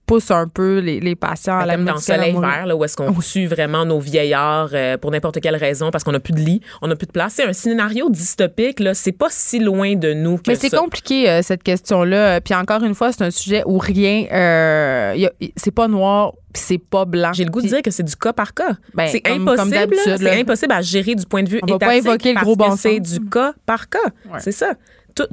poussent 0.08 0.32
un 0.32 0.48
peu 0.48 0.80
les, 0.80 1.00
les 1.00 1.16
patients 1.16 1.60
à 1.60 1.66
la 1.66 1.76
Comme 1.76 1.86
dans 1.86 1.96
à 1.96 1.98
Soleil. 1.98 2.34
Vert, 2.34 2.66
là, 2.66 2.76
où 2.76 2.84
est-ce 2.84 2.98
qu'on 2.98 3.14
tue 3.14 3.46
vraiment 3.46 3.86
nos 3.86 4.00
vieillards 4.00 4.70
euh, 4.74 4.98
pour 4.98 5.12
n'importe 5.12 5.40
quelle 5.42 5.56
raison, 5.56 5.92
parce 5.92 6.04
qu'on 6.04 6.14
n'a 6.14 6.20
plus 6.20 6.34
de 6.34 6.40
lit, 6.40 6.62
on 6.82 6.88
n'a 6.88 6.96
plus 6.96 7.08
de 7.08 7.12
place. 7.12 7.34
C'est 7.36 7.46
un 7.46 7.54
scénario 7.54 8.10
dystopique, 8.10 8.80
là, 8.80 8.94
c'est 8.94 9.12
pas 9.12 9.28
si 9.30 9.60
loin 9.60 9.96
de 9.96 10.14
nous 10.14 10.38
que 10.38 10.44
Mais 10.48 10.56
c'est 10.56 10.76
compliqué, 10.76 11.30
euh, 11.30 11.42
cette 11.44 11.62
question-là. 11.62 12.42
Puis 12.42 12.56
encore 12.56 12.84
une 12.84 12.96
fois, 12.96 13.12
c'est 13.12 13.24
un 13.24 13.32
sujet 13.32 13.64
où 13.66 13.78
rien, 13.78 14.26
euh, 14.32 15.30
c'est 15.58 15.72
pas 15.72 15.88
noir, 15.88 16.34
c'est 16.54 16.78
pas 16.78 17.06
blanc. 17.06 17.34
J'ai 17.34 17.44
le 17.44 17.52
goût 17.52 17.62
de 17.62 17.68
dire 17.68 17.82
que 17.82 17.92
c'est 17.92 18.04
du 18.04 18.16
cas 18.16 18.34
par 18.34 18.54
cas. 18.54 18.78
Ben, 18.94 19.08
c'est 19.08 19.28
impossible, 19.28 19.96
c'est 20.18 20.40
impossible 20.40 20.72
à 20.72 20.82
gérer 20.82 21.16
du 21.16 21.26
point 21.26 21.44
de 21.44 21.50
vue 21.50 21.60
On 21.64 21.68
va 21.68 21.80
pas 21.80 21.96
étatique 21.96 22.08
évoquer 22.08 22.34
le 22.34 22.40
gros 22.40 22.56
bon 22.56 22.76
c'est 22.78 23.00
du 23.00 23.20
cas 23.30 23.54
par 23.66 23.90
cas. 23.90 24.00
Ouais. 24.32 24.40
C'est 24.40 24.54
ça. 24.54 24.74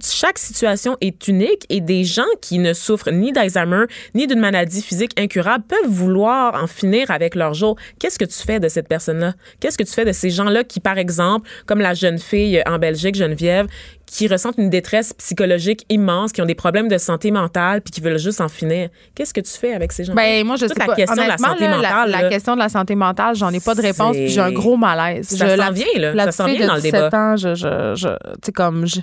Chaque 0.03 0.39
situation 0.39 0.97
est 1.01 1.29
unique 1.29 1.67
et 1.69 1.81
des 1.81 2.05
gens 2.05 2.23
qui 2.41 2.59
ne 2.59 2.73
souffrent 2.73 3.11
ni 3.11 3.33
d'Alzheimer 3.33 3.85
ni 4.15 4.27
d'une 4.27 4.41
maladie 4.41 4.83
physique 4.83 5.19
incurable 5.19 5.65
peuvent 5.67 5.91
vouloir 5.91 6.63
en 6.63 6.67
finir 6.67 7.11
avec 7.11 7.35
leur 7.35 7.55
jour. 7.55 7.77
Qu'est-ce 7.99 8.19
que 8.19 8.25
tu 8.25 8.39
fais 8.39 8.61
de 8.61 8.69
cette 8.69 8.89
personne-là? 8.89 9.35
Qu'est-ce 9.61 9.79
que 9.79 9.85
tu 9.85 9.93
fais 9.93 10.05
de 10.05 10.13
ces 10.13 10.31
gens-là 10.31 10.65
qui, 10.65 10.81
par 10.81 10.99
exemple, 10.99 11.49
comme 11.67 11.81
la 11.81 11.95
jeune 11.95 12.19
fille 12.19 12.63
en 12.67 12.79
Belgique, 12.79 13.15
Geneviève, 13.15 13.67
qui 14.07 14.29
ressentent 14.29 14.59
une 14.59 14.71
détresse 14.71 15.13
psychologique 15.15 15.85
immense, 15.89 16.33
qui 16.33 16.41
ont 16.43 16.47
des 16.47 16.55
problèmes 16.55 16.89
de 16.89 16.99
santé 16.99 17.31
mentale, 17.31 17.81
puis 17.81 17.91
qui 17.91 18.01
veulent 18.01 18.19
juste 18.19 18.41
en 18.41 18.49
finir. 18.49 18.89
Qu'est-ce 19.15 19.35
que 19.35 19.41
tu 19.41 19.51
fais 19.51 19.73
avec 19.75 19.93
ces 19.93 20.05
gens 20.05 20.15
Ben 20.15 20.45
moi 20.47 20.57
je 20.57 20.67
Toute 20.67 20.75
sais 20.75 20.81
la 20.81 20.87
pas. 20.87 20.95
question 20.95 21.23
de 21.23 21.29
la 21.29 21.39
santé 21.39 21.65
là, 21.67 21.77
mentale, 21.77 22.11
La, 22.11 22.29
question 22.29 22.55
de 22.55 22.59
la 22.61 22.69
santé 22.69 22.95
mentale, 22.95 23.35
j'en 23.35 23.51
ai 23.51 23.61
pas 23.61 23.75
de 23.75 23.83
réponse, 23.83 24.17
puis 24.17 24.29
j'ai 24.29 24.41
un 24.41 24.53
gros 24.53 24.77
malaise. 24.77 25.27
Ça 25.29 25.57
Je- 25.57 25.61
s'en 25.61 25.71
vient, 25.73 25.87
là. 25.97 26.15
La 26.15 26.25
Ça 26.27 26.33
s'en 26.33 26.47
vient 26.47 26.67
dans 26.67 26.75
le 26.75 26.81
17 26.81 27.05
débat. 27.05 27.19
ans, 27.33 27.37
je, 27.37 27.55
je, 27.55 27.95
je- 27.97 28.09
tu 28.09 28.47
sais 28.47 28.53
comme 28.53 28.87
je- 28.87 29.01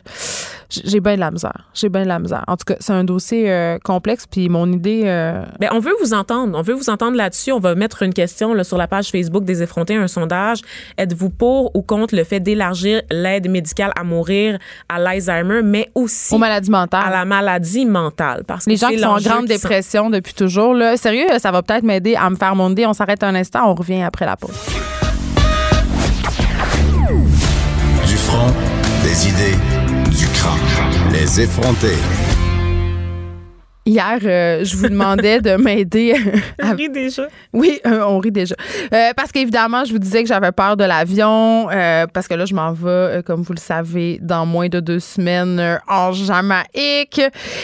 j'ai 0.69 0.99
bien 1.01 1.15
de 1.15 1.19
la 1.19 1.31
misère. 1.31 1.67
J'ai 1.73 1.89
bien 1.89 2.03
de 2.03 2.07
la 2.07 2.19
misère. 2.19 2.43
En 2.47 2.55
tout 2.55 2.63
cas, 2.65 2.75
c'est 2.79 2.93
un 2.93 3.03
dossier 3.03 3.51
euh, 3.51 3.77
complexe, 3.83 4.25
puis 4.29 4.47
mon 4.49 4.71
idée. 4.71 5.01
euh, 5.05 5.43
Ben, 5.59 5.69
on 5.73 5.79
veut 5.79 5.93
vous 6.01 6.13
entendre. 6.13 6.57
On 6.57 6.61
veut 6.61 6.73
vous 6.73 6.89
entendre 6.89 7.17
là-dessus. 7.17 7.51
On 7.51 7.59
va 7.59 7.75
mettre 7.75 8.03
une 8.03 8.13
question 8.13 8.53
là, 8.53 8.63
sur 8.63 8.77
la 8.77 8.87
page 8.87 9.09
Facebook 9.11 9.43
des 9.43 9.61
effrontés, 9.63 9.95
un 9.95 10.07
sondage. 10.07 10.61
Êtes-vous 10.97 11.29
pour 11.29 11.75
ou 11.75 11.81
contre 11.81 12.15
le 12.15 12.23
fait 12.23 12.39
d'élargir 12.39 13.01
l'aide 13.11 13.49
médicale 13.49 13.91
à 13.97 14.03
mourir 14.03 14.57
à 14.87 14.99
l'Alzheimer, 15.01 15.61
mais 15.63 15.89
aussi 15.95 16.33
aux 16.33 16.37
maladies 16.37 16.71
mentales. 16.71 17.03
à 17.05 17.09
la 17.09 17.25
maladie 17.25 17.85
mentale? 17.85 18.43
Parce 18.47 18.65
que 18.65 18.69
Les 18.69 18.77
gens 18.77 18.89
qui 18.89 18.99
sont 18.99 19.07
en 19.07 19.17
grande 19.19 19.47
qui 19.47 19.57
sont- 19.57 19.67
dépression 19.67 20.09
depuis 20.09 20.33
toujours, 20.33 20.73
là, 20.73 20.95
sérieux, 20.97 21.27
ça 21.39 21.51
va 21.51 21.61
peut-être 21.61 21.83
m'aider 21.83 22.15
à 22.15 22.29
me 22.29 22.35
faire 22.35 22.55
monter. 22.55 22.85
On 22.87 22.93
s'arrête 22.93 23.23
un 23.23 23.35
instant, 23.35 23.69
on 23.69 23.75
revient 23.75 24.03
après 24.03 24.25
la 24.25 24.37
pause. 24.37 24.51
Du 28.07 28.15
front, 28.17 28.47
des 29.03 29.27
idées, 29.29 29.57
du 30.17 30.27
crâne. 30.27 31.11
Les 31.11 31.41
effronter. 31.41 31.95
Hier, 33.91 34.19
euh, 34.23 34.63
je 34.63 34.77
vous 34.77 34.87
demandais 34.87 35.41
de 35.41 35.57
m'aider 35.57 36.13
à 36.61 36.67
On 36.71 36.75
rit 36.77 36.89
déjà. 36.89 37.23
Oui, 37.51 37.81
euh, 37.85 38.05
on 38.07 38.19
rit 38.19 38.31
déjà. 38.31 38.55
Euh, 38.93 39.11
parce 39.17 39.33
qu'évidemment, 39.33 39.83
je 39.83 39.91
vous 39.91 39.99
disais 39.99 40.21
que 40.23 40.29
j'avais 40.29 40.53
peur 40.53 40.77
de 40.77 40.85
l'avion, 40.85 41.67
parce 42.13 42.29
que 42.29 42.35
là, 42.35 42.45
je 42.45 42.53
m'en 42.53 42.71
vais, 42.71 43.21
comme 43.25 43.41
vous 43.41 43.51
le 43.51 43.59
savez, 43.59 44.17
dans 44.21 44.45
moins 44.45 44.69
de 44.69 44.79
deux 44.79 45.01
semaines 45.01 45.77
en 45.89 46.13
Jamaïque. 46.13 47.21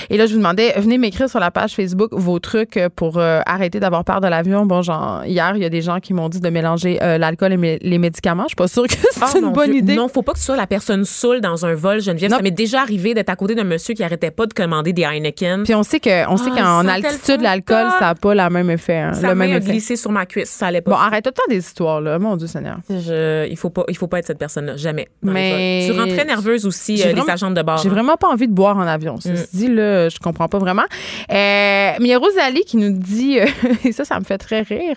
Et 0.09 0.17
là, 0.17 0.25
je 0.25 0.31
vous 0.33 0.39
demandais, 0.39 0.73
venez 0.77 0.97
m'écrire 0.97 1.29
sur 1.29 1.39
la 1.39 1.49
page 1.49 1.73
Facebook 1.75 2.09
vos 2.11 2.39
trucs 2.39 2.77
pour 2.97 3.19
arrêter 3.19 3.79
d'avoir 3.79 4.03
peur 4.03 4.19
de 4.19 4.27
l'avion. 4.27 4.65
Bon, 4.65 4.81
genre, 4.81 5.23
hier, 5.25 5.53
il 5.55 5.61
y 5.61 5.65
a 5.65 5.69
des 5.69 5.81
gens 5.81 6.01
qui 6.01 6.13
m'ont 6.13 6.27
dit 6.27 6.41
de 6.41 6.49
mélanger 6.49 6.97
l'alcool 7.01 7.53
et 7.53 7.79
les 7.81 7.97
médicaments. 7.99 8.43
Je 8.43 8.49
suis 8.49 8.55
pas 8.57 8.67
sûre 8.67 8.83
que 8.87 8.93
c'est 9.11 9.21
Ah, 9.21 9.31
une 9.39 9.53
bonne 9.53 9.71
Dieu. 9.71 9.79
idée. 9.79 9.95
Non, 9.95 10.09
faut 10.09 10.23
pas 10.23 10.33
que 10.33 10.39
tu 10.39 10.43
sois 10.43 10.57
la 10.57 10.67
personne 10.67 11.05
saoule 11.05 11.39
dans 11.39 11.65
un 11.65 11.73
vol, 11.73 12.01
Geneviève. 12.01 12.31
Non. 12.31 12.37
Ça 12.37 12.43
m'est 12.43 12.51
déjà 12.51 12.81
arrivé 12.81 13.13
d'être 13.13 13.29
à 13.29 13.37
côté 13.37 13.55
d'un 13.55 13.63
monsieur 13.63 13.93
qui 13.93 14.03
arrêtait 14.03 14.31
pas 14.31 14.45
de 14.45 14.53
commander 14.53 14.91
des 14.91 15.03
Heineken. 15.03 15.63
Puis 15.63 15.73
on 15.73 15.83
sait 15.83 16.01
que, 16.01 16.16
on 16.29 16.37
sait 16.37 16.49
Ah, 16.55 16.59
qu'en 16.61 16.87
altitude, 16.87 17.41
l'alcool, 17.41 17.87
ça 17.99 18.05
n'a 18.07 18.15
pas 18.15 18.33
le 18.35 18.49
même 18.49 18.69
effet. 18.69 18.97
hein, 18.97 19.11
le 19.21 19.35
même 19.35 19.51
a 19.53 19.57
effet. 19.57 19.71
glissé 19.71 19.95
sur 19.95 20.11
ma 20.11 20.25
cuisse. 20.25 20.49
Ça 20.49 20.67
allait 20.67 20.81
pas. 20.81 20.91
Bon, 20.91 20.97
arrête 20.97 21.23
tout 21.23 21.29
le 21.29 21.33
temps 21.33 21.49
des 21.49 21.57
histoires, 21.59 22.01
là. 22.01 22.17
Mon 22.19 22.35
Dieu 22.35 22.47
Seigneur. 22.47 22.77
Je- 22.89 23.47
il 23.49 23.57
faut 23.57 23.69
pas, 23.69 23.83
il 23.87 23.97
faut 23.97 24.07
pas 24.07 24.19
être 24.19 24.27
cette 24.27 24.39
personne-là, 24.39 24.75
jamais. 24.77 25.07
les 25.23 25.31
Mais-. 25.31 25.87
Tu 25.91 25.99
rends 25.99 26.07
très 26.07 26.25
nerveuse 26.25 26.65
aussi, 26.65 26.97
J'ai 26.97 27.03
euh, 27.03 27.07
les 27.07 27.13
vraiment- 27.13 27.33
agentes 27.33 27.53
de 27.53 27.61
bord. 27.61 27.77
J'ai 27.77 27.89
hein. 27.89 27.91
vraiment 27.91 28.15
pas 28.17 28.27
envie 28.27 28.47
de 28.47 28.53
boire 28.53 28.77
en 28.77 28.87
avion. 28.87 29.17
Ceci 29.19 29.43
Mm. 29.43 29.57
dit, 29.57 29.67
là, 29.69 30.09
je 30.09 30.17
comprends 30.19 30.47
pas 30.47 30.57
vraiment. 30.59 30.83
Euh, 31.31 31.35
mais 31.35 31.95
il 31.99 32.07
y 32.07 32.13
a 32.13 32.17
Rosalie 32.19 32.63
qui 32.65 32.77
nous 32.77 32.91
dit, 32.97 33.39
euh, 33.39 33.45
et 33.85 33.91
ça, 33.91 34.05
ça 34.05 34.19
me 34.19 34.23
fait 34.25 34.37
très 34.37 34.61
rire, 34.61 34.95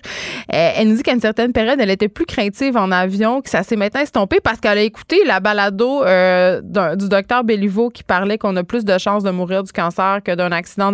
euh, 0.52 0.70
elle 0.76 0.88
nous 0.88 0.96
dit 0.96 1.02
qu'à 1.02 1.12
une 1.12 1.20
certaine 1.20 1.52
période, 1.52 1.78
elle 1.80 1.90
était 1.90 2.08
plus 2.08 2.26
craintive 2.26 2.76
en 2.76 2.90
avion, 2.90 3.40
que 3.42 3.50
ça 3.50 3.62
s'est 3.62 3.76
maintenant 3.76 4.00
estompé 4.00 4.40
parce 4.42 4.60
qu'elle 4.60 4.78
a 4.78 4.82
écouté 4.82 5.22
la 5.26 5.40
balado 5.40 6.02
du 6.96 7.08
docteur 7.08 7.44
Béliveau 7.44 7.90
qui 7.90 8.02
parlait 8.02 8.38
qu'on 8.38 8.56
a 8.56 8.64
plus 8.64 8.84
de 8.84 8.96
chances 8.98 9.22
de 9.22 9.30
mourir 9.30 9.62
du 9.62 9.72
cancer 9.72 10.20
que 10.24 10.34
d'un 10.34 10.52
accident 10.52 10.90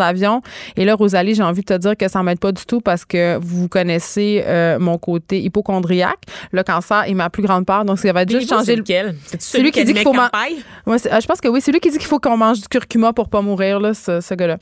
Et 0.77 0.85
là, 0.85 0.95
Rosalie, 0.95 1.35
j'ai 1.35 1.43
envie 1.43 1.61
de 1.63 1.67
te 1.67 1.79
dire 1.79 1.97
que 1.97 2.09
ça 2.09 2.23
m'aide 2.23 2.39
pas 2.39 2.53
du 2.53 2.65
tout 2.67 2.81
parce 2.81 3.05
que 3.05 3.39
vous 3.41 3.69
connaissez 3.69 4.43
euh, 4.47 4.79
mon 4.79 4.99
côté 4.99 5.41
hypochondriaque. 5.41 6.21
Le 6.53 6.63
cancer 6.63 7.05
est 7.09 7.15
ma 7.15 7.31
plus 7.31 7.43
grande 7.43 7.65
ppart. 7.65 7.85
Donc, 7.87 7.99
ça 7.99 8.13
va 8.13 8.21
juste 8.23 8.33
Béliveau, 8.35 8.55
changer 8.55 8.65
c'est 8.67 8.75
le 8.77 8.81
lequel? 8.83 9.17
C'est 9.27 9.41
Celui 9.43 9.63
celui 9.69 9.71
qui 9.73 9.85
dit 9.85 9.93
qu'il 9.95 10.03
faut 10.03 10.13
man- 10.13 10.31
campagne? 10.31 10.55
Ouais, 10.87 10.97
euh, 11.13 11.21
je 11.21 11.27
pense 11.27 11.41
que 11.41 11.49
oui, 11.49 11.61
c'est 11.61 11.73
lui 11.73 11.81
qui 11.81 11.91
dit 11.91 11.99
qu'il 11.99 12.07
faut 12.07 12.19
qu'on 12.19 12.37
mange 12.37 12.61
du 12.61 12.69
curcuma 12.69 13.13
pour 13.13 13.29
pas 13.29 13.41
mourir, 13.43 13.81
là, 13.81 13.95
ce, 13.95 14.21
ce 14.21 14.35
gars-là. 14.35 14.55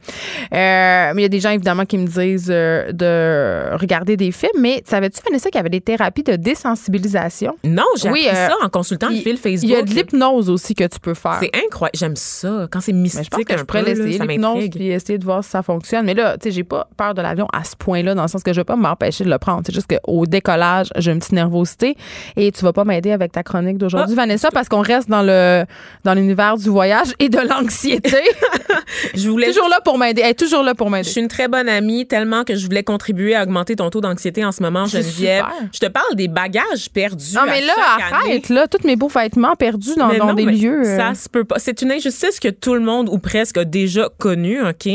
Euh, 0.52 1.12
mais 1.14 1.20
il 1.20 1.22
y 1.22 1.26
a 1.26 1.28
des 1.28 1.40
gens, 1.40 1.50
évidemment, 1.50 1.84
qui 1.84 1.98
me 1.98 2.06
disent 2.06 2.48
euh, 2.50 2.92
de 2.92 3.76
regarder 3.76 4.16
des 4.16 4.32
films. 4.32 4.50
Mais 4.60 4.82
savais-tu, 4.86 5.20
Vanessa, 5.24 5.50
qu'il 5.50 5.58
y 5.58 5.60
avait 5.60 5.68
des 5.70 5.80
thérapies 5.80 6.22
de 6.22 6.36
désensibilisation? 6.36 7.56
Non, 7.64 7.84
j'ai 7.96 8.10
Oui, 8.10 8.26
appris 8.26 8.36
ça 8.36 8.56
en 8.62 8.68
consultant 8.68 9.08
le 9.08 9.16
Il 9.16 9.22
fil 9.22 9.36
Facebook. 9.36 9.62
il 9.70 9.70
y 9.70 9.76
a 9.76 9.82
de 9.82 9.90
l'hypnose 9.90 10.50
aussi 10.50 10.74
que 10.74 10.84
tu 10.84 10.98
peux 11.00 11.14
faire. 11.14 11.38
C'est 11.40 11.50
incroyable. 11.66 11.96
J'aime 11.98 12.16
ça. 12.16 12.66
Quand 12.70 12.80
c'est 12.80 12.92
Mais 12.92 13.00
mystique 13.00 13.24
je 13.24 13.30
pense 13.30 13.44
que 13.44 13.54
un 13.54 13.56
je 13.58 13.62
pourrais 13.64 13.82
l'essayer, 13.82 14.18
l'hypnose, 14.18 14.68
puis 14.70 14.88
essayer 14.88 15.18
de 15.18 15.24
voir 15.24 15.33
si 15.42 15.50
ça 15.50 15.62
fonctionne. 15.62 16.04
Mais 16.06 16.14
là, 16.14 16.36
tu 16.38 16.44
sais, 16.44 16.50
j'ai 16.50 16.64
pas 16.64 16.88
peur 16.96 17.14
de 17.14 17.22
l'avion 17.22 17.46
à 17.52 17.64
ce 17.64 17.74
point-là, 17.76 18.14
dans 18.14 18.22
le 18.22 18.28
sens 18.28 18.42
que 18.42 18.52
je 18.52 18.60
vais 18.60 18.64
pas 18.64 18.76
m'empêcher 18.76 19.24
de 19.24 19.30
le 19.30 19.38
prendre. 19.38 19.62
C'est 19.66 19.74
juste 19.74 19.86
qu'au 19.88 20.26
décollage, 20.26 20.88
j'ai 20.96 21.12
une 21.12 21.18
petite 21.18 21.32
nervosité. 21.32 21.96
Et 22.36 22.52
tu 22.52 22.64
vas 22.64 22.72
pas 22.72 22.84
m'aider 22.84 23.12
avec 23.12 23.32
ta 23.32 23.42
chronique 23.42 23.78
d'aujourd'hui, 23.78 24.14
Ah. 24.18 24.22
Vanessa, 24.22 24.50
parce 24.52 24.68
qu'on 24.68 24.80
reste 24.82 25.08
dans 25.08 25.22
le 25.22 25.64
dans 26.04 26.14
l'univers 26.14 26.56
du 26.56 26.68
voyage 26.68 27.14
et 27.18 27.28
de 27.28 27.38
l'anxiété. 27.38 28.18
Je 29.14 29.28
voulais 29.28 29.48
toujours 29.48 29.68
là 29.68 29.80
pour 29.84 29.98
m'aider. 29.98 30.22
Elle 30.24 30.30
est 30.30 30.34
toujours 30.38 30.62
là 30.62 30.74
pour 30.74 30.88
Je 30.88 30.92
m'aider. 30.92 31.08
suis 31.08 31.20
une 31.20 31.28
très 31.28 31.48
bonne 31.48 31.68
amie, 31.68 32.06
tellement 32.06 32.44
que 32.44 32.54
je 32.54 32.64
voulais 32.64 32.82
contribuer 32.82 33.34
à 33.34 33.42
augmenter 33.42 33.76
ton 33.76 33.90
taux 33.90 34.00
d'anxiété 34.00 34.44
en 34.44 34.52
ce 34.52 34.62
moment, 34.62 34.86
Geneviève. 34.86 35.44
super. 35.44 35.68
Je 35.72 35.78
te 35.80 35.86
parle 35.86 36.14
des 36.14 36.28
bagages 36.28 36.90
perdus. 36.92 37.34
Non, 37.34 37.42
à 37.42 37.46
mais 37.46 37.60
là, 37.60 37.72
chaque 37.76 38.12
année. 38.12 38.30
arrête, 38.32 38.48
là, 38.48 38.66
tous 38.68 38.86
mes 38.86 38.96
beaux 38.96 39.08
vêtements 39.08 39.54
perdus 39.56 39.94
dans, 39.96 40.08
Mais 40.08 40.18
dans 40.18 40.28
non, 40.28 40.34
des 40.34 40.44
lieux. 40.44 40.82
euh, 40.84 40.96
Ça 40.96 41.14
se 41.14 41.28
peut 41.28 41.44
pas. 41.44 41.58
C'est 41.58 41.82
une 41.82 41.92
injustice 41.92 42.40
que 42.40 42.48
tout 42.48 42.74
le 42.74 42.80
monde 42.80 43.08
ou 43.10 43.18
presque 43.18 43.58
a 43.58 43.64
déjà 43.64 44.08
connue, 44.18 44.60
OK? 44.66 44.88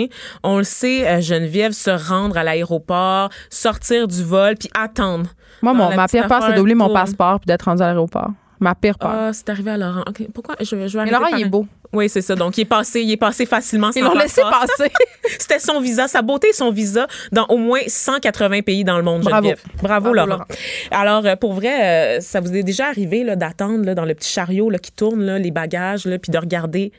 On 0.44 0.58
le 0.58 0.64
sait, 0.64 1.08
euh, 1.08 1.22
Geneviève, 1.22 1.72
se 1.72 1.90
rendre 1.92 2.38
à 2.38 2.44
l'aéroport, 2.44 3.30
sortir 3.50 4.08
du 4.08 4.24
vol, 4.24 4.56
puis 4.56 4.70
attendre. 4.78 5.30
Moi, 5.62 5.74
mon, 5.74 5.96
ma 5.96 6.08
pire 6.08 6.28
peur, 6.28 6.44
c'est 6.48 6.56
d'oublier 6.56 6.76
mon 6.76 6.94
passeport 6.94 7.40
puis 7.40 7.48
d'être 7.48 7.64
rendu 7.64 7.82
à 7.82 7.88
l'aéroport. 7.88 8.30
Ma 8.62 8.76
pire 8.76 8.98
peur. 8.98 9.12
Ah, 9.14 9.30
c'est 9.32 9.48
arrivé 9.50 9.72
à 9.72 9.78
Laurent. 9.78 10.04
OK, 10.08 10.28
pourquoi? 10.34 10.56
Je, 10.60 10.66
je 10.66 10.76
vais 10.98 11.06
mais 11.06 11.12
Laurent, 11.12 11.30
par- 11.30 11.40
il 11.40 11.46
est 11.46 11.50
beau. 11.50 11.66
Oui, 11.94 12.10
c'est 12.10 12.22
ça. 12.22 12.36
Donc, 12.36 12.58
il 12.58 12.62
est 12.62 12.66
passé, 12.66 13.02
il 13.02 13.12
est 13.12 13.18
passé 13.18 13.46
facilement 13.46 13.90
Ils 13.96 14.04
l'ont 14.04 14.14
laissé 14.14 14.42
passer. 14.42 14.92
C'était 15.40 15.60
son 15.60 15.80
visa, 15.80 16.08
sa 16.10 16.22
beauté 16.22 16.52
son 16.54 16.70
visa 16.70 17.08
dans 17.32 17.46
au 17.48 17.58
moins 17.58 17.80
180 17.88 18.62
pays 18.62 18.84
dans 18.84 18.98
le 18.98 19.04
monde, 19.04 19.22
Bravo. 19.22 19.48
Geneviève. 19.48 19.64
Bravo, 19.82 20.12
Bravo, 20.12 20.14
Laurent. 20.14 20.28
Laurent. 20.28 20.46
Alors, 20.92 21.26
euh, 21.26 21.36
pour 21.36 21.54
vrai, 21.54 22.18
euh, 22.18 22.22
ça 22.22 22.42
vous 22.42 22.54
est 22.54 22.64
déjà 22.64 22.88
arrivé 22.88 23.24
là, 23.24 23.36
d'attendre 23.38 23.86
là, 23.86 23.96
dans 23.96 24.06
le 24.06 24.14
petit 24.14 24.30
chariot 24.32 24.70
là, 24.70 24.78
qui 24.78 24.92
tourne 24.92 25.24
là, 25.24 25.40
les 25.40 25.52
bagages, 25.52 26.06
là, 26.06 26.20
puis 26.20 26.32
de 26.32 26.38
regarder, 26.38 26.92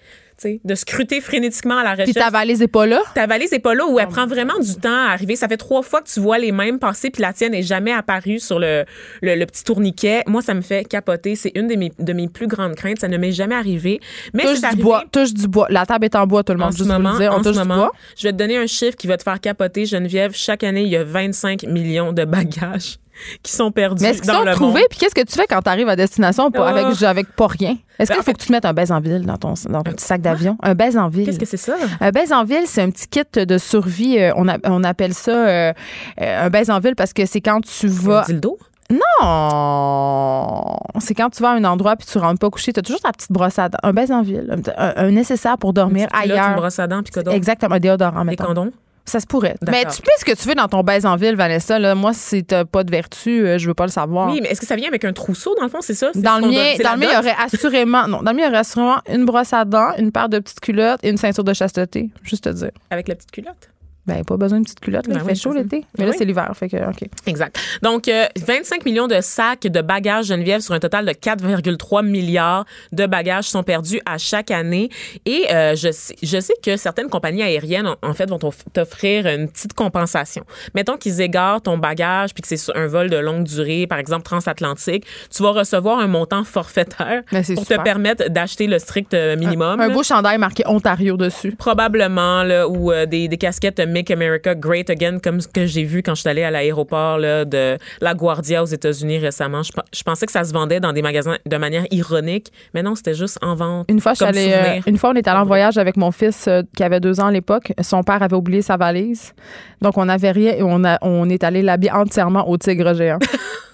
de 0.64 0.74
scruter 0.74 1.20
frénétiquement 1.20 1.78
à 1.78 1.84
la 1.84 1.92
Puis 1.94 2.06
recherche. 2.06 2.24
ta 2.26 2.30
valise 2.30 2.62
est 2.62 2.68
pas 2.68 2.86
là? 2.86 3.00
Ta 3.14 3.26
valise 3.26 3.52
n'est 3.52 3.58
pas 3.58 3.74
là 3.74 3.86
où 3.86 3.98
elle 3.98 4.06
prend 4.08 4.26
vraiment 4.26 4.58
du 4.58 4.74
temps 4.76 5.06
à 5.06 5.10
arriver. 5.12 5.36
Ça 5.36 5.48
fait 5.48 5.56
trois 5.56 5.82
fois 5.82 6.00
que 6.02 6.08
tu 6.08 6.20
vois 6.20 6.38
les 6.38 6.52
mêmes 6.52 6.78
passer, 6.78 7.10
puis 7.10 7.22
la 7.22 7.32
tienne 7.32 7.52
n'est 7.52 7.62
jamais 7.62 7.92
apparue 7.92 8.38
sur 8.38 8.58
le, 8.58 8.84
le, 9.22 9.34
le 9.34 9.46
petit 9.46 9.64
tourniquet. 9.64 10.22
Moi, 10.26 10.42
ça 10.42 10.54
me 10.54 10.60
fait 10.62 10.84
capoter. 10.88 11.36
C'est 11.36 11.52
une 11.54 11.66
de 11.66 11.74
mes, 11.76 11.92
de 11.98 12.12
mes 12.12 12.28
plus 12.28 12.46
grandes 12.46 12.74
craintes. 12.74 12.98
Ça 13.00 13.08
ne 13.08 13.16
m'est 13.18 13.32
jamais 13.32 13.54
arrivé. 13.54 14.00
Mais 14.34 14.44
Touche 14.44 14.60
du 14.60 14.82
bois. 14.82 15.04
Touche 15.12 15.34
du 15.34 15.46
bois. 15.48 15.66
La 15.70 15.84
table 15.86 16.04
est 16.06 16.14
en 16.16 16.26
bois, 16.26 16.42
tout 16.42 16.52
le 16.54 16.60
en 16.60 16.64
monde. 16.64 16.72
ce 16.72 16.78
Juste 16.78 16.90
vous 16.90 16.96
moment, 17.00 17.18
dire. 17.18 17.32
En 17.32 17.42
touche 17.42 17.54
ce 17.54 17.58
moment, 17.60 17.76
bois? 17.76 17.92
je 18.16 18.26
vais 18.28 18.32
te 18.32 18.38
donner 18.38 18.56
un 18.56 18.66
chiffre 18.66 18.96
qui 18.96 19.06
va 19.06 19.16
te 19.16 19.22
faire 19.22 19.40
capoter, 19.40 19.84
Geneviève. 19.86 20.32
Chaque 20.34 20.64
année, 20.64 20.82
il 20.82 20.88
y 20.88 20.96
a 20.96 21.04
25 21.04 21.64
millions 21.64 22.12
de 22.12 22.24
bagages 22.24 22.96
qui 23.42 23.52
sont 23.52 23.70
perdus 23.70 24.02
Mais 24.02 24.10
est-ce 24.10 24.22
qu'ils 24.22 24.30
sont 24.30 24.42
le 24.44 24.52
trouvés? 24.52 24.80
monde. 24.80 24.88
Puis 24.90 24.98
qu'est-ce 24.98 25.14
que 25.14 25.24
tu 25.24 25.34
fais 25.34 25.46
quand 25.48 25.62
tu 25.62 25.68
arrives 25.68 25.88
à 25.88 25.96
destination 25.96 26.50
pas- 26.50 26.66
Ah. 26.68 26.70
avec, 26.70 27.02
avec 27.02 27.32
pas 27.36 27.46
rien? 27.46 27.76
Est-ce 27.98 28.08
Ben, 28.10 28.14
qu'il 28.16 28.24
faut 28.24 28.32
que 28.32 28.38
tu 28.38 28.46
te 28.46 28.52
mettes 28.52 28.64
un 28.64 28.72
baise 28.72 28.90
en 28.92 29.00
ville 29.00 29.26
dans 29.26 29.36
ton, 29.36 29.54
dans 29.68 29.82
ton 29.82 29.92
petit 29.92 30.04
sac 30.04 30.20
d'avion? 30.22 30.56
Un 30.62 30.74
baise 30.74 30.96
en 30.96 31.08
ville. 31.08 31.26
Qu'est-ce 31.26 31.38
que 31.38 31.46
c'est 31.46 31.56
ça? 31.56 31.74
Un 32.00 32.10
baise 32.10 32.32
en 32.32 32.44
ville, 32.44 32.62
c'est 32.66 32.82
un 32.82 32.90
petit 32.90 33.08
kit 33.08 33.22
de 33.34 33.58
survie. 33.58 34.18
euh, 34.18 34.32
on, 34.36 34.48
a- 34.48 34.56
on 34.64 34.82
appelle 34.84 35.12
ça 35.14 35.30
euh, 35.32 35.72
euh, 36.20 36.46
un 36.46 36.50
baise 36.50 36.70
en 36.70 36.78
ville 36.80 36.94
parce 36.96 37.12
que 37.12 37.26
c'est 37.26 37.40
quand 37.40 37.60
tu 37.60 37.88
vas. 37.88 38.22
Un 38.22 38.24
dildo? 38.26 38.58
Non! 38.90 40.76
C'est 40.98 41.14
quand 41.14 41.30
tu 41.30 41.42
vas 41.42 41.50
à 41.50 41.54
un 41.54 41.64
endroit 41.64 41.96
puis 41.96 42.06
tu 42.10 42.18
rentres 42.18 42.38
pas 42.40 42.50
couché. 42.50 42.72
Tu 42.72 42.80
as 42.80 42.82
toujours 42.82 43.00
ta 43.00 43.12
petite 43.12 43.30
brosse 43.32 43.58
à 43.58 43.68
dents. 43.68 43.78
Un 43.82 43.92
baise 43.92 44.10
en 44.10 44.22
ville. 44.22 44.52
Un, 44.76 44.88
un- 44.88 44.92
un 45.06 45.10
nécessaire 45.10 45.58
pour 45.58 45.72
dormir 45.72 46.08
Là, 46.12 46.18
ailleurs. 46.20 46.56
brosses 46.56 46.78
à 46.78 46.86
dents, 46.86 47.02
puis? 47.02 47.12
Exactement, 47.32 47.76
un 47.76 47.80
déodorant, 47.80 48.20
Des 48.24 48.30
mettons. 48.32 48.46
condoms? 48.46 48.70
Ça 49.04 49.20
se 49.20 49.26
pourrait. 49.26 49.56
Mais 49.66 49.84
tu 49.84 49.96
fais 49.96 50.12
ce 50.18 50.24
que 50.24 50.32
tu 50.32 50.48
veux 50.48 50.54
dans 50.54 50.68
ton 50.68 50.82
baise 50.82 51.06
en 51.06 51.16
ville, 51.16 51.34
Vanessa. 51.36 51.78
Là. 51.78 51.94
Moi, 51.94 52.12
si 52.12 52.44
t'as 52.44 52.64
pas 52.64 52.84
de 52.84 52.90
vertu, 52.90 53.46
euh, 53.46 53.58
je 53.58 53.66
veux 53.66 53.74
pas 53.74 53.86
le 53.86 53.90
savoir. 53.90 54.28
Oui, 54.28 54.40
mais 54.42 54.50
est-ce 54.50 54.60
que 54.60 54.66
ça 54.66 54.76
vient 54.76 54.88
avec 54.88 55.04
un 55.04 55.12
trousseau, 55.12 55.54
dans 55.56 55.64
le 55.64 55.68
fond, 55.68 55.80
c'est 55.80 55.94
ça? 55.94 56.10
Dans 56.14 56.38
le 56.38 56.48
mien, 56.48 56.74
dans 56.82 56.92
le 56.92 56.98
mien, 56.98 57.08
il 57.10 57.14
y 57.14 57.18
aurait 57.18 57.36
assurément, 57.42 58.06
non, 58.06 58.22
dans 58.22 58.30
le 58.30 58.36
mien, 58.36 58.44
il 58.44 58.46
y 58.46 58.48
aurait 58.48 58.58
assurément 58.58 58.98
une 59.08 59.24
brosse 59.24 59.52
à 59.52 59.64
dents, 59.64 59.92
une 59.98 60.12
paire 60.12 60.28
de 60.28 60.38
petites 60.38 60.60
culottes 60.60 61.00
et 61.02 61.10
une 61.10 61.16
ceinture 61.16 61.44
de 61.44 61.52
chasteté. 61.52 62.10
Juste 62.22 62.44
te 62.44 62.50
dire. 62.50 62.70
Avec 62.90 63.08
la 63.08 63.14
petite 63.14 63.30
culotte? 63.30 63.70
Ben, 64.10 64.24
pas 64.24 64.36
besoin 64.36 64.58
de 64.58 64.64
petites 64.64 64.80
culottes, 64.80 65.06
là. 65.06 65.14
Ben 65.14 65.20
il 65.20 65.22
oui, 65.24 65.28
fait 65.30 65.34
chaud 65.40 65.52
l'été. 65.52 65.84
Mais 65.98 66.04
là, 66.04 66.10
Oui. 66.10 66.16
c'est 66.18 66.24
l'hiver, 66.24 66.50
fait 66.54 66.68
que, 66.68 66.76
OK. 66.76 67.08
Exact. 67.26 67.58
Donc, 67.82 68.08
euh, 68.08 68.26
25 68.44 68.84
millions 68.84 69.06
de 69.06 69.20
sacs 69.20 69.62
de 69.68 69.80
bagages 69.80 70.26
Geneviève 70.26 70.60
sur 70.60 70.74
un 70.74 70.80
total 70.80 71.06
de 71.06 71.12
4,3 71.12 72.02
milliards 72.04 72.64
de 72.92 73.06
bagages 73.06 73.44
sont 73.44 73.62
perdus 73.62 74.00
à 74.06 74.18
chaque 74.18 74.50
année. 74.50 74.88
Et 75.26 75.46
euh, 75.52 75.74
je, 75.76 75.90
sais, 75.92 76.14
je 76.22 76.40
sais 76.40 76.54
que 76.62 76.76
certaines 76.76 77.08
compagnies 77.08 77.42
aériennes, 77.42 77.86
en, 77.86 77.96
en 78.02 78.14
fait, 78.14 78.28
vont 78.28 78.38
t'off- 78.38 78.64
t'offrir 78.72 79.26
une 79.26 79.48
petite 79.48 79.74
compensation. 79.74 80.44
Mettons 80.74 80.96
qu'ils 80.96 81.20
égarent 81.20 81.62
ton 81.62 81.78
bagage 81.78 82.34
puis 82.34 82.42
que 82.42 82.48
c'est 82.48 82.56
sur 82.56 82.76
un 82.76 82.86
vol 82.86 83.10
de 83.10 83.16
longue 83.16 83.44
durée, 83.44 83.86
par 83.86 83.98
exemple 83.98 84.24
transatlantique, 84.24 85.04
tu 85.34 85.42
vas 85.42 85.50
recevoir 85.50 85.98
un 85.98 86.06
montant 86.06 86.44
forfaitaire 86.44 87.22
Ben, 87.32 87.44
pour 87.44 87.62
super. 87.64 87.78
te 87.78 87.82
permettre 87.82 88.28
d'acheter 88.30 88.66
le 88.66 88.78
strict 88.78 89.14
euh, 89.14 89.36
minimum. 89.36 89.80
Un 89.80 89.88
là. 89.88 89.94
beau 89.94 90.02
chandail 90.02 90.38
marqué 90.38 90.62
Ontario 90.66 91.16
dessus. 91.16 91.52
Probablement, 91.52 92.42
là, 92.42 92.68
ou 92.68 92.92
euh, 92.92 93.06
des, 93.06 93.28
des 93.28 93.36
casquettes 93.36 93.80
Make 94.00 94.10
America 94.10 94.54
Great 94.54 94.88
Again, 94.88 95.18
comme 95.22 95.42
ce 95.42 95.48
que 95.48 95.66
j'ai 95.66 95.84
vu 95.84 96.02
quand 96.02 96.14
je 96.14 96.20
suis 96.22 96.30
allée 96.30 96.42
à 96.42 96.50
l'aéroport 96.50 97.18
de 97.18 97.76
LaGuardia 98.00 98.62
aux 98.62 98.66
États-Unis 98.66 99.18
récemment. 99.18 99.62
Je, 99.62 99.72
pe- 99.72 99.82
je 99.92 100.02
pensais 100.02 100.24
que 100.24 100.32
ça 100.32 100.42
se 100.42 100.54
vendait 100.54 100.80
dans 100.80 100.94
des 100.94 101.02
magasins 101.02 101.36
de 101.44 101.56
manière 101.58 101.84
ironique, 101.90 102.50
mais 102.72 102.82
non, 102.82 102.94
c'était 102.94 103.12
juste 103.14 103.38
en 103.42 103.54
vente. 103.54 103.84
Une 103.90 104.00
fois, 104.00 104.12
je 104.12 104.24
suis 104.24 104.26
comme 104.26 104.34
allée, 104.36 104.52
euh, 104.54 104.80
une 104.86 104.96
fois, 104.96 105.10
on 105.10 105.14
est 105.16 105.28
allé 105.28 105.38
en 105.38 105.44
voyage 105.44 105.76
avec 105.76 105.98
mon 105.98 106.10
fils 106.12 106.46
euh, 106.48 106.62
qui 106.74 106.82
avait 106.82 107.00
deux 107.00 107.20
ans 107.20 107.26
à 107.26 107.30
l'époque. 107.30 107.74
Son 107.82 108.02
père 108.02 108.22
avait 108.22 108.36
oublié 108.36 108.62
sa 108.62 108.78
valise. 108.78 109.34
Donc, 109.82 109.98
on 109.98 110.06
n'avait 110.06 110.30
rien 110.30 110.52
et 110.54 110.62
on, 110.62 110.82
a, 110.84 110.96
on 111.02 111.28
est 111.28 111.44
allé 111.44 111.60
l'habiller 111.60 111.92
entièrement 111.92 112.48
au 112.48 112.56
tigre 112.56 112.94
géant. 112.94 113.18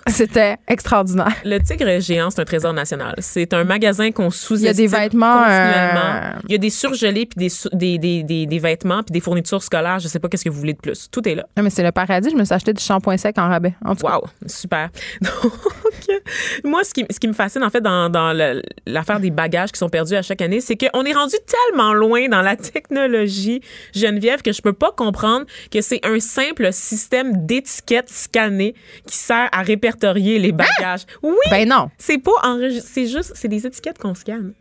C'était 0.16 0.56
extraordinaire. 0.68 1.34
Le 1.44 1.58
Tigre 1.58 2.00
géant, 2.00 2.30
c'est 2.30 2.40
un 2.40 2.44
trésor 2.44 2.72
national. 2.72 3.16
C'est 3.18 3.52
un 3.52 3.64
magasin 3.64 4.12
qu'on 4.12 4.30
sous-estime 4.30 4.64
Il 4.64 4.66
y 4.66 4.68
a 4.68 4.72
des 4.72 4.86
vêtements, 4.86 5.42
euh, 5.48 6.32
Il 6.48 6.52
y 6.52 6.54
a 6.54 6.58
des 6.58 6.70
surgelés, 6.70 7.26
puis 7.26 7.48
des, 7.48 7.52
des, 7.72 7.98
des, 7.98 8.22
des, 8.22 8.46
des 8.46 8.58
vêtements, 8.60 9.02
puis 9.02 9.12
des 9.12 9.20
fournitures 9.20 9.64
scolaires. 9.64 9.98
Je 9.98 10.06
sais 10.06 10.20
pas 10.20 10.28
qu'est-ce 10.28 10.44
que 10.44 10.50
vous 10.50 10.60
voulez 10.60 10.74
de 10.74 10.78
plus. 10.78 11.08
Tout 11.10 11.28
est 11.28 11.34
là. 11.34 11.44
Non, 11.56 11.64
mais 11.64 11.70
c'est 11.70 11.82
le 11.82 11.90
paradis. 11.90 12.30
Je 12.30 12.36
me 12.36 12.44
suis 12.44 12.54
acheté 12.54 12.72
du 12.72 12.80
shampoing 12.80 13.16
sec 13.16 13.36
en 13.36 13.48
rabais. 13.48 13.74
En 13.84 13.96
tout 13.96 14.06
cas. 14.06 14.14
Wow, 14.14 14.26
super. 14.46 14.90
Donc, 15.22 15.52
moi, 16.62 16.84
ce 16.84 16.94
qui, 16.94 17.04
ce 17.10 17.18
qui 17.18 17.26
me 17.26 17.32
fascine, 17.32 17.64
en 17.64 17.70
fait, 17.70 17.80
dans, 17.80 18.08
dans 18.08 18.32
l'affaire 18.86 19.18
des 19.18 19.32
bagages 19.32 19.72
qui 19.72 19.78
sont 19.78 19.88
perdus 19.88 20.14
à 20.14 20.22
chaque 20.22 20.40
année, 20.40 20.60
c'est 20.60 20.76
qu'on 20.76 21.04
est 21.04 21.14
rendu 21.14 21.34
tellement 21.46 21.94
loin 21.94 22.28
dans 22.28 22.42
la 22.42 22.54
technologie, 22.54 23.60
Geneviève, 23.92 24.42
que 24.42 24.52
je 24.52 24.62
peux 24.62 24.72
pas 24.72 24.92
comprendre 24.92 25.46
que 25.72 25.80
c'est 25.80 26.06
un 26.06 26.20
simple 26.20 26.72
système 26.72 27.44
d'étiquettes 27.44 28.08
scannées 28.08 28.74
qui 29.04 29.16
sert 29.16 29.48
à 29.50 29.62
répertorier 29.62 29.95
les 30.04 30.52
bagages. 30.52 31.06
Oui! 31.22 31.34
Ben 31.50 31.68
non. 31.68 31.90
C'est 31.98 32.18
pas 32.18 32.32
enregistré, 32.42 32.90
c'est 32.92 33.06
juste, 33.06 33.32
c'est 33.34 33.48
des 33.48 33.66
étiquettes 33.66 33.98
qu'on 33.98 34.14
scanne. 34.14 34.52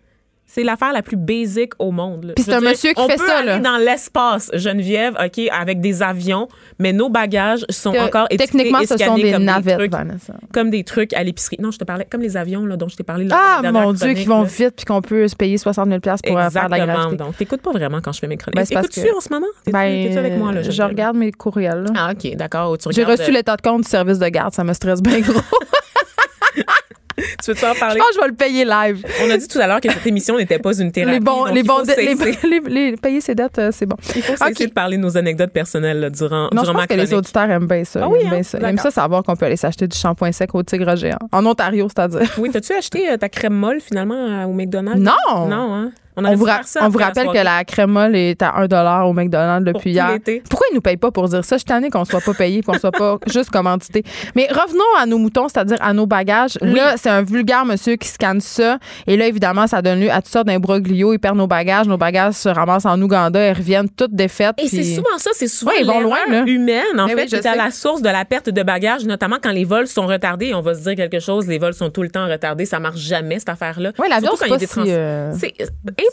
C'est 0.55 0.63
l'affaire 0.63 0.93
la 0.93 1.01
plus 1.01 1.17
basique 1.17 1.73
au 1.79 1.91
monde. 1.91 2.31
Puis 2.33 2.45
c'est 2.45 2.53
un 2.53 2.61
dire, 2.61 2.69
monsieur 2.69 2.93
qui 2.93 3.01
on 3.01 3.09
fait 3.09 3.17
peut 3.17 3.27
ça, 3.27 3.39
aller 3.39 3.47
là. 3.47 3.59
dans 3.59 3.75
l'espace, 3.75 4.49
Geneviève, 4.53 5.13
OK, 5.21 5.49
avec 5.51 5.81
des 5.81 6.01
avions, 6.01 6.47
mais 6.79 6.93
nos 6.93 7.09
bagages 7.09 7.65
sont 7.69 7.89
encore 7.89 8.27
étiquetés 8.29 8.53
Techniquement, 8.59 8.79
et 8.79 8.85
ce 8.87 8.95
sont 8.97 9.15
des 9.15 9.37
navettes, 9.37 9.65
des 9.79 9.89
trucs, 9.89 9.91
Vanessa. 9.91 10.33
comme 10.53 10.69
des 10.69 10.85
trucs 10.85 11.11
à 11.11 11.23
l'épicerie. 11.25 11.57
Non, 11.59 11.71
je 11.71 11.77
te 11.77 11.83
parlais 11.83 12.07
comme 12.09 12.21
les 12.21 12.37
avions 12.37 12.65
là, 12.65 12.77
dont 12.77 12.87
je 12.87 12.95
t'ai 12.95 13.03
parlé. 13.03 13.27
Ah, 13.31 13.59
mon 13.69 13.91
Dieu, 13.91 14.13
qui 14.13 14.23
vont 14.23 14.43
là. 14.43 14.47
vite 14.47 14.75
puis 14.77 14.85
qu'on 14.85 15.01
peut 15.01 15.27
se 15.27 15.35
payer 15.35 15.57
60 15.57 15.89
000 15.89 15.99
pour 15.99 16.37
euh, 16.37 16.49
faire 16.49 16.67
de 16.67 16.71
la 16.71 16.77
Exactement. 16.77 16.93
gravité. 16.93 17.17
Donc, 17.17 17.35
t'écoutes 17.35 17.61
pas 17.61 17.71
vraiment 17.71 17.99
quand 17.99 18.13
je 18.13 18.19
fais 18.19 18.27
mes 18.27 18.37
chroniques. 18.37 18.55
Ben, 18.55 18.79
Écoutes-tu 18.79 19.01
que- 19.01 19.17
en 19.17 19.19
ce 19.19 19.27
moment? 19.33 19.47
T'es-tu 19.65 19.73
Ben, 19.73 20.17
avec 20.17 20.37
moi, 20.37 20.53
là? 20.53 20.61
je 20.61 20.81
regarde 20.83 21.17
mes 21.17 21.33
courriels. 21.33 21.83
là. 21.83 21.91
Ah, 21.97 22.11
OK, 22.13 22.33
d'accord. 22.37 22.77
J'ai 22.91 23.03
reçu 23.03 23.29
euh, 23.31 23.33
l'état 23.33 23.57
de 23.57 23.61
compte 23.61 23.81
du 23.83 23.89
service 23.89 24.19
de 24.19 24.27
garde. 24.29 24.53
Ça 24.53 24.63
me 24.63 24.71
stresse 24.71 25.01
bien 25.01 25.19
gros. 25.19 25.33
Tu 27.43 27.51
veux-tu 27.51 27.65
en 27.65 27.73
Je 27.73 27.79
parler? 27.79 27.97
pense 27.99 28.09
que 28.09 28.15
je 28.15 28.21
vais 28.21 28.27
le 28.27 28.33
payer 28.35 28.65
live. 28.65 29.05
On 29.25 29.29
a 29.29 29.37
dit 29.37 29.47
tout 29.47 29.59
à 29.59 29.67
l'heure 29.67 29.79
que 29.81 29.91
cette 29.91 30.05
émission 30.05 30.37
n'était 30.37 30.59
pas 30.59 30.77
une 30.77 30.91
thérapie. 30.91 31.13
Les 31.13 31.19
bons, 31.19 31.45
donc 31.45 31.55
les 31.55 31.63
bons, 31.63 31.83
les, 31.97 32.15
les- 32.49 32.91
les- 32.91 32.97
payer 32.97 33.21
ses 33.21 33.35
dettes, 33.35 33.57
euh, 33.59 33.69
c'est 33.71 33.85
bon. 33.85 33.95
Il 34.15 34.21
faut 34.21 34.35
cesser 34.35 34.63
Ok. 34.63 34.67
de 34.69 34.73
parler 34.73 34.97
de 34.97 35.01
nos 35.01 35.17
anecdotes 35.17 35.51
personnelles 35.51 35.99
là, 35.99 36.09
durant, 36.09 36.43
Non, 36.43 36.49
je 36.51 36.55
durant 36.61 36.65
pense 36.73 36.81
ma 36.81 36.87
que 36.87 36.93
les 36.93 37.13
auditeurs 37.13 37.49
aiment 37.49 37.67
bien 37.67 37.83
ça. 37.83 38.01
Ah 38.03 38.07
Ils 38.09 38.11
oui, 38.13 38.19
aiment 38.23 38.29
bien 38.29 38.39
hein? 38.39 38.43
ça. 38.43 38.57
Ils 38.59 38.65
aiment 38.65 38.77
ça 38.77 38.91
savoir 38.91 39.23
qu'on 39.23 39.35
peut 39.35 39.45
aller 39.45 39.55
s'acheter 39.57 39.87
du 39.87 39.97
shampoing 39.97 40.31
sec 40.31 40.53
au 40.53 40.63
tigre 40.63 40.95
géant. 40.95 41.17
En 41.31 41.45
Ontario, 41.45 41.87
c'est-à-dire. 41.87 42.29
Oui, 42.37 42.49
t'as-tu 42.51 42.73
acheté 42.73 43.09
euh, 43.09 43.17
ta 43.17 43.29
crème 43.29 43.53
molle 43.53 43.79
finalement 43.79 44.41
à- 44.43 44.45
au 44.47 44.51
McDonald's? 44.53 44.99
Non! 45.01 45.47
Non, 45.47 45.73
hein? 45.73 45.91
On 46.17 46.35
vous, 46.35 46.45
dû 46.45 46.49
ra- 46.49 46.57
faire 46.57 46.67
ça 46.67 46.79
on 46.83 46.89
vous 46.89 46.99
après 46.99 47.21
rappelle 47.21 47.27
que 47.39 47.43
la 47.43 47.63
crème 47.65 47.91
molle 47.91 48.15
est 48.15 48.41
à 48.41 48.53
1 48.55 49.03
au 49.03 49.13
McDonald's 49.13 49.65
depuis 49.71 49.91
hier. 49.91 50.17
Pourquoi 50.49 50.67
ils 50.71 50.75
nous 50.75 50.81
payent 50.81 50.97
pas 50.97 51.11
pour 51.11 51.27
dire 51.27 51.43
ça? 51.43 51.57
Je 51.57 51.63
suis 51.67 51.89
qu'on 51.89 52.05
soit 52.05 52.21
pas 52.21 52.33
payé 52.33 52.61
qu'on 52.63 52.77
soit 52.79 52.91
pas 52.91 53.17
juste 53.27 53.49
commandité. 53.49 54.03
Mais 54.35 54.47
revenons 54.49 54.83
à 54.99 55.05
nos 55.05 55.17
moutons, 55.17 55.47
c'est-à-dire 55.47 55.77
à 55.81 55.93
nos 55.93 56.05
bagages. 56.05 56.57
Là, 56.61 56.95
c'est 56.97 57.09
un 57.09 57.21
vulgaire 57.21 57.65
monsieur 57.65 57.95
qui 57.95 58.07
scanne 58.07 58.39
ça. 58.41 58.79
Et 59.07 59.17
là, 59.17 59.27
évidemment, 59.27 59.67
ça 59.67 59.81
donne 59.81 59.99
lieu 59.99 60.11
à 60.11 60.21
toutes 60.21 60.31
sortes 60.31 60.47
d'imbroglios. 60.47 61.13
Il 61.13 61.19
perd 61.19 61.37
nos 61.37 61.47
bagages. 61.47 61.87
Nos 61.87 61.97
bagages 61.97 62.33
se 62.35 62.49
ramassent 62.49 62.85
en 62.85 63.01
Ouganda. 63.01 63.49
Ils 63.49 63.53
reviennent 63.53 63.89
toutes 63.89 64.13
défaites. 64.15 64.55
Et 64.57 64.67
c'est 64.67 64.83
souvent 64.83 65.17
ça, 65.17 65.31
c'est 65.33 65.47
souvent 65.47 65.71
Ouais, 65.71 65.81
ils 65.81 65.85
vont 65.85 65.93
l'erreur 65.99 66.07
loin, 66.07 66.17
là. 66.29 66.43
humaine, 66.45 66.83
en 66.99 67.05
Mais 67.07 67.13
fait, 67.15 67.21
oui, 67.23 67.27
je 67.31 67.37
qui 67.37 67.47
est 67.47 67.49
à 67.49 67.55
la 67.55 67.71
source 67.71 68.01
de 68.01 68.09
la 68.09 68.25
perte 68.25 68.49
de 68.49 68.63
bagages, 68.63 69.05
notamment 69.05 69.37
quand 69.41 69.51
les 69.51 69.65
vols 69.65 69.87
sont 69.87 70.07
retardés. 70.07 70.53
On 70.53 70.61
va 70.61 70.75
se 70.75 70.81
dire 70.81 70.95
quelque 70.95 71.19
chose, 71.19 71.47
les 71.47 71.57
vols 71.57 71.73
sont 71.73 71.89
tout 71.89 72.03
le 72.03 72.09
temps 72.09 72.27
retardés, 72.27 72.65
ça 72.65 72.79
marche 72.79 72.99
jamais, 72.99 73.39
cette 73.39 73.49
affaire-là. 73.49 73.91
Ouais, 73.99 74.07
l'avion, 74.09 74.31
c'est 74.37 74.47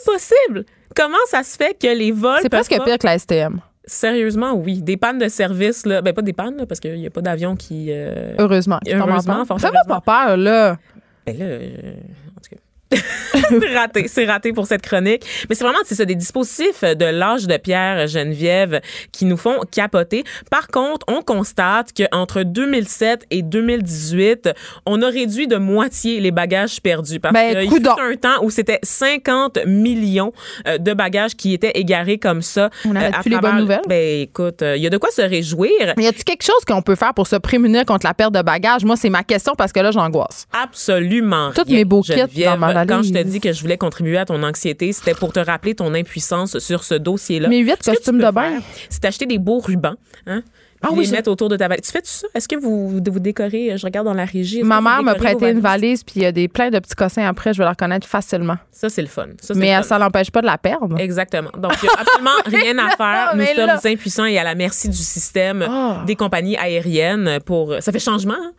impossible! 0.01 0.65
Comment 0.95 1.17
ça 1.27 1.43
se 1.43 1.57
fait 1.57 1.75
que 1.79 1.87
les 1.87 2.11
vols. 2.11 2.39
C'est 2.41 2.49
presque 2.49 2.77
pas- 2.77 2.83
pire 2.85 2.97
que 2.97 3.07
la 3.07 3.17
STM. 3.17 3.59
Sérieusement, 3.85 4.53
oui. 4.53 4.81
Des 4.81 4.95
pannes 4.95 5.17
de 5.19 5.27
service, 5.27 5.85
là. 5.85 6.01
Ben, 6.01 6.13
pas 6.13 6.21
des 6.21 6.31
pannes, 6.33 6.55
là, 6.57 6.65
parce 6.65 6.79
qu'il 6.79 6.95
n'y 6.95 7.07
a 7.07 7.09
pas 7.09 7.21
d'avion 7.21 7.55
qui. 7.55 7.87
euh, 7.89 8.35
Heureusement. 8.39 8.75
en 8.77 8.89
Heureusement, 8.97 9.35
panne. 9.37 9.45
fort 9.45 9.59
Fais-moi 9.59 9.81
pas 9.87 10.01
peur, 10.01 10.37
là. 10.37 10.77
Ben 11.25 11.37
là, 11.37 11.45
euh, 11.45 11.93
en 12.37 12.41
tout 12.41 12.49
cas. 12.55 12.61
c'est 13.49 13.75
raté, 13.77 14.07
c'est 14.07 14.25
raté 14.25 14.53
pour 14.53 14.67
cette 14.67 14.81
chronique. 14.81 15.23
Mais 15.49 15.55
c'est 15.55 15.63
vraiment, 15.63 15.79
c'est 15.85 15.95
ça, 15.95 16.05
des 16.05 16.15
dispositifs 16.15 16.81
de 16.83 17.05
l'âge 17.05 17.47
de 17.47 17.57
pierre, 17.57 18.07
Geneviève, 18.07 18.81
qui 19.11 19.25
nous 19.25 19.37
font 19.37 19.59
capoter. 19.71 20.23
Par 20.49 20.67
contre, 20.67 21.05
on 21.07 21.21
constate 21.21 21.89
qu'entre 21.93 22.43
2007 22.43 23.25
et 23.31 23.41
2018, 23.41 24.49
on 24.85 25.01
a 25.01 25.07
réduit 25.07 25.47
de 25.47 25.57
moitié 25.57 26.19
les 26.19 26.31
bagages 26.31 26.81
perdus. 26.81 27.19
Parce 27.19 27.33
Ben, 27.33 27.59
qu'il 27.59 27.69
coudonc. 27.69 27.95
fut 27.95 28.01
un 28.13 28.15
temps 28.15 28.43
où 28.43 28.49
c'était 28.49 28.79
50 28.83 29.59
millions 29.65 30.33
euh, 30.67 30.77
de 30.77 30.93
bagages 30.93 31.35
qui 31.35 31.53
étaient 31.53 31.71
égarés 31.75 32.17
comme 32.17 32.41
ça. 32.41 32.69
On 32.85 32.95
euh, 32.95 33.09
à 33.13 33.21
plus 33.21 33.29
les 33.29 33.37
bonnes 33.39 33.57
nouvelles? 33.59 33.81
Ben, 33.87 34.21
écoute, 34.21 34.61
euh, 34.61 34.75
il 34.77 34.83
y 34.83 34.87
a 34.87 34.89
de 34.89 34.97
quoi 34.97 35.09
se 35.11 35.21
réjouir. 35.21 35.71
Mais 35.97 36.03
y 36.03 36.07
a-t-il 36.07 36.23
quelque 36.23 36.43
chose 36.43 36.63
qu'on 36.67 36.81
peut 36.81 36.95
faire 36.95 37.13
pour 37.13 37.27
se 37.27 37.35
prémunir 37.35 37.85
contre 37.85 38.05
la 38.05 38.13
perte 38.13 38.33
de 38.33 38.41
bagages? 38.41 38.83
Moi, 38.83 38.95
c'est 38.95 39.09
ma 39.09 39.23
question 39.23 39.53
parce 39.57 39.71
que 39.71 39.79
là, 39.79 39.91
j'angoisse. 39.91 40.47
Absolument 40.53 41.51
Toutes 41.53 41.67
rien, 41.67 41.77
mes 41.77 41.85
beaux 41.85 42.01
kits 42.01 42.43
dans 42.43 42.57
ma 42.57 42.73
Quand 42.87 43.03
je 43.03 43.11
te 43.13 43.23
dis 43.23 43.39
que 43.39 43.51
je 43.53 43.61
voulais 43.61 43.77
contribuer 43.77 44.17
à 44.17 44.25
ton 44.25 44.41
anxiété, 44.43 44.91
c'était 44.93 45.13
pour 45.13 45.33
te 45.33 45.39
rappeler 45.39 45.75
ton 45.75 45.93
impuissance 45.93 46.59
sur 46.59 46.83
ce 46.83 46.95
dossier-là. 46.95 47.49
Mes 47.49 47.59
huit 47.59 47.81
costumes 47.83 48.19
de 48.19 48.31
bain. 48.31 48.59
C'est 48.89 49.01
d'acheter 49.03 49.25
des 49.25 49.37
beaux 49.39 49.59
rubans, 49.59 49.95
hein? 50.27 50.43
Ah 50.85 50.89
oui, 50.91 51.05
les 51.05 51.11
mettre 51.13 51.31
autour 51.31 51.47
de 51.47 51.55
ta 51.55 51.69
valise. 51.69 51.85
Tu 51.85 51.91
fais 51.93 52.01
ça? 52.03 52.27
Est-ce 52.35 52.45
que 52.45 52.57
vous, 52.57 52.89
vous 52.89 52.99
décorez? 53.19 53.77
Je 53.77 53.85
regarde 53.85 54.05
dans 54.05 54.13
la 54.13 54.25
régie. 54.25 54.63
Ma 54.63 54.81
mère 54.81 55.01
vos 55.01 55.15
prêté 55.15 55.49
une 55.49 55.61
valise, 55.61 56.03
puis 56.03 56.15
il 56.17 56.23
y 56.23 56.25
a 56.25 56.33
des, 56.33 56.49
plein 56.49 56.71
de 56.71 56.79
petits 56.79 56.95
cossins 56.95 57.25
après. 57.25 57.53
Je 57.53 57.59
vais 57.59 57.63
la 57.63 57.69
reconnaître 57.69 58.05
facilement. 58.05 58.57
Ça, 58.69 58.89
c'est 58.89 59.01
le 59.01 59.07
fun. 59.07 59.27
Ça, 59.41 59.53
Mais 59.55 59.67
le 59.67 59.71
euh, 59.71 59.75
fun. 59.77 59.83
ça 59.83 59.97
l'empêche 59.99 60.29
pas 60.29 60.41
de 60.41 60.45
la 60.45 60.57
perdre. 60.57 60.99
Exactement. 60.99 61.51
Donc, 61.57 61.71
il 61.81 61.85
n'y 61.85 61.89
a 61.89 62.01
absolument 62.01 62.31
rien 62.45 62.77
à 62.79 62.89
faire. 62.97 63.29
Nous 63.31 63.37
mais 63.37 63.55
sommes 63.55 63.65
là- 63.67 63.79
impuissants 63.85 64.25
et 64.25 64.37
à 64.37 64.43
la 64.43 64.55
merci 64.55 64.89
du 64.89 64.97
système 64.97 65.61
Ah. 65.65 66.03
des 66.05 66.17
compagnies 66.17 66.57
aériennes 66.57 67.39
pour. 67.45 67.75
Ça 67.79 67.93
fait 67.93 67.99
changement, 67.99 68.33
hein? 68.37 68.51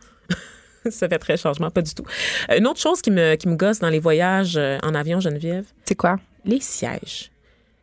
Ça 0.89 1.07
fait 1.09 1.19
très 1.19 1.37
changement, 1.37 1.69
pas 1.69 1.81
du 1.81 1.93
tout. 1.93 2.03
Une 2.55 2.67
autre 2.67 2.79
chose 2.79 3.01
qui 3.01 3.11
me, 3.11 3.35
qui 3.35 3.47
me 3.47 3.55
gosse 3.55 3.79
dans 3.79 3.89
les 3.89 3.99
voyages 3.99 4.55
euh, 4.57 4.77
en 4.83 4.93
avion, 4.95 5.19
Geneviève, 5.19 5.65
C'est 5.85 5.95
quoi? 5.95 6.17
les 6.45 6.59
sièges. 6.59 7.31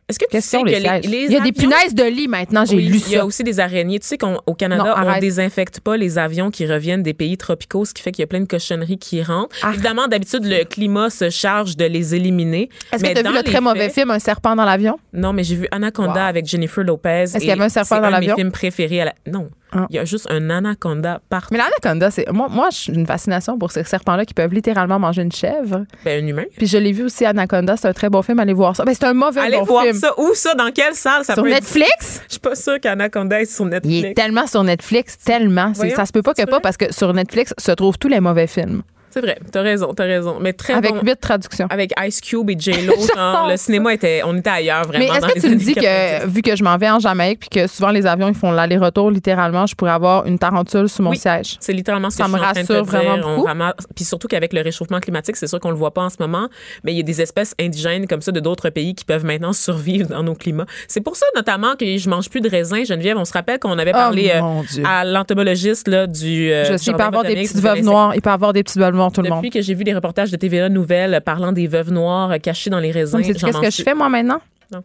Est-ce 0.09 0.19
que 0.19 0.25
tu 0.25 0.31
Question 0.31 0.59
sais 0.65 0.73
que 0.73 0.79
les, 1.07 1.07
les 1.09 1.25
il 1.27 1.31
y 1.31 1.37
a 1.37 1.39
des 1.39 1.53
punaises 1.53 1.95
de 1.95 2.03
lit 2.03 2.27
maintenant, 2.27 2.65
j'ai 2.65 2.75
Oui, 2.75 2.83
lu 2.87 2.97
Il 3.07 3.11
y 3.13 3.15
a 3.15 3.19
ça. 3.19 3.25
aussi 3.25 3.41
des 3.45 3.61
araignées. 3.61 3.99
Tu 3.99 4.05
sais 4.07 4.17
qu'au 4.17 4.53
Canada, 4.53 4.83
Non, 4.83 5.07
on 5.15 5.19
désinfecte 5.19 5.79
pas 5.79 5.95
les 5.95 6.17
avions 6.17 6.51
qui 6.51 6.67
reviennent 6.67 7.03
des 7.03 7.13
pays 7.13 7.37
tropicaux, 7.37 7.85
ce 7.85 7.93
qui 7.93 8.03
fait 8.03 8.11
qu'il 8.11 8.21
y 8.21 8.25
a 8.25 8.27
plein 8.27 8.41
de 8.41 8.45
cochonneries 8.45 8.97
qui 8.97 9.23
rentrent. 9.23 9.55
Ah. 9.63 9.71
Évidemment, 9.73 10.07
d'habitude, 10.09 10.43
le 10.43 10.65
climat 10.65 11.09
se 11.09 11.29
charge 11.29 11.77
de 11.77 11.85
les 11.85 12.15
éliminer. 12.15 12.69
Est-ce 12.91 13.01
que 13.01 13.13
tu 13.13 13.17
as 13.25 13.29
vu 13.31 13.33
le 13.35 13.43
très 13.43 13.61
mauvais 13.61 13.89
film 13.89 14.11
Un 14.11 14.19
serpent 14.19 14.57
dans 14.57 14.65
l'avion? 14.65 14.99
Non, 15.13 15.31
mais 15.31 15.45
j'ai 15.45 15.55
vu 15.55 15.67
Anaconda 15.71 16.11
Wow. 16.23 16.27
avec 16.27 16.45
Jennifer 16.47 16.83
Lopez. 16.83 17.25
qu'il 17.31 17.45
y 17.45 17.51
avait 17.51 17.63
un 17.63 17.69
serpent 17.69 17.95
c'est 17.95 18.01
dans 18.01 18.07
un 18.07 18.07
de 18.07 18.11
l'avion? 18.11 18.35
mes 18.35 18.41
films 18.41 18.51
préférés. 18.51 19.01
À 19.01 19.05
la... 19.05 19.13
Non, 19.31 19.49
Ah. 19.75 19.87
il 19.89 19.95
y 19.95 19.99
a 19.99 20.05
juste 20.05 20.27
un 20.29 20.49
anaconda 20.49 21.19
partout. 21.29 21.49
Mais 21.51 21.57
l'anaconda, 21.57 22.11
c'est. 22.11 22.29
Moi, 22.31 22.47
moi 22.49 22.69
j'ai 22.71 22.93
une 22.93 23.05
fascination 23.07 23.57
pour 23.57 23.71
ces 23.71 23.83
serpents-là 23.83 24.25
qui 24.25 24.33
peuvent 24.33 24.53
littéralement 24.53 24.99
manger 24.99 25.21
une 25.23 25.31
chèvre. 25.31 25.85
Ben, 26.05 26.23
un 26.23 26.27
humain. 26.27 26.43
Puis 26.57 26.67
je 26.67 26.77
l'ai 26.77 26.91
vu 26.91 27.03
aussi, 27.03 27.25
Anaconda. 27.25 27.75
C'est 27.77 27.87
un 27.87 27.93
très 27.93 28.09
bon 28.09 28.21
film. 28.21 28.39
Allez 28.39 28.53
voir 28.53 28.75
ça. 28.75 28.85
Ben, 28.85 28.93
c'est 28.93 29.05
un 29.05 29.13
mauvais 29.13 29.41
Allez 29.41 29.57
bon 29.57 29.63
voir 29.63 29.83
film. 29.83 29.95
ça. 29.95 30.11
Où 30.19 30.33
ça? 30.33 30.53
Dans 30.55 30.71
quelle 30.71 30.93
salle? 30.95 31.25
Ça 31.25 31.33
Sur 31.33 31.43
peut 31.43 31.49
être- 31.49 31.55
Netflix? 31.61 32.21
Je 32.27 32.33
suis 32.33 32.39
pas 32.39 32.55
sûre 32.55 32.79
qu'Anaconda 32.79 33.41
est 33.41 33.45
sur 33.45 33.65
Il 33.65 33.69
Netflix. 33.71 34.07
est 34.09 34.13
tellement 34.13 34.47
sur 34.47 34.63
Netflix, 34.63 35.17
tellement. 35.17 35.71
Voyons, 35.75 35.95
ça 35.95 36.05
se 36.05 36.11
peut 36.11 36.21
pas 36.21 36.33
que 36.33 36.43
pas 36.45 36.59
parce 36.59 36.77
que 36.77 36.93
sur 36.93 37.13
Netflix 37.13 37.53
se 37.57 37.71
trouvent 37.71 37.97
tous 37.97 38.07
les 38.09 38.19
mauvais 38.19 38.47
films. 38.47 38.83
C'est 39.13 39.21
vrai. 39.21 39.37
T'as 39.51 39.61
raison, 39.61 39.93
t'as 39.93 40.05
raison. 40.05 40.37
Mais 40.41 40.53
très 40.53 40.73
Avec 40.73 40.91
bon. 40.93 41.01
huit 41.03 41.19
traductions. 41.19 41.67
Avec 41.69 41.91
Ice 42.07 42.19
Cube 42.19 42.49
et 42.49 42.55
J-Lo, 42.57 42.93
genre, 43.15 43.47
le 43.47 43.57
cinéma 43.57 43.93
était, 43.93 44.21
on 44.25 44.35
était 44.37 44.49
ailleurs 44.49 44.85
vraiment. 44.87 45.05
Mais 45.11 45.17
est-ce 45.19 45.33
que 45.35 45.39
tu 45.39 45.49
me 45.49 45.55
dis 45.55 45.73
90. 45.75 46.23
que, 46.25 46.27
vu 46.29 46.41
que 46.41 46.55
je 46.55 46.63
m'en 46.63 46.77
vais 46.77 46.89
en 46.89 46.97
Jamaïque, 46.99 47.39
puis 47.41 47.49
que 47.49 47.67
souvent 47.67 47.91
les 47.91 48.05
avions 48.07 48.27
ils 48.27 48.33
font 48.33 48.51
l'aller-retour 48.51 49.11
littéralement, 49.11 49.67
je 49.67 49.75
pourrais 49.75 49.91
avoir 49.91 50.25
une 50.25 50.39
tarentule 50.39 50.89
sous 50.89 51.03
mon 51.03 51.11
Oui. 51.11 51.17
siège? 51.17 51.57
C'est 51.59 51.73
littéralement 51.73 52.09
ce 52.09 52.17
Ça 52.17 52.23
que 52.25 52.29
me 52.31 52.37
je 52.37 52.41
suis 52.41 52.49
en 52.49 52.53
train 52.53 52.61
de 52.63 52.67
te 52.67 52.73
rassure 52.73 52.85
vraiment 52.85 53.15
dire. 53.17 53.27
On 53.27 53.35
beaucoup. 53.35 53.47
ramasse- 53.47 53.75
Puis 53.95 54.05
surtout 54.05 54.27
qu'avec 54.27 54.51
le 54.51 54.61
réchauffement 54.61 54.99
climatique, 54.99 55.35
c'est 55.35 55.45
sûr 55.47 55.59
qu'on 55.59 55.69
le 55.69 55.75
voit 55.77 55.93
pas 55.93 56.01
en 56.01 56.09
ce 56.09 56.17
moment, 56.19 56.47
mais 56.83 56.93
il 56.93 56.97
y 56.97 57.01
a 57.01 57.03
des 57.03 57.21
espèces 57.21 57.53
indigènes 57.59 58.07
comme 58.07 58.21
ça 58.21 58.31
de 58.31 58.39
d'autres 58.39 58.69
pays 58.71 58.95
qui 58.95 59.05
peuvent 59.05 59.25
maintenant 59.25 59.53
survivre 59.53 60.09
dans 60.09 60.23
nos 60.23 60.33
climats. 60.33 60.65
C'est 60.87 61.01
pour 61.01 61.15
ça 61.17 61.25
notamment 61.35 61.75
que 61.75 61.85
je 61.97 62.09
mange 62.09 62.29
plus 62.31 62.41
de 62.41 62.49
raisins, 62.49 62.83
Geneviève. 62.83 63.17
On 63.17 63.25
se 63.25 63.33
rappelle 63.33 63.59
qu'on 63.59 63.77
avait 63.77 63.91
parlé 63.91 64.31
Oh, 64.33 64.37
euh, 64.37 64.41
mon 64.41 64.63
Dieu. 64.63 64.83
à 64.87 65.05
l'entomologiste 65.05 65.87
là, 65.87 66.07
du. 66.07 66.51
euh, 66.51 66.65
je 66.65 66.77
sais, 66.77 66.89
il 66.91 66.95
peut 66.97 67.03
avoir 67.03 67.23
des 67.23 67.35
petites 67.35 67.59
veuves 67.59 67.81
noires. 67.83 68.13
Il 68.15 68.21
peut 68.21 68.29
avoir 68.31 68.53
des 68.53 68.63
petites 68.63 68.77
veuves 68.79 68.95
noires, 68.95 69.02
tout 69.11 69.21
le 69.21 69.29
monde. 69.29 69.39
Depuis 69.39 69.49
que 69.49 69.61
j'ai 69.61 69.73
vu 69.73 69.83
des 69.83 69.93
reportages 69.93 70.31
de 70.31 70.37
TVA 70.37 70.69
Nouvelles 70.69 71.21
parlant 71.25 71.51
des 71.51 71.67
veuves 71.67 71.91
noires 71.91 72.39
cachées 72.41 72.69
dans 72.69 72.79
les 72.79 72.91
raisins. 72.91 73.21
J'en 73.21 73.33
qu'est-ce 73.33 73.61
que 73.61 73.71
je 73.71 73.83
fais, 73.83 73.93
moi, 73.93 74.09
maintenant? 74.09 74.39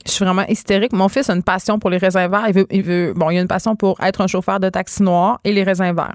Je 0.06 0.10
suis 0.12 0.24
vraiment 0.24 0.44
hystérique. 0.48 0.92
Mon 0.92 1.08
fils 1.08 1.30
a 1.30 1.34
une 1.34 1.42
passion 1.42 1.78
pour 1.78 1.90
les 1.90 1.98
raisins 1.98 2.28
verts. 2.28 2.44
Il 2.48 2.54
veut, 2.54 2.66
il 2.70 2.82
veut, 2.82 3.12
bon, 3.14 3.30
il 3.30 3.38
a 3.38 3.40
une 3.40 3.48
passion 3.48 3.76
pour 3.76 4.00
être 4.02 4.20
un 4.20 4.26
chauffeur 4.26 4.60
de 4.60 4.68
taxi 4.68 5.02
noir 5.02 5.40
et 5.44 5.52
les 5.52 5.62
raisins 5.62 5.92
verts. 5.94 6.14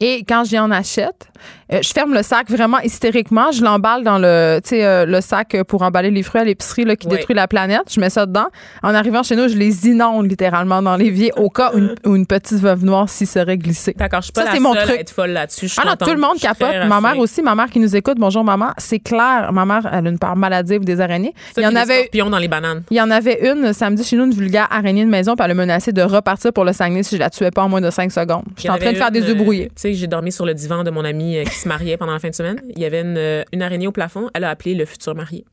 Et 0.00 0.24
quand 0.28 0.44
j'y 0.44 0.58
en 0.58 0.70
achète, 0.70 1.28
euh, 1.72 1.80
je 1.82 1.88
ferme 1.90 2.14
le 2.14 2.22
sac 2.22 2.50
vraiment 2.50 2.78
hystériquement. 2.80 3.52
Je 3.52 3.62
l'emballe 3.62 4.02
dans 4.04 4.18
le, 4.18 4.60
tu 4.62 4.70
sais, 4.70 4.84
euh, 4.84 5.06
le 5.06 5.20
sac 5.20 5.56
pour 5.68 5.82
emballer 5.82 6.10
les 6.10 6.22
fruits 6.22 6.40
à 6.40 6.44
l'épicerie 6.44 6.84
là, 6.84 6.96
qui 6.96 7.06
détruit 7.06 7.34
la 7.36 7.48
planète. 7.48 7.82
Je 7.90 8.00
mets 8.00 8.10
ça 8.10 8.26
dedans. 8.26 8.46
En 8.82 8.94
arrivant 8.94 9.22
chez 9.22 9.36
nous, 9.36 9.48
je 9.48 9.56
les 9.56 9.88
inonde 9.88 10.28
littéralement 10.28 10.82
dans 10.82 10.96
l'évier 10.96 11.32
au 11.36 11.48
cas 11.50 11.70
où 11.74 11.78
une, 11.78 11.94
où 12.06 12.16
une 12.16 12.26
petite 12.26 12.58
veuve 12.58 12.84
noire 12.84 13.08
s'y 13.08 13.26
serait 13.26 13.58
glissée. 13.58 13.94
D'accord, 13.96 14.20
je 14.20 14.24
suis 14.26 14.32
pas 14.32 14.42
Ça, 14.42 14.46
la 14.48 14.52
c'est 14.54 14.60
mon 14.60 14.74
seule 14.74 14.82
truc. 14.84 14.96
à 14.96 15.00
être 15.00 15.10
folle 15.10 15.30
là-dessus. 15.30 15.68
Je 15.68 15.72
suis 15.72 15.80
Ah 15.82 15.84
non, 15.86 15.92
contente. 15.92 16.08
tout 16.08 16.14
le 16.14 16.20
monde 16.20 16.38
capote. 16.38 16.74
Ma 16.88 17.00
mère 17.00 17.18
aussi, 17.18 17.42
ma 17.42 17.54
mère 17.54 17.70
qui 17.70 17.78
nous 17.80 17.94
écoute. 17.94 18.16
Bonjour 18.18 18.44
maman. 18.44 18.70
C'est 18.78 18.98
clair. 19.00 19.50
Ma 19.52 19.64
mère, 19.64 19.88
elle 19.92 20.06
a 20.06 20.10
une 20.10 20.18
part 20.18 20.36
maladive 20.36 20.84
des 20.84 21.00
araignées. 21.00 21.34
Ça, 21.54 21.60
Il 21.60 21.64
y 21.64 21.66
en 21.66 21.76
avait 21.76 22.00
scorpions 22.04 22.30
dans 22.30 22.38
les 22.38 22.48
bananes. 22.48 22.82
il 22.90 22.99
y 23.00 23.02
en 23.02 23.10
avait 23.10 23.50
une 23.50 23.72
samedi 23.72 24.04
chez 24.04 24.16
nous, 24.16 24.24
une 24.24 24.34
vulgaire 24.34 24.68
araignée 24.70 25.04
de 25.04 25.10
maison, 25.10 25.34
puis 25.34 25.44
elle 25.44 25.50
a 25.50 25.54
menacé 25.54 25.92
de 25.92 26.02
repartir 26.02 26.52
pour 26.52 26.64
le 26.64 26.72
Saguenay 26.72 27.02
si 27.02 27.16
je 27.16 27.20
la 27.20 27.30
tuais 27.30 27.50
pas 27.50 27.62
en 27.62 27.68
moins 27.68 27.80
de 27.80 27.90
5 27.90 28.12
secondes. 28.12 28.44
J'étais 28.56 28.70
en 28.70 28.78
train 28.78 28.92
de 28.92 28.96
faire 28.96 29.08
une, 29.08 29.14
des 29.14 29.22
œufs 29.22 29.30
euh, 29.30 29.34
brouillés. 29.34 29.66
Tu 29.68 29.72
sais, 29.76 29.94
j'ai 29.94 30.06
dormi 30.06 30.32
sur 30.32 30.46
le 30.46 30.54
divan 30.54 30.84
de 30.84 30.90
mon 30.90 31.04
ami 31.04 31.36
euh, 31.36 31.44
qui 31.44 31.54
se 31.54 31.68
mariait 31.68 31.96
pendant 31.96 32.12
la 32.12 32.18
fin 32.18 32.28
de 32.28 32.34
semaine. 32.34 32.60
Il 32.74 32.80
y 32.80 32.84
avait 32.84 33.00
une, 33.00 33.16
euh, 33.16 33.42
une 33.52 33.62
araignée 33.62 33.86
au 33.86 33.92
plafond. 33.92 34.28
Elle 34.34 34.44
a 34.44 34.50
appelé 34.50 34.74
le 34.74 34.84
futur 34.84 35.14
marié. 35.14 35.44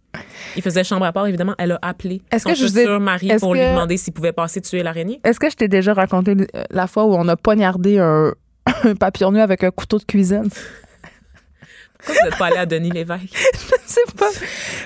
Il 0.56 0.62
faisait 0.62 0.84
chambre 0.84 1.06
à 1.06 1.12
part, 1.12 1.28
évidemment. 1.28 1.56
Elle 1.58 1.74
a 1.74 1.80
appelé 1.82 2.22
Est-ce 2.32 2.44
son 2.44 2.50
que 2.50 2.56
je 2.56 2.68
futur 2.68 3.00
mari 3.00 3.30
est-ce 3.30 3.40
pour 3.40 3.54
lui 3.54 3.62
demander 3.62 3.98
s'il 3.98 4.14
pouvait 4.14 4.32
passer 4.32 4.62
tuer 4.62 4.84
l'araignée. 4.84 5.20
Est-ce 5.24 5.40
que 5.40 5.50
je 5.50 5.56
t'ai 5.56 5.68
déjà 5.68 5.94
raconté 5.94 6.32
euh, 6.32 6.64
la 6.72 6.88
fois 6.88 7.06
où 7.06 7.14
on 7.14 7.28
a 7.28 7.36
poignardé 7.36 8.00
un, 8.00 8.34
un 8.84 8.96
papillon 8.96 9.32
nu 9.32 9.40
avec 9.40 9.64
un 9.64 9.72
couteau 9.72 9.98
de 9.98 10.04
cuisine? 10.04 10.50
Pourquoi 12.00 12.16
vous 12.22 12.30
n'êtes 12.30 12.38
pas 12.38 12.46
allé 12.48 12.58
à 12.58 12.66
Denis 12.66 12.92
Lévesque? 12.92 13.34
C'est 13.86 14.12
pas. 14.16 14.30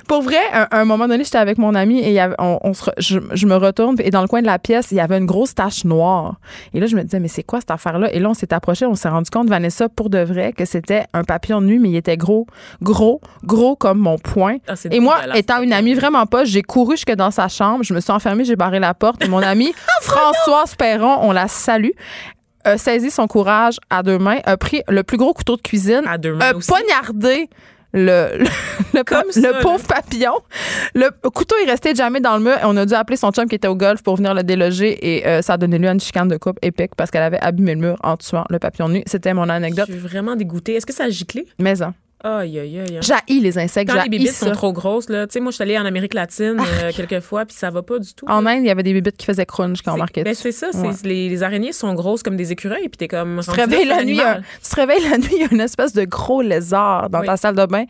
Pour 0.07 0.21
vrai, 0.21 0.37
à 0.53 0.77
un, 0.77 0.81
un 0.81 0.85
moment 0.85 1.07
donné, 1.07 1.23
j'étais 1.23 1.37
avec 1.37 1.57
mon 1.57 1.75
ami 1.75 1.99
et 1.99 2.07
il 2.07 2.13
y 2.13 2.19
avait- 2.19 2.35
on, 2.39 2.59
on 2.63 2.73
se 2.73 2.83
re- 2.85 2.93
je, 2.97 3.19
je 3.33 3.45
me 3.45 3.55
retourne 3.55 3.95
et 3.99 4.09
dans 4.11 4.21
le 4.21 4.27
coin 4.27 4.41
de 4.41 4.45
la 4.45 4.59
pièce, 4.59 4.87
il 4.91 4.95
y 4.97 4.99
avait 4.99 5.17
une 5.17 5.25
grosse 5.25 5.53
tache 5.55 5.83
noire. 5.85 6.35
Et 6.73 6.79
là, 6.79 6.85
je 6.87 6.95
me 6.95 7.03
disais, 7.03 7.19
mais 7.19 7.27
c'est 7.27 7.43
quoi 7.43 7.59
cette 7.59 7.71
affaire-là? 7.71 8.13
Et 8.13 8.19
là, 8.19 8.29
on 8.29 8.33
s'est 8.33 8.53
approché, 8.53 8.85
on 8.85 8.95
s'est 8.95 9.09
rendu 9.09 9.29
compte, 9.29 9.49
Vanessa, 9.49 9.89
pour 9.89 10.09
de 10.09 10.19
vrai, 10.19 10.53
que 10.53 10.65
c'était 10.65 11.05
un 11.13 11.23
papillon 11.23 11.61
nu, 11.61 11.79
mais 11.79 11.89
il 11.89 11.95
était 11.97 12.17
gros, 12.17 12.47
gros, 12.81 13.21
gros 13.43 13.75
comme 13.75 13.99
mon 13.99 14.17
poing. 14.17 14.57
Ah, 14.67 14.73
Et 14.89 14.99
moi, 14.99 15.17
étant 15.35 15.61
une 15.61 15.73
amie 15.73 15.93
vraiment 15.93 16.25
pas, 16.25 16.45
j'ai 16.45 16.61
couru 16.61 16.95
jusque 16.95 17.11
dans 17.13 17.31
sa 17.31 17.47
chambre, 17.47 17.83
je 17.83 17.93
me 17.93 17.99
suis 17.99 18.11
enfermée, 18.11 18.45
j'ai 18.45 18.55
barré 18.55 18.79
la 18.79 18.93
porte 18.93 19.23
et 19.23 19.27
mon 19.27 19.39
amie 19.43 19.73
Françoise 20.01 20.75
Perron, 20.75 21.17
on 21.21 21.31
la 21.31 21.47
salue, 21.47 21.89
a 22.63 22.77
saisi 22.77 23.11
son 23.11 23.27
courage 23.27 23.77
à 23.89 24.03
deux 24.03 24.17
mains, 24.17 24.39
a 24.45 24.57
pris 24.57 24.81
le 24.87 25.03
plus 25.03 25.17
gros 25.17 25.33
couteau 25.33 25.55
de 25.57 25.61
cuisine, 25.61 26.01
À 26.07 26.17
deux 26.17 26.33
mains 26.33 26.45
a 26.51 26.55
aussi. 26.55 26.67
poignardé 26.69 27.49
le, 27.93 28.37
le, 28.93 29.03
ça, 29.31 29.51
là. 29.51 29.59
pauvre 29.61 29.85
papillon. 29.85 30.35
Le 30.95 31.09
couteau 31.29 31.55
est 31.65 31.69
resté 31.69 31.93
jamais 31.93 32.21
dans 32.21 32.37
le 32.37 32.43
mur 32.43 32.53
et 32.53 32.63
on 32.63 32.77
a 32.77 32.85
dû 32.85 32.93
appeler 32.93 33.17
son 33.17 33.31
chum 33.31 33.47
qui 33.49 33.55
était 33.55 33.67
au 33.67 33.75
golf 33.75 34.01
pour 34.01 34.15
venir 34.15 34.33
le 34.33 34.43
déloger 34.43 34.97
et 35.15 35.27
euh, 35.27 35.41
ça 35.41 35.53
a 35.53 35.57
donné 35.57 35.77
lieu 35.77 35.89
à 35.89 35.91
une 35.91 35.99
chicane 35.99 36.29
de 36.29 36.37
coupe 36.37 36.57
épique 36.61 36.91
parce 36.95 37.11
qu'elle 37.11 37.23
avait 37.23 37.39
abîmé 37.41 37.75
le 37.75 37.81
mur 37.81 37.97
en 38.01 38.15
tuant 38.15 38.45
le 38.49 38.59
papillon 38.59 38.87
nu. 38.87 39.03
C'était 39.07 39.33
mon 39.33 39.43
Je 39.45 39.49
anecdote. 39.51 39.85
suis 39.89 39.97
vraiment 39.97 40.37
dégoûtée. 40.37 40.75
Est-ce 40.75 40.85
que 40.85 40.93
ça 40.93 41.03
a 41.05 41.09
giclé? 41.09 41.45
Mais 41.59 41.81
hein, 41.81 41.93
Aïe, 42.23 42.59
aïe, 42.59 42.79
aïe. 42.79 42.97
hein. 42.97 42.99
j'haïs 43.01 43.39
les 43.39 43.57
insectes, 43.57 43.91
Quand 43.91 44.03
les 44.09 44.25
ça. 44.27 44.45
sont 44.47 44.51
trop 44.51 44.71
grosses, 44.73 45.09
là, 45.09 45.25
tu 45.25 45.33
sais, 45.33 45.39
moi, 45.39 45.51
je 45.51 45.55
suis 45.55 45.63
allée 45.63 45.77
en 45.77 45.85
Amérique 45.85 46.13
latine 46.13 46.57
euh, 46.59 46.91
quelques 46.95 47.19
fois, 47.21 47.45
puis 47.45 47.55
ça 47.57 47.69
va 47.71 47.81
pas 47.81 47.97
du 47.99 48.13
tout. 48.13 48.25
En 48.27 48.41
là. 48.41 48.51
Inde, 48.51 48.59
il 48.63 48.67
y 48.67 48.69
avait 48.69 48.83
des 48.83 48.93
bébites 48.93 49.17
qui 49.17 49.25
faisaient 49.25 49.45
crunch 49.45 49.81
quand 49.81 49.93
on 49.93 49.97
marquait 49.97 50.23
ben, 50.23 50.33
c'est 50.35 50.51
ça, 50.51 50.67
Ouais. 50.75 50.89
les, 51.03 51.29
les 51.29 51.43
araignées 51.43 51.71
sont 51.71 51.93
grosses 51.93 52.21
comme 52.23 52.35
des 52.35 52.51
écureuils, 52.51 52.89
puis 52.89 52.97
t'es 52.97 53.07
comme. 53.07 53.39
Tu 53.43 53.49
te 53.49 53.55
réveilles 53.55 53.85
la 53.87 54.03
nuit, 54.03 54.21
un- 54.21 54.41
tu 54.63 54.69
te 54.69 54.75
réveilles 54.75 55.09
la 55.09 55.17
nuit, 55.17 55.29
il 55.31 55.41
y 55.41 55.43
a 55.43 55.47
une 55.51 55.61
espèce 55.61 55.93
de 55.93 56.05
gros 56.05 56.41
lézard 56.41 57.09
dans 57.09 57.21
Oui. 57.21 57.25
ta 57.25 57.37
salle 57.37 57.55
de 57.55 57.65
bain, 57.65 57.85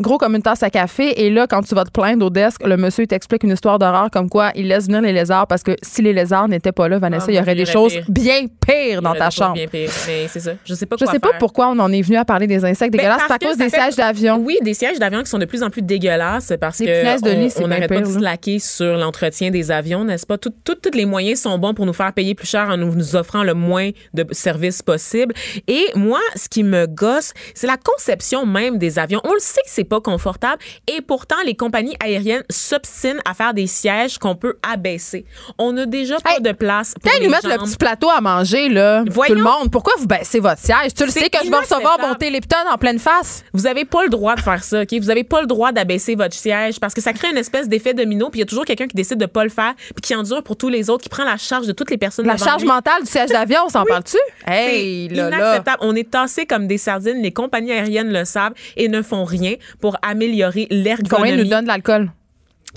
gros 0.00 0.18
comme 0.18 0.34
une 0.34 0.42
tasse 0.42 0.62
à 0.62 0.70
café. 0.70 1.24
Et 1.24 1.30
là, 1.30 1.46
quand 1.46 1.62
tu 1.62 1.74
vas 1.74 1.84
te 1.84 1.90
plaindre 1.90 2.26
au 2.26 2.30
desk, 2.30 2.62
le 2.66 2.76
monsieur 2.76 3.06
t'explique 3.06 3.44
une 3.44 3.52
histoire 3.52 3.78
d'horreur 3.78 4.10
comme 4.10 4.28
quoi 4.28 4.50
il 4.56 4.68
laisse 4.68 4.86
venir 4.86 5.00
les 5.02 5.12
lézards 5.12 5.46
parce 5.46 5.62
que 5.62 5.76
si 5.82 6.02
les 6.02 6.12
lézards 6.12 6.48
n'étaient 6.48 6.72
pas 6.72 6.88
là, 6.88 6.98
Vanessa, 6.98 7.26
Ah, 7.28 7.32
il 7.32 7.36
y 7.36 7.40
aurait 7.40 7.54
des 7.54 7.66
choses 7.66 7.92
pire. 7.92 8.04
bien 8.08 8.40
pires 8.66 9.00
dans 9.02 9.14
ta 9.14 9.30
chambre. 9.30 9.54
Bien 9.54 9.66
pire, 9.68 9.90
mais 10.08 10.26
c'est 10.28 10.40
ça. 10.40 10.52
Je 10.64 10.74
sais 10.74 10.86
pas 10.86 10.96
Je 10.98 11.04
sais 11.06 11.18
pas 11.20 11.30
pourquoi 11.38 11.68
on 11.68 11.78
en 11.78 11.92
est 11.92 12.02
venu 12.02 12.16
à 12.16 12.24
parler 12.24 12.46
des 12.46 12.64
insectes 12.64 12.92
Ben, 12.92 12.98
dégueulasses. 12.98 13.22
C'est 13.28 13.32
à 13.34 13.38
cause 13.38 13.56
des 13.56 13.75
sièges 13.80 13.96
d'avion. 13.96 14.36
Oui, 14.38 14.58
des 14.62 14.74
sièges 14.74 14.98
d'avion 14.98 15.22
qui 15.22 15.30
sont 15.30 15.38
de 15.38 15.44
plus 15.44 15.62
en 15.62 15.70
plus 15.70 15.82
dégueulasses 15.82 16.52
parce 16.60 16.78
Des 16.78 16.86
que 16.86 17.20
de 17.22 17.30
lit, 17.30 17.52
on 17.62 17.68
n'arrête 17.68 17.88
pas 17.88 18.00
de 18.00 18.04
slacker 18.06 18.58
sur 18.58 18.96
l'entretien 18.96 19.50
des 19.50 19.70
avions, 19.70 20.04
n'est-ce 20.04 20.26
pas? 20.26 20.38
Tous 20.38 20.54
les 20.94 21.04
moyens 21.04 21.40
sont 21.40 21.58
bons 21.58 21.74
pour 21.74 21.86
nous 21.86 21.92
faire 21.92 22.12
payer 22.12 22.34
plus 22.34 22.46
cher 22.46 22.68
en 22.68 22.76
nous, 22.76 22.94
nous 22.94 23.16
offrant 23.16 23.42
le 23.42 23.54
moins 23.54 23.90
de 24.14 24.26
services 24.32 24.82
possible. 24.82 25.34
Et 25.66 25.84
moi, 25.94 26.20
ce 26.34 26.48
qui 26.48 26.62
me 26.62 26.86
gosse, 26.86 27.32
c'est 27.54 27.66
la 27.66 27.76
conception 27.76 28.46
même 28.46 28.78
des 28.78 28.98
avions. 28.98 29.20
On 29.24 29.32
le 29.32 29.40
sait 29.40 29.60
que 29.64 29.70
c'est 29.70 29.84
pas 29.84 30.00
confortable 30.00 30.62
et 30.86 31.00
pourtant 31.00 31.36
les 31.44 31.54
compagnies 31.54 31.96
aériennes 32.00 32.42
s'obstinent 32.50 33.20
à 33.24 33.34
faire 33.34 33.54
des 33.54 33.66
sièges 33.66 34.18
qu'on 34.18 34.36
peut 34.36 34.56
abaisser. 34.68 35.24
On 35.58 35.72
n'a 35.72 35.86
déjà 35.86 36.16
pas 36.20 36.34
Hey, 36.36 36.42
de 36.42 36.52
place 36.52 36.94
pour 37.00 37.10
les 37.18 37.24
nous 37.26 37.30
mettent 37.30 37.44
le 37.44 37.56
petit 37.56 37.76
plateau 37.76 38.08
à 38.10 38.20
manger, 38.20 38.68
là, 38.68 39.04
Voyons. 39.08 39.34
tout 39.34 39.38
le 39.38 39.44
monde, 39.44 39.70
pourquoi 39.70 39.94
vous 39.98 40.06
baissez 40.06 40.40
votre 40.40 40.60
siège? 40.60 40.94
Tu 40.94 41.04
le 41.04 41.10
sais 41.10 41.30
que 41.30 41.38
je 41.44 41.50
vais 41.50 41.56
recevoir 41.56 41.98
mon 42.00 42.14
téléphone 42.14 42.66
en 42.70 42.76
pleine 42.76 42.98
face? 42.98 43.44
Vous 43.52 43.65
avez 43.66 43.84
pas 43.84 44.02
le 44.04 44.08
droit 44.10 44.34
de 44.34 44.40
faire 44.40 44.62
ça, 44.64 44.82
OK? 44.82 44.92
Vous 45.00 45.10
avez 45.10 45.24
pas 45.24 45.40
le 45.40 45.46
droit 45.46 45.72
d'abaisser 45.72 46.14
votre 46.14 46.34
siège 46.34 46.78
parce 46.80 46.94
que 46.94 47.00
ça 47.00 47.12
crée 47.12 47.30
une 47.30 47.36
espèce 47.36 47.68
d'effet 47.68 47.94
domino, 47.94 48.30
puis 48.30 48.38
il 48.38 48.42
y 48.42 48.42
a 48.42 48.46
toujours 48.46 48.64
quelqu'un 48.64 48.86
qui 48.86 48.96
décide 48.96 49.18
de 49.18 49.26
pas 49.26 49.44
le 49.44 49.50
faire, 49.50 49.74
puis 49.76 50.00
qui 50.02 50.14
endure 50.14 50.42
pour 50.42 50.56
tous 50.56 50.68
les 50.68 50.90
autres, 50.90 51.02
qui 51.02 51.08
prend 51.08 51.24
la 51.24 51.36
charge 51.36 51.66
de 51.66 51.72
toutes 51.72 51.90
les 51.90 51.98
personnes 51.98 52.26
La 52.26 52.36
charge 52.36 52.62
lui. 52.62 52.68
mentale 52.68 53.02
du 53.02 53.06
siège 53.10 53.30
d'avion, 53.30 53.60
on 53.66 53.68
s'en 53.68 53.84
parle-tu? 53.84 54.16
Hey, 54.46 55.08
C'est 55.10 55.14
là, 55.16 55.30
là. 55.30 55.36
inacceptable. 55.38 55.78
On 55.82 55.94
est 55.96 56.10
tassés 56.10 56.46
comme 56.46 56.66
des 56.66 56.78
sardines. 56.78 57.22
Les 57.22 57.32
compagnies 57.32 57.72
aériennes 57.72 58.12
le 58.12 58.24
savent 58.24 58.54
et 58.76 58.88
ne 58.88 59.02
font 59.02 59.24
rien 59.24 59.54
pour 59.80 59.96
améliorer 60.02 60.66
Combien 60.70 60.82
l'ergonomie. 60.82 61.36
nous 61.36 61.48
donne 61.50 61.62
de 61.64 61.68
l'alcool 61.68 62.10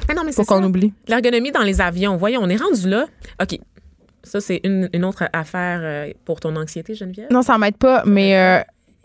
Ah 0.08 0.14
non, 0.14 0.24
mais 0.26 0.32
c'est 0.32 0.38
pour 0.44 0.48
qu'on 0.48 0.64
oublie? 0.64 0.94
L'ergonomie 1.08 1.52
dans 1.52 1.64
les 1.64 1.82
avions. 1.82 2.16
Voyons, 2.18 2.42
on 2.44 2.50
est 2.50 2.58
rendu 2.58 2.90
là. 2.90 3.06
OK. 3.42 3.60
Ça, 4.24 4.42
c'est 4.42 4.60
une, 4.66 4.90
une 4.94 5.06
autre 5.06 5.24
affaire 5.34 5.80
euh, 5.82 6.12
pour 6.26 6.40
ton 6.42 6.56
anxiété, 6.58 6.94
Geneviève? 6.94 7.28
Non, 7.32 7.42
ça 7.42 7.58
m'aide 7.58 7.78
pas, 7.78 8.04
mais 8.06 8.38
euh, 8.38 8.60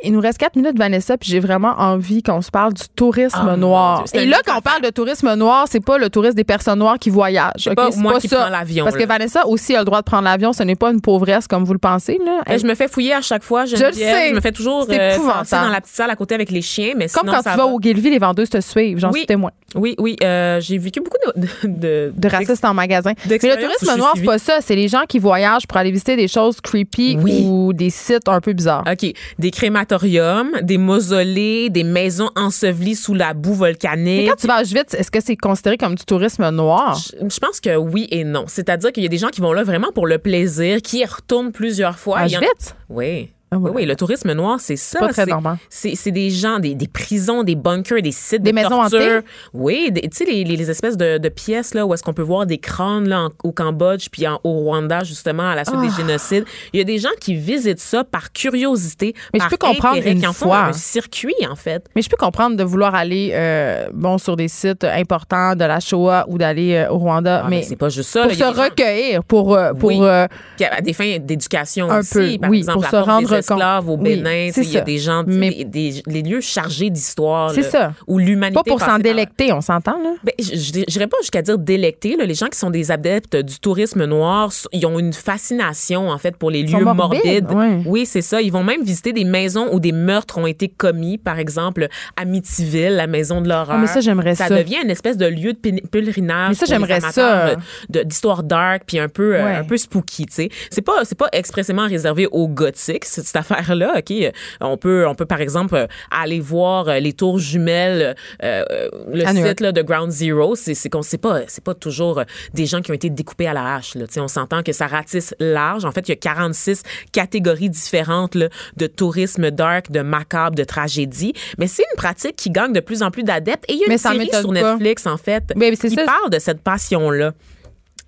il 0.04 0.12
nous 0.12 0.20
reste 0.20 0.38
quatre 0.38 0.56
minutes, 0.56 0.78
Vanessa, 0.78 1.16
puis 1.16 1.30
j'ai 1.30 1.40
vraiment 1.40 1.74
envie 1.78 2.22
qu'on 2.22 2.42
se 2.42 2.50
parle 2.50 2.72
du 2.74 2.82
tourisme 2.94 3.48
Ah, 3.50 3.56
noir. 3.56 4.04
Et 4.14 4.26
là, 4.26 4.38
quand 4.46 4.58
on 4.58 4.60
parle 4.60 4.82
de 4.82 4.90
tourisme 4.90 5.34
noir, 5.34 5.66
c'est 5.70 5.84
pas 5.84 5.98
le 5.98 6.10
tourisme 6.10 6.34
des 6.34 6.44
personnes 6.44 6.78
noires 6.78 6.98
qui 6.98 7.10
voyagent. 7.10 7.70
Pas 7.74 7.90
moi 7.96 8.18
qui 8.20 8.28
ça. 8.28 8.36
prends 8.42 8.48
l'avion, 8.50 8.84
Parce 8.84 8.96
que. 8.96 9.04
Vanessa 9.04 9.46
aussi 9.46 9.74
a 9.74 9.80
le 9.80 9.84
droit 9.84 10.00
de 10.00 10.04
prendre 10.04 10.24
l'avion. 10.24 10.52
Ce 10.52 10.62
n'est 10.62 10.74
pas 10.76 10.90
une 10.90 11.00
pauvresse 11.00 11.46
comme 11.46 11.64
vous 11.64 11.72
le 11.72 11.78
pensez. 11.78 12.18
Là. 12.24 12.56
Je 12.56 12.66
me 12.66 12.74
fais 12.74 12.88
fouiller 12.88 13.14
à 13.14 13.20
chaque 13.20 13.42
fois, 13.42 13.64
Geneviève. 13.64 13.88
le 13.90 13.94
sais. 13.94 14.28
Je 14.30 14.34
me 14.34 14.40
fais 14.40 14.52
toujours 14.52 14.84
C'est 14.88 15.00
euh, 15.00 15.16
dans 15.18 15.68
la 15.70 15.80
petite 15.80 15.94
salle 15.94 16.10
à 16.10 16.16
côté 16.16 16.34
avec 16.34 16.50
les 16.50 16.62
chiens, 16.62 16.92
mais 16.96 17.08
Comme 17.08 17.22
sinon, 17.22 17.32
quand 17.32 17.42
ça 17.42 17.52
tu 17.52 17.56
vas 17.58 17.66
va. 17.66 17.72
au 17.72 17.78
Guilvy, 17.78 18.10
les 18.10 18.18
vendeuses 18.18 18.50
te 18.50 18.60
suivent. 18.60 18.98
J'en 18.98 19.10
Oui. 19.10 19.20
suis 19.20 19.26
témoin. 19.26 19.50
Oui, 19.74 19.94
oui. 19.98 20.16
euh, 20.22 20.60
j'ai 20.60 20.78
vécu 20.78 21.00
beaucoup 21.00 21.16
de... 21.36 21.44
De, 21.68 22.12
De 22.16 22.28
racistes 22.28 22.64
en 22.64 22.74
magasin. 22.74 23.12
Mais 23.28 23.38
le 23.42 23.60
tourisme 23.62 23.96
noir, 23.98 24.12
c'est 24.16 24.22
pas 24.24 24.38
ça. 24.38 24.58
C'est 24.60 24.76
les 24.76 24.88
gens 24.88 25.02
qui 25.08 25.18
voyagent 25.18 25.66
pour 25.66 25.76
aller 25.78 25.90
visiter 25.90 26.16
des 26.16 26.28
choses 26.28 26.60
creepy 26.60 27.18
Oui. 27.20 27.44
ou 27.46 27.72
des 27.72 27.90
sites 27.90 28.28
un 28.28 28.40
peu 28.40 28.52
bizarres. 28.52 28.84
OK. 28.90 29.12
Des 29.38 29.50
crématoriums, 29.50 30.50
des 30.62 30.78
mausolées, 30.78 31.70
des 31.70 31.84
maisons 31.84 32.30
ensevelies 32.36 32.96
sous 32.96 33.14
la 33.14 33.34
boue 33.34 33.50
Mais 33.52 33.56
volcanique. 33.56 34.28
quand 34.28 34.36
tu 34.36 34.46
vas 34.46 34.54
à 34.56 34.62
Auschwitz, 34.62 34.94
est-ce 34.94 35.10
que 35.10 35.20
c'est 35.22 35.36
considéré 35.36 35.76
comme 35.76 35.94
du 35.94 36.04
tourisme 36.04 36.48
noir? 36.50 36.96
Je, 36.98 37.28
je 37.28 37.38
pense 37.38 37.60
que 37.60 37.76
oui 37.76 38.06
et 38.10 38.24
non. 38.24 38.44
C'est-à-dire 38.46 38.92
qu'il 38.92 39.02
y 39.02 39.06
a 39.06 39.10
des 39.10 39.18
gens 39.18 39.28
qui 39.28 39.40
vont 39.40 39.52
là 39.52 39.64
vraiment 39.64 39.90
pour 39.92 40.06
le 40.06 40.18
plaisir, 40.18 40.80
qui 40.82 41.00
y 41.00 41.04
retournent 41.04 41.52
plusieurs 41.52 41.98
fois. 41.98 42.18
À 42.20 42.26
Auschwitz? 42.26 42.74
Oui. 42.88 43.30
Ah, 43.50 43.56
Oui, 43.56 43.60
voilà. 43.60 43.76
oui, 43.76 43.86
le 43.86 43.94
tourisme 43.94 44.32
noir, 44.32 44.58
c'est 44.58 44.74
ça. 44.76 44.98
Pas 44.98 45.08
très 45.08 45.24
C'est- 45.26 45.30
normal. 45.30 45.58
C'est 45.68 45.94
c'est 45.94 46.10
des 46.10 46.30
gens, 46.30 46.58
des, 46.58 46.74
des 46.74 46.88
prisons, 46.88 47.44
des 47.44 47.54
bunkers, 47.54 48.02
des 48.02 48.10
sites 48.10 48.42
Des 48.42 48.50
de 48.50 48.54
maisons 48.54 48.70
torture. 48.70 48.98
hantées? 48.98 49.20
Oui, 49.52 49.90
tu 49.94 50.08
sais, 50.12 50.24
les, 50.24 50.70
espèces 50.70 50.96
de, 50.96 51.18
de 51.18 51.28
pièces 51.28 51.72
là, 51.74 51.86
où 51.86 51.94
est-ce 51.94 52.02
qu'on 52.02 52.14
peut 52.14 52.22
voir 52.22 52.46
des 52.46 52.58
crânes 52.58 53.08
là, 53.08 53.20
en- 53.26 53.30
au 53.44 53.52
Cambodge 53.52 54.08
puis 54.10 54.26
en- 54.26 54.40
au 54.42 54.50
Rwanda, 54.64 55.04
justement, 55.04 55.48
à 55.48 55.54
la 55.54 55.64
suite 55.64 55.80
des 55.80 55.88
Ah. 55.92 55.96
génocides. 55.96 56.44
Il 56.72 56.78
y 56.78 56.80
a 56.80 56.84
des 56.84 56.98
gens 56.98 57.10
qui 57.20 57.34
visitent 57.36 57.78
ça 57.80 58.02
par 58.02 58.32
curiosité, 58.32 59.14
Mais 59.32 59.40
je 59.40 59.48
peux 59.48 59.56
comprendre 59.56 59.96
intérêt, 59.98 60.12
une 60.12 60.20
qui 60.20 60.26
en 60.26 60.32
font 60.32 60.46
fois. 60.46 60.64
un 60.64 60.72
circuit, 60.72 61.34
en 61.48 61.54
fait. 61.56 61.86
Mais 61.94 62.02
je 62.02 62.08
peux 62.08 62.16
comprendre 62.16 62.56
de 62.56 62.64
vouloir 62.64 62.94
aller 62.94 63.30
euh, 63.34 63.88
bon 63.92 64.18
sur 64.18 64.36
des 64.36 64.48
sites 64.48 64.84
importants 64.84 65.54
de 65.54 65.64
la 65.64 65.78
Shoah 65.80 66.24
ou 66.28 66.38
d'aller 66.38 66.74
euh, 66.74 66.90
au 66.90 66.98
Rwanda, 66.98 67.42
Ah, 67.44 67.48
mais 67.48 67.56
mais 67.58 67.62
c'est 67.62 67.76
pas 67.76 67.88
juste 67.88 68.10
ça. 68.10 68.22
pour 68.22 68.30
là. 68.30 68.34
Se 68.34 68.40
gens- 68.40 68.52
recueillir, 68.64 69.22
pour 69.22 69.54
euh, 69.54 69.72
pour 69.74 69.90
Oui. 69.90 69.98
euh, 70.00 70.26
à 70.70 70.80
des 70.80 70.92
fins 70.92 71.18
d'éducation 71.20 71.90
Un 71.90 72.00
aussi, 72.00 72.14
peu, 72.14 72.38
par 72.40 72.50
oui, 72.50 72.58
exemple, 72.58 72.80
pour 72.80 72.90
se 72.90 72.96
rendre 72.96 73.40
esclaves 73.52 73.88
au 73.88 73.96
Oui, 73.96 74.16
Bénin, 74.16 74.50
sais, 74.52 74.62
il 74.62 74.70
y 74.72 74.76
a 74.76 74.80
ça. 74.80 74.84
des 74.84 74.98
gens, 74.98 75.24
Mais- 75.26 75.64
des, 75.64 76.02
les 76.06 76.22
lieux 76.22 76.40
chargés 76.40 76.90
d'histoire. 76.90 77.50
C'est 77.52 77.62
ça. 77.62 77.92
Où 78.06 78.18
l'humanité 78.18 78.54
pas 78.54 78.62
pour 78.70 78.80
s'en 78.80 78.98
délecter, 78.98 79.52
on 79.52 79.60
s'entend 79.60 79.98
là? 80.02 80.14
Ben, 80.24 80.32
je 80.38 80.82
j'irais 80.88 81.06
pas 81.06 81.16
jusqu'à 81.20 81.42
dire 81.42 81.58
délecter. 81.58 82.16
Là. 82.16 82.24
Les 82.24 82.34
gens 82.34 82.46
qui 82.46 82.58
sont 82.58 82.70
des 82.70 82.90
adeptes 82.90 83.36
du 83.36 83.58
tourisme 83.58 84.04
noir, 84.04 84.50
ils 84.72 84.84
ont 84.86 84.98
une 84.98 85.12
fascination, 85.12 86.08
en 86.10 86.18
fait, 86.18 86.36
pour 86.36 86.50
les 86.50 86.62
lieux 86.62 86.84
morbides. 86.84 87.48
Oui, 87.86 88.06
c'est 88.06 88.22
ça. 88.22 88.40
Ils 88.40 88.52
vont 88.52 88.64
même 88.64 88.82
visiter 88.82 89.12
des 89.12 89.24
maisons 89.24 89.68
où 89.72 89.80
des 89.80 89.92
meurtres 89.92 90.38
ont 90.38 90.46
été 90.46 90.68
commis. 90.68 91.18
Par 91.18 91.38
exemple, 91.38 91.88
Amityville, 92.16 92.96
la 92.96 93.06
maison 93.06 93.40
de 93.40 93.48
l'horreur. 93.48 93.70
Ah, 93.72 93.78
mais 93.78 93.86
ça, 93.86 94.00
j'aimerais 94.00 94.34
ça. 94.34 94.48
Ça 94.48 94.56
devient 94.56 94.78
une 94.82 94.90
espèce 94.90 95.16
de 95.16 95.26
lieu 95.26 95.52
de 95.52 95.58
pèlerinage. 95.90 96.48
Mais 96.50 96.54
ça, 96.54 96.66
j'aimerais 96.66 97.00
ça. 97.00 97.56
D'histoire 97.88 98.42
dark, 98.42 98.82
puis 98.86 98.98
un 98.98 99.08
peu, 99.08 99.34
euh, 99.36 99.44
Ouais. 99.44 99.54
un 99.56 99.64
peu 99.64 99.76
spooky, 99.76 100.26
tu 100.26 100.32
sais. 100.34 100.48
C'est 100.70 100.82
pas, 100.82 101.02
pas 101.18 101.28
expressément 101.32 101.86
réservé 101.86 102.26
aux 102.30 102.48
gothiques. 102.48 103.04
Cette 103.24 103.36
affaire-là. 103.36 103.94
Ok, 103.98 104.12
on 104.60 104.76
peut, 104.76 105.06
on 105.06 105.14
peut 105.14 105.26
par 105.26 105.40
exemple 105.40 105.74
euh, 105.74 105.86
aller 106.10 106.40
voir 106.40 106.88
euh, 106.88 106.98
les 106.98 107.12
tours 107.12 107.38
jumelles, 107.38 108.14
euh, 108.42 108.64
euh, 108.70 108.88
le 109.12 109.24
site 109.26 109.60
là, 109.60 109.72
de 109.72 109.82
Ground 109.82 110.10
Zero. 110.10 110.54
C'est, 110.56 110.74
c'est 110.74 110.88
qu'on 110.88 111.02
sait 111.02 111.18
pas, 111.18 111.40
c'est 111.46 111.64
pas 111.64 111.74
toujours 111.74 112.20
euh, 112.20 112.24
des 112.52 112.66
gens 112.66 112.80
qui 112.80 112.90
ont 112.90 112.94
été 112.94 113.10
découpés 113.10 113.46
à 113.46 113.52
la 113.52 113.74
hache. 113.76 113.94
Là. 113.94 114.04
On 114.18 114.28
s'entend 114.28 114.62
que 114.62 114.72
ça 114.72 114.86
ratisse 114.86 115.34
large. 115.38 115.84
En 115.84 115.92
fait, 115.92 116.08
il 116.08 116.10
y 116.10 116.12
a 116.12 116.16
46 116.16 116.82
catégories 117.12 117.70
différentes 117.70 118.34
là, 118.34 118.48
de 118.76 118.86
tourisme 118.86 119.50
dark, 119.50 119.90
de 119.90 120.00
macabre, 120.00 120.56
de 120.56 120.64
tragédie. 120.64 121.32
Mais 121.58 121.66
c'est 121.66 121.82
une 121.92 121.96
pratique 121.96 122.36
qui 122.36 122.50
gagne 122.50 122.72
de 122.72 122.80
plus 122.80 123.02
en 123.02 123.10
plus 123.10 123.22
d'adeptes. 123.22 123.64
Et 123.68 123.74
il 123.74 123.80
y 123.80 123.84
a 123.84 123.92
une 123.92 123.98
série 123.98 124.30
sur 124.32 124.52
pas. 124.52 124.74
Netflix 124.74 125.06
en 125.06 125.16
fait 125.16 125.44
Mais 125.56 125.72
qui 125.76 125.90
ça. 125.90 126.04
parle 126.04 126.30
de 126.30 126.38
cette 126.38 126.60
passion-là. 126.60 127.32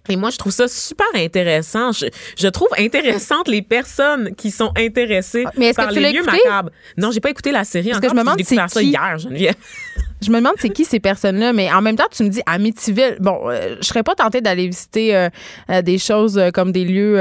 Et 0.09 0.16
moi, 0.16 0.30
je 0.30 0.36
trouve 0.38 0.52
ça 0.52 0.68
super 0.68 1.07
intéressant. 1.14 1.92
Je, 1.92 2.07
je 2.38 2.48
trouve 2.48 2.68
intéressantes 2.78 3.48
les 3.48 3.62
personnes 3.62 4.34
qui 4.36 4.50
sont 4.50 4.72
intéressées 4.76 5.44
Ah, 5.46 5.52
Mais 5.57 5.72
par 5.72 5.88
que 5.88 5.94
les 5.94 6.12
lieux 6.12 6.22
macabres. 6.24 6.70
Non, 6.96 7.11
j'ai 7.11 7.20
pas 7.20 7.30
écouté 7.30 7.52
la 7.52 7.64
série 7.64 7.88
Parce 7.90 8.00
que 8.00 8.07
encore. 8.07 8.11
je 8.11 8.14
me 8.16 8.20
demande 8.24 8.38
j'ai 8.38 8.44
découvert 8.44 8.70
ça 8.70 8.80
qui? 8.80 8.86
hier, 8.88 9.18
Geneviève. 9.18 9.54
Je 10.22 10.30
me 10.30 10.36
demande 10.36 10.54
c'est 10.58 10.70
qui 10.70 10.84
ces 10.84 10.98
personnes-là, 11.00 11.52
mais 11.52 11.70
en 11.72 11.82
même 11.82 11.96
temps, 11.96 12.06
tu 12.10 12.24
me 12.24 12.28
dis 12.30 12.40
Amityville. 12.46 13.16
Bon, 13.20 13.38
euh, 13.50 13.76
je 13.80 13.86
serais 13.86 14.02
pas 14.02 14.14
tentée 14.14 14.40
d'aller 14.40 14.66
visiter 14.66 15.14
euh, 15.14 15.28
euh, 15.70 15.82
des 15.82 15.98
choses 15.98 16.38
euh, 16.38 16.50
comme 16.50 16.72
des 16.72 16.84
lieux 16.84 17.16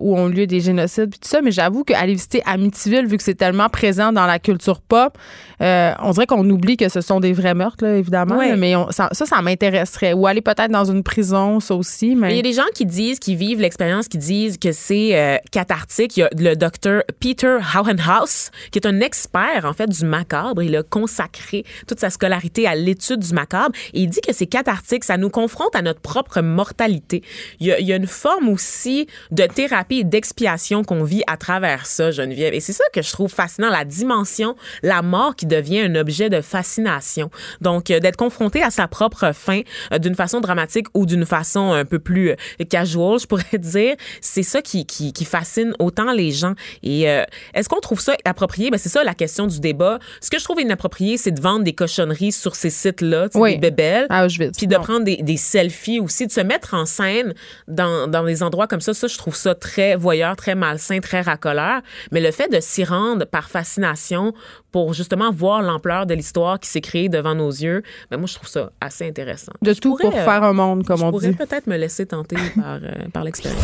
où 0.00 0.16
ont 0.16 0.26
lieu 0.28 0.46
des 0.46 0.60
génocides 0.60 1.10
puis 1.10 1.20
tout 1.20 1.28
ça, 1.28 1.40
mais 1.42 1.50
j'avoue 1.50 1.84
qu'aller 1.84 2.14
visiter 2.14 2.42
Amityville, 2.46 3.06
vu 3.06 3.16
que 3.18 3.22
c'est 3.22 3.34
tellement 3.34 3.68
présent 3.68 4.12
dans 4.12 4.24
la 4.26 4.38
culture 4.38 4.80
pop, 4.80 5.18
on 5.60 6.10
dirait 6.12 6.26
qu'on 6.26 6.48
oublie 6.48 6.76
que 6.76 6.88
ce 6.88 7.00
sont 7.02 7.20
des 7.20 7.32
vrais 7.32 7.54
meurtres, 7.54 7.84
là, 7.84 7.96
évidemment. 7.96 8.36
Là, 8.50 8.56
mais 8.56 8.76
on- 8.76 8.90
ça, 8.92 9.08
ça, 9.12 9.26
ça 9.26 9.42
m'intéresserait. 9.42 10.12
Ou 10.14 10.26
aller 10.26 10.40
peut-être 10.40 10.70
dans 10.70 10.84
une 10.90 11.02
prison, 11.02 11.60
ça 11.60 11.74
aussi. 11.74 12.14
Mais 12.14 12.30
il 12.32 12.36
y 12.36 12.40
a 12.40 12.42
des 12.42 12.52
gens 12.54 12.62
qui 12.74 12.86
disent, 12.86 13.18
qui 13.18 13.34
vivent 13.36 13.60
l'expérience, 13.60 14.08
qui 14.08 14.18
disent 14.18 14.56
que 14.58 14.72
c'est 14.72 15.40
cathartique. 15.52 16.16
Il 16.16 16.20
y 16.20 16.22
a 16.22 16.30
le 16.36 16.54
docteur 16.56 17.02
Peter 17.20 17.58
Hauenhaus, 17.74 18.50
qui 18.70 18.78
est 18.78 18.86
un 18.86 19.00
expert, 19.00 19.64
en 19.64 19.72
fait, 19.74 19.88
du 19.88 20.04
macabre. 20.04 20.62
Il 20.62 20.74
a 20.76 20.82
consacré 20.82 21.64
toute 21.86 22.00
sa 22.00 22.08
scolarité 22.10 22.37
à 22.66 22.74
l'étude 22.74 23.20
du 23.20 23.32
macabre. 23.32 23.74
Et 23.92 24.02
il 24.02 24.08
dit 24.08 24.20
que 24.20 24.32
c'est 24.32 24.46
cathartique. 24.46 25.04
Ça 25.04 25.16
nous 25.16 25.30
confronte 25.30 25.74
à 25.74 25.82
notre 25.82 26.00
propre 26.00 26.40
mortalité. 26.40 27.22
Il 27.60 27.66
y 27.66 27.92
a, 27.92 27.96
une 27.96 28.06
forme 28.06 28.48
aussi 28.48 29.06
de 29.30 29.44
thérapie 29.44 29.98
et 29.98 30.04
d'expiation 30.04 30.84
qu'on 30.84 31.02
vit 31.04 31.22
à 31.26 31.36
travers 31.36 31.86
ça, 31.86 32.10
Geneviève. 32.10 32.54
Et 32.54 32.60
c'est 32.60 32.72
ça 32.72 32.84
que 32.92 33.02
je 33.02 33.10
trouve 33.10 33.30
fascinant, 33.30 33.70
la 33.70 33.84
dimension, 33.84 34.56
la 34.82 35.02
mort 35.02 35.34
qui 35.34 35.46
devient 35.46 35.80
un 35.80 35.94
objet 35.96 36.30
de 36.30 36.40
fascination. 36.40 37.30
Donc, 37.60 37.90
euh, 37.90 38.00
d'être 38.00 38.16
confronté 38.16 38.62
à 38.62 38.70
sa 38.70 38.86
propre 38.88 39.32
fin 39.34 39.60
euh, 39.92 39.98
d'une 39.98 40.14
façon 40.14 40.40
dramatique 40.40 40.86
ou 40.94 41.06
d'une 41.06 41.26
façon 41.26 41.72
un 41.72 41.84
peu 41.84 41.98
plus 41.98 42.30
euh, 42.30 42.64
casual, 42.68 43.18
je 43.18 43.26
pourrais 43.26 43.44
dire, 43.58 43.96
c'est 44.20 44.42
ça 44.42 44.62
qui, 44.62 44.86
qui, 44.86 45.12
fascine 45.24 45.74
autant 45.78 46.12
les 46.12 46.30
gens. 46.30 46.54
Et 46.82 47.02
est-ce 47.02 47.68
qu'on 47.68 47.80
trouve 47.80 48.00
ça 48.00 48.14
approprié? 48.24 48.70
Ben, 48.70 48.78
c'est 48.78 48.88
ça 48.88 49.04
la 49.04 49.14
question 49.14 49.46
du 49.46 49.60
débat. 49.60 49.98
Ce 50.20 50.30
que 50.30 50.38
je 50.38 50.44
trouve 50.44 50.60
inapproprié, 50.60 51.18
c'est 51.18 51.32
de 51.32 51.40
vendre 51.40 51.64
des 51.64 51.74
cochonneries 51.74 52.27
sur 52.32 52.54
ces 52.56 52.70
sites-là, 52.70 53.28
tu 53.28 53.32
sais, 53.34 53.38
Oui. 53.38 53.54
des 53.54 53.70
bébelles. 53.70 54.06
à 54.10 54.24
Auschwitz. 54.26 54.56
Puis 54.56 54.66
de 54.66 54.74
Non. 54.76 54.82
prendre 54.82 55.04
des, 55.04 55.16
des 55.22 55.36
selfies 55.36 56.00
aussi, 56.00 56.26
de 56.26 56.32
se 56.32 56.40
mettre 56.40 56.74
en 56.74 56.86
scène 56.86 57.34
dans, 57.68 58.06
dans 58.08 58.24
des 58.24 58.42
endroits 58.42 58.66
comme 58.66 58.80
ça, 58.80 58.94
ça, 58.94 59.06
je 59.06 59.16
trouve 59.18 59.34
ça 59.36 59.54
très 59.54 59.96
voyeur, 59.96 60.36
très 60.36 60.54
malsain, 60.54 61.00
très 61.00 61.20
racoleur. 61.20 61.80
Mais 62.12 62.20
le 62.20 62.30
fait 62.30 62.48
de 62.52 62.60
s'y 62.60 62.84
rendre 62.84 63.24
par 63.24 63.48
fascination 63.48 64.32
pour 64.72 64.92
justement 64.94 65.30
voir 65.32 65.62
l'ampleur 65.62 66.06
de 66.06 66.14
l'histoire 66.14 66.58
qui 66.60 66.68
s'est 66.68 66.80
créée 66.80 67.08
devant 67.08 67.34
nos 67.34 67.50
yeux, 67.50 67.82
ben 68.10 68.16
moi, 68.18 68.26
je 68.26 68.34
trouve 68.34 68.48
ça 68.48 68.70
assez 68.80 69.06
intéressant. 69.08 69.52
de 69.62 69.72
Je 69.72 69.80
tout 69.80 69.90
pourrais, 69.90 70.04
pour 70.10 70.18
euh, 70.18 70.24
faire 70.24 70.42
un 70.42 70.52
monde, 70.52 70.84
comme 70.86 70.98
je 70.98 71.04
on 71.04 71.10
pourrais 71.10 71.28
dit. 71.30 71.34
peut-être 71.36 71.66
me 71.66 71.76
laisser 71.76 72.06
tenter 72.06 72.36
par, 72.56 72.74
euh, 72.82 72.90
par 73.12 73.24
l'expérience. 73.24 73.62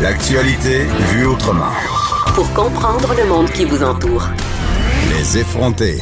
L'actualité 0.00 0.84
vue 1.12 1.26
autrement. 1.26 1.72
Pour 2.34 2.52
comprendre 2.54 3.12
le 3.16 3.26
monde 3.28 3.50
qui 3.50 3.64
vous 3.64 3.82
entoure. 3.82 4.28
Les 5.10 5.38
effrontés. 5.38 5.98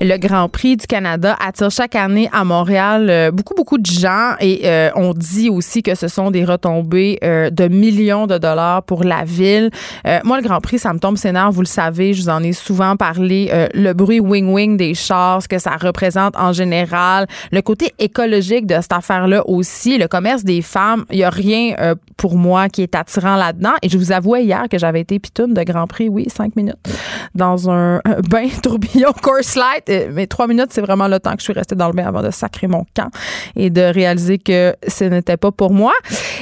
Le 0.00 0.18
Grand 0.18 0.50
Prix 0.50 0.76
du 0.76 0.86
Canada 0.86 1.36
attire 1.40 1.70
chaque 1.70 1.94
année 1.94 2.28
à 2.30 2.44
Montréal 2.44 3.08
euh, 3.08 3.30
beaucoup, 3.30 3.54
beaucoup 3.54 3.78
de 3.78 3.86
gens 3.86 4.34
et 4.40 4.60
euh, 4.64 4.90
on 4.94 5.14
dit 5.14 5.48
aussi 5.48 5.82
que 5.82 5.94
ce 5.94 6.06
sont 6.06 6.30
des 6.30 6.44
retombées 6.44 7.18
euh, 7.24 7.48
de 7.48 7.66
millions 7.68 8.26
de 8.26 8.36
dollars 8.36 8.82
pour 8.82 9.04
la 9.04 9.24
ville. 9.24 9.70
Moi, 10.24 10.36
le 10.36 10.42
Grand 10.42 10.60
Prix, 10.60 10.78
ça 10.78 10.92
me 10.92 10.98
tombe 10.98 11.16
sénard, 11.16 11.50
vous 11.50 11.62
le 11.62 11.66
savez, 11.66 12.12
je 12.12 12.22
vous 12.22 12.28
en 12.28 12.42
ai 12.42 12.52
souvent 12.52 12.96
parlé. 12.96 13.50
Le 13.74 13.92
bruit 13.92 14.20
wing-wing 14.20 14.76
des 14.76 14.94
chars, 14.94 15.42
ce 15.42 15.48
que 15.48 15.58
ça 15.58 15.76
représente 15.76 16.36
en 16.36 16.52
général, 16.52 17.26
le 17.50 17.60
côté 17.62 17.92
écologique 17.98 18.66
de 18.66 18.74
cette 18.80 18.92
affaire-là 18.92 19.46
aussi, 19.48 19.98
le 19.98 20.06
commerce 20.08 20.44
des 20.44 20.62
femmes, 20.62 21.04
il 21.10 21.18
n'y 21.18 21.24
a 21.24 21.30
rien 21.30 21.74
pour 22.16 22.36
moi 22.36 22.68
qui 22.68 22.82
est 22.82 22.94
attirant 22.94 23.36
là-dedans. 23.36 23.74
Et 23.82 23.88
je 23.88 23.98
vous 23.98 24.12
avouais 24.12 24.44
hier 24.44 24.68
que 24.70 24.78
j'avais 24.78 25.00
été 25.00 25.18
pitoune 25.18 25.54
de 25.54 25.62
Grand 25.62 25.86
Prix, 25.86 26.08
oui, 26.08 26.26
cinq 26.28 26.54
minutes, 26.56 26.76
dans 27.34 27.70
un 27.70 28.00
bain 28.28 28.48
tourbillon 28.62 29.12
course 29.22 29.56
light. 29.56 29.85
Euh, 29.88 30.10
Mais 30.12 30.26
trois 30.26 30.46
minutes, 30.46 30.68
c'est 30.70 30.80
vraiment 30.80 31.08
le 31.08 31.20
temps 31.20 31.32
que 31.32 31.40
je 31.40 31.44
suis 31.44 31.52
restée 31.52 31.74
dans 31.74 31.88
le 31.88 31.92
bain 31.92 32.06
avant 32.06 32.22
de 32.22 32.30
sacrer 32.30 32.66
mon 32.66 32.84
camp 32.94 33.10
et 33.54 33.70
de 33.70 33.82
réaliser 33.82 34.38
que 34.38 34.74
ce 34.86 35.04
n'était 35.04 35.36
pas 35.36 35.52
pour 35.52 35.72
moi. 35.72 35.92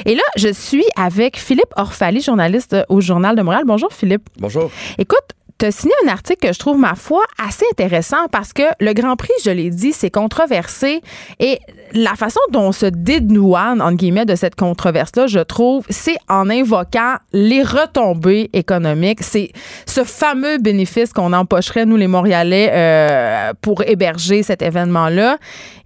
Et 0.05 0.15
là, 0.15 0.23
je 0.35 0.51
suis 0.51 0.85
avec 0.95 1.37
Philippe 1.37 1.73
Orphalie, 1.75 2.21
journaliste 2.21 2.75
au 2.89 3.01
Journal 3.01 3.35
de 3.35 3.41
Montréal. 3.41 3.63
Bonjour 3.65 3.91
Philippe. 3.93 4.27
Bonjour. 4.39 4.71
Écoute, 4.97 5.25
tu 5.57 5.65
as 5.65 5.71
signé 5.71 5.93
un 6.05 6.09
article 6.09 6.47
que 6.47 6.53
je 6.53 6.59
trouve, 6.59 6.77
ma 6.77 6.95
foi, 6.95 7.23
assez 7.41 7.65
intéressant 7.71 8.27
parce 8.31 8.51
que 8.51 8.63
le 8.79 8.93
Grand 8.93 9.15
Prix, 9.15 9.31
je 9.45 9.51
l'ai 9.51 9.69
dit, 9.69 9.93
c'est 9.93 10.11
controversé 10.11 11.01
et 11.39 11.59
la 11.93 12.15
façon 12.15 12.39
dont 12.51 12.67
on 12.67 12.71
se 12.71 12.85
dédouane, 12.85 13.81
entre 13.81 13.97
guillemets, 13.97 14.25
de 14.25 14.35
cette 14.35 14.55
controverse-là, 14.55 15.27
je 15.27 15.39
trouve, 15.39 15.85
c'est 15.89 16.17
en 16.29 16.49
invoquant 16.49 17.15
les 17.33 17.63
retombées 17.63 18.49
économiques. 18.53 19.23
C'est 19.23 19.51
ce 19.85 20.03
fameux 20.03 20.57
bénéfice 20.57 21.13
qu'on 21.13 21.33
empocherait, 21.33 21.85
nous, 21.85 21.97
les 21.97 22.07
Montréalais, 22.07 22.69
euh, 22.73 23.53
pour 23.61 23.83
héberger 23.83 24.43
cet 24.43 24.61
événement-là. 24.61 25.37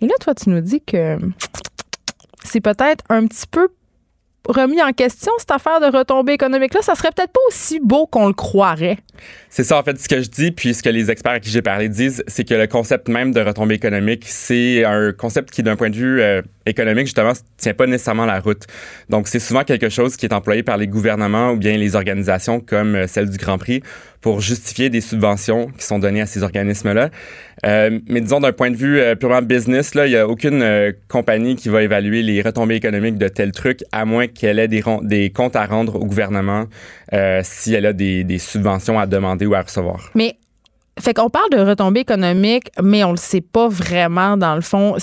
Et 0.01 0.07
là, 0.07 0.13
toi, 0.19 0.33
tu 0.33 0.49
nous 0.49 0.61
dis 0.61 0.81
que 0.81 1.17
c'est 2.43 2.61
peut-être 2.61 3.03
un 3.09 3.27
petit 3.27 3.45
peu 3.49 3.69
remis 4.49 4.81
en 4.81 4.91
question, 4.91 5.31
cette 5.37 5.51
affaire 5.51 5.79
de 5.79 5.95
retombées 5.95 6.33
économiques-là. 6.33 6.81
Ça 6.81 6.95
serait 6.95 7.11
peut-être 7.15 7.31
pas 7.31 7.39
aussi 7.47 7.79
beau 7.81 8.07
qu'on 8.07 8.27
le 8.27 8.33
croirait. 8.33 8.97
C'est 9.49 9.63
ça, 9.63 9.79
en 9.79 9.83
fait, 9.83 9.99
ce 9.99 10.07
que 10.07 10.21
je 10.21 10.29
dis, 10.29 10.51
puis 10.51 10.73
ce 10.73 10.83
que 10.83 10.89
les 10.89 11.11
experts 11.11 11.33
à 11.33 11.39
qui 11.39 11.49
j'ai 11.49 11.61
parlé 11.61 11.89
disent, 11.89 12.23
c'est 12.27 12.47
que 12.47 12.53
le 12.53 12.67
concept 12.67 13.09
même 13.09 13.31
de 13.31 13.41
retombée 13.41 13.75
économique, 13.75 14.23
c'est 14.27 14.83
un 14.85 15.11
concept 15.11 15.51
qui, 15.51 15.63
d'un 15.63 15.75
point 15.75 15.89
de 15.89 15.95
vue 15.95 16.21
euh, 16.21 16.41
économique, 16.65 17.05
justement, 17.05 17.33
tient 17.57 17.73
pas 17.73 17.87
nécessairement 17.87 18.25
la 18.25 18.39
route. 18.39 18.65
Donc, 19.09 19.27
c'est 19.27 19.39
souvent 19.39 19.63
quelque 19.63 19.89
chose 19.89 20.17
qui 20.17 20.25
est 20.25 20.33
employé 20.33 20.63
par 20.63 20.77
les 20.77 20.87
gouvernements 20.87 21.51
ou 21.51 21.57
bien 21.57 21.77
les 21.77 21.95
organisations 21.95 22.59
comme 22.59 22.95
euh, 22.95 23.07
celle 23.07 23.29
du 23.29 23.37
Grand 23.37 23.57
Prix 23.57 23.83
pour 24.22 24.41
justifier 24.41 24.89
des 24.89 25.01
subventions 25.01 25.67
qui 25.78 25.86
sont 25.86 25.99
données 25.99 26.22
à 26.22 26.26
ces 26.26 26.43
organismes-là. 26.43 27.09
Euh, 27.65 27.99
mais 28.07 28.22
disons, 28.22 28.39
d'un 28.39 28.51
point 28.51 28.72
de 28.72 28.76
vue 28.76 28.99
euh, 28.99 29.15
purement 29.15 29.41
business, 29.41 29.95
là, 29.95 30.07
il 30.07 30.11
y 30.11 30.17
a 30.17 30.28
aucune 30.28 30.61
euh, 30.61 30.91
compagnie 31.07 31.55
qui 31.55 31.70
va 31.70 31.84
évaluer 31.84 32.22
les 32.22 32.41
retombées 32.41 32.76
économiques 32.76 33.17
de 33.17 33.28
tel 33.28 33.51
truc, 33.51 33.84
à 33.91 34.05
moins 34.05 34.28
qu'elle 34.28 34.59
ait 34.59 34.67
des, 34.67 34.82
comptes 35.32 35.55
à 35.55 35.65
rendre 35.65 35.95
au 35.95 36.05
gouvernement 36.05 36.65
si 37.43 37.74
elle 37.74 37.86
a 37.86 37.93
des, 37.93 38.38
subventions 38.39 38.99
à 38.99 39.07
demander 39.07 39.45
ou 39.45 39.55
à 39.55 39.61
recevoir. 39.61 40.11
Mais 40.15 40.36
fait 40.99 41.13
qu'on 41.13 41.30
parle 41.30 41.49
de 41.51 41.59
retombées 41.59 42.01
économiques, 42.01 42.70
mais 42.82 43.03
on 43.03 43.11
le 43.11 43.17
sait 43.17 43.41
pas 43.41 43.67
vraiment 43.67 44.38
dans 44.38 44.55
le 44.55 44.61
fond 44.61 44.95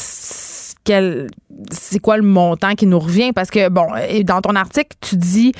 quel 0.87 1.27
c'est 1.71 1.99
quoi 1.99 2.17
le 2.17 2.23
montant 2.23 2.75
qui 2.75 2.87
nous 2.87 2.99
revient? 2.99 3.33
Parce 3.33 3.51
que 3.51 3.69
bon 3.69 3.89
dans 4.25 4.41
ton 4.41 4.55
article 4.55 4.97
tu 5.01 5.17
dis 5.17 5.53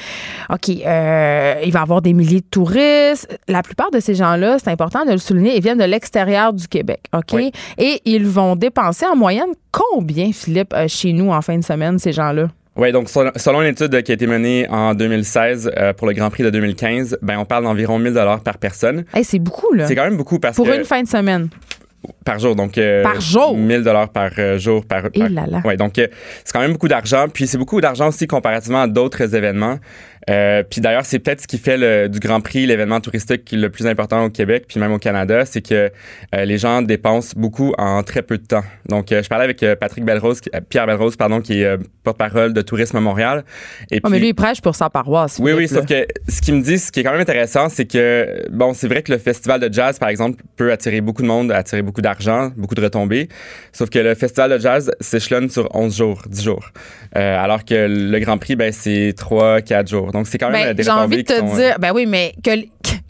ok 0.51 0.71
euh, 0.87 1.55
il 1.65 1.73
va 1.73 1.81
y 1.81 1.83
avoir 1.83 2.01
des 2.01 2.15
milliers 2.15 2.41
de 2.41 2.47
touristes. 2.51 3.29
La 3.49 3.63
plupart 3.63 3.91
de 3.91 4.01
ces 4.01 4.15
gens-là 4.15 4.57
c'est 4.59 4.71
important 4.71 5.05
de 5.05 5.11
le 5.11 5.19
souligner 5.19 5.57
ils 5.57 5.63
viennent 5.63 5.79
de 5.79 5.85
l'extérieur 5.85 6.53
du 6.53 6.69
Québec 6.69 7.01
ok? 7.13 7.33
Oui. 7.35 7.51
et 7.77 8.01
ils 8.05 8.27
vont 8.27 8.57
dépenser 8.57 9.05
en 9.05 9.17
moyenne 9.17 9.51
combien 9.73 10.33
Philippe 10.33 10.73
euh, 10.73 10.87
chez 10.89 11.13
nous 11.13 11.31
en 11.31 11.43
fin 11.43 11.59
de 11.59 11.65
semaine 11.65 11.99
ces 11.99 12.13
gens-là? 12.13 12.49
Oui, 12.77 12.93
donc 12.93 13.09
selon, 13.09 13.63
une 13.63 13.69
étude 13.69 14.03
qui 14.03 14.13
a 14.13 14.15
été 14.15 14.27
menée 14.27 14.69
en 14.69 14.95
2016 14.95 15.71
euh, 15.77 15.95
pour 15.95 16.07
le 16.07 16.13
Grand 16.13 16.29
Prix 16.29 16.43
de 16.43 16.51
2015, 16.51 17.19
ben 17.23 17.39
on 17.39 17.47
parle 17.47 17.65
d'environ 17.65 17.99
1000 17.99 18.13
dollars 18.13 18.41
par 18.41 18.59
personne. 18.59 19.07
Hey, 19.15 19.25
c'est 19.25 19.39
beaucoup 19.39 19.73
là. 19.73 19.87
C'est 19.87 19.95
quand 19.95 20.05
même 20.05 20.19
beaucoup 20.19 20.39
parce 20.39 20.57
pour 20.57 20.67
que 20.67 20.77
une 20.77 20.85
fin 20.85 21.03
de 21.03 21.09
semaine 21.09 21.49
par 22.25 22.39
jour, 22.39 22.55
donc 22.55 22.79
euh, 22.79 23.03
Par 23.03 23.21
jour? 23.21 23.57
1000 23.57 23.83
dollars 23.83 24.09
par 24.11 24.31
euh, 24.39 24.59
jour 24.59 24.85
par. 24.87 25.07
Et 25.15 25.19
par- 25.19 25.29
là 25.31 25.47
là. 25.47 25.61
Ouais, 25.65 25.77
donc 25.77 25.99
euh, 25.99 26.07
c'est 26.45 26.53
quand 26.53 26.61
même 26.61 26.73
beaucoup 26.73 26.89
d'argent. 26.89 27.27
Puis 27.33 27.47
c'est 27.47 27.59
beaucoup 27.59 27.81
d'argent 27.81 28.09
aussi 28.09 28.27
comparativement 28.27 28.83
à 28.83 28.87
d'autres 28.87 29.35
événements. 29.35 29.79
Euh, 30.29 30.63
puis 30.69 30.81
d'ailleurs, 30.81 31.05
c'est 31.05 31.19
peut-être 31.19 31.43
ce 31.43 31.47
qui 31.47 31.59
fait 31.59 31.77
le, 31.77 32.09
du 32.09 32.19
Grand 32.19 32.41
Prix 32.41 32.67
l'événement 32.67 33.01
touristique 33.01 33.53
le 33.53 33.69
plus 33.71 33.87
important 33.87 34.25
au 34.25 34.31
Québec, 34.31 34.65
puis 34.69 34.81
même 34.81 34.93
au 34.93 34.99
Canada, 34.99 35.45
c'est 35.45 35.63
que 35.63 35.91
euh, 36.35 36.45
les 36.45 36.59
gens 36.59 36.83
dépensent 36.83 37.35
beaucoup 37.37 37.75
en 37.79 38.03
très 38.03 38.23
peu 38.23 38.39
de 38.39 38.45
temps. 38.45 38.65
Donc, 38.89 39.13
euh, 39.13 39.23
je 39.23 39.29
parlais 39.29 39.45
avec 39.45 39.63
euh, 39.63 39.77
Patrick 39.77 40.05
Belrose, 40.05 40.41
euh, 40.55 40.61
Pierre 40.69 40.87
Belrose, 40.87 41.17
pardon, 41.17 41.41
qui 41.41 41.61
est 41.61 41.65
euh, 41.65 41.77
porte-parole 42.03 42.53
de 42.53 42.63
Tourisme 42.63 42.97
à 42.97 43.01
Montréal. 43.01 43.45
Et 43.91 44.01
Oh, 44.05 44.09
mais 44.09 44.19
lui 44.19 44.29
il 44.29 44.35
prêche 44.35 44.61
pour 44.61 44.77
sa 44.77 44.89
paroisse 44.91 45.39
oui, 45.41 45.53
oui, 45.53 45.69
sauf 45.69 45.87
que 45.87 46.07
ce 46.29 46.41
qu'il 46.41 46.55
me 46.55 46.63
dit, 46.63 46.79
ce 46.79 46.93
qui 46.93 47.01
est 47.01 47.03
quand 47.03 47.13
même 47.13 47.21
intéressant, 47.21 47.69
c'est 47.69 47.87
que, 47.87 48.49
bon, 48.51 48.75
c'est 48.75 48.89
vrai 48.89 49.03
que 49.03 49.13
le 49.13 49.19
festival 49.19 49.61
de 49.61 49.73
jazz, 49.73 49.99
par 49.99 50.09
exemple, 50.09 50.43
peut 50.57 50.71
attirer 50.71 51.01
beaucoup 51.01 51.23
de 51.23 51.27
monde, 51.27 51.51
attirer 51.53 51.83
beaucoup 51.83 52.03
d'argent, 52.03 52.51
beaucoup 52.57 52.75
de 52.75 52.83
retombées. 52.83 53.29
Sauf 53.73 53.91
que 53.91 53.99
le 53.99 54.15
festival 54.15 54.51
de 54.51 54.59
jazz 54.59 54.91
s'échelonne 55.01 55.51
sur 55.51 55.69
11 55.75 55.97
jours, 55.97 56.23
10 56.29 56.43
jours. 56.43 56.71
Euh, 57.17 57.39
alors 57.43 57.65
que 57.65 57.87
le 57.89 58.19
Grand 58.19 58.39
Prix, 58.39 58.57
ben, 58.57 58.73
c'est 58.73 59.15
3, 59.17 59.61
4 59.63 59.89
jours. 59.89 60.13
Donc, 60.17 60.27
c'est 60.29 60.39
quand 60.39 60.49
même 60.49 60.75
Ben, 60.75 60.83
j'ai 60.83 60.91
envie 60.91 61.19
de 61.19 61.23
te 61.23 61.37
sont, 61.37 61.55
dire, 61.57 61.79
ben 61.79 61.93
oui, 61.95 62.07
mais 62.07 62.33
que, 62.43 62.51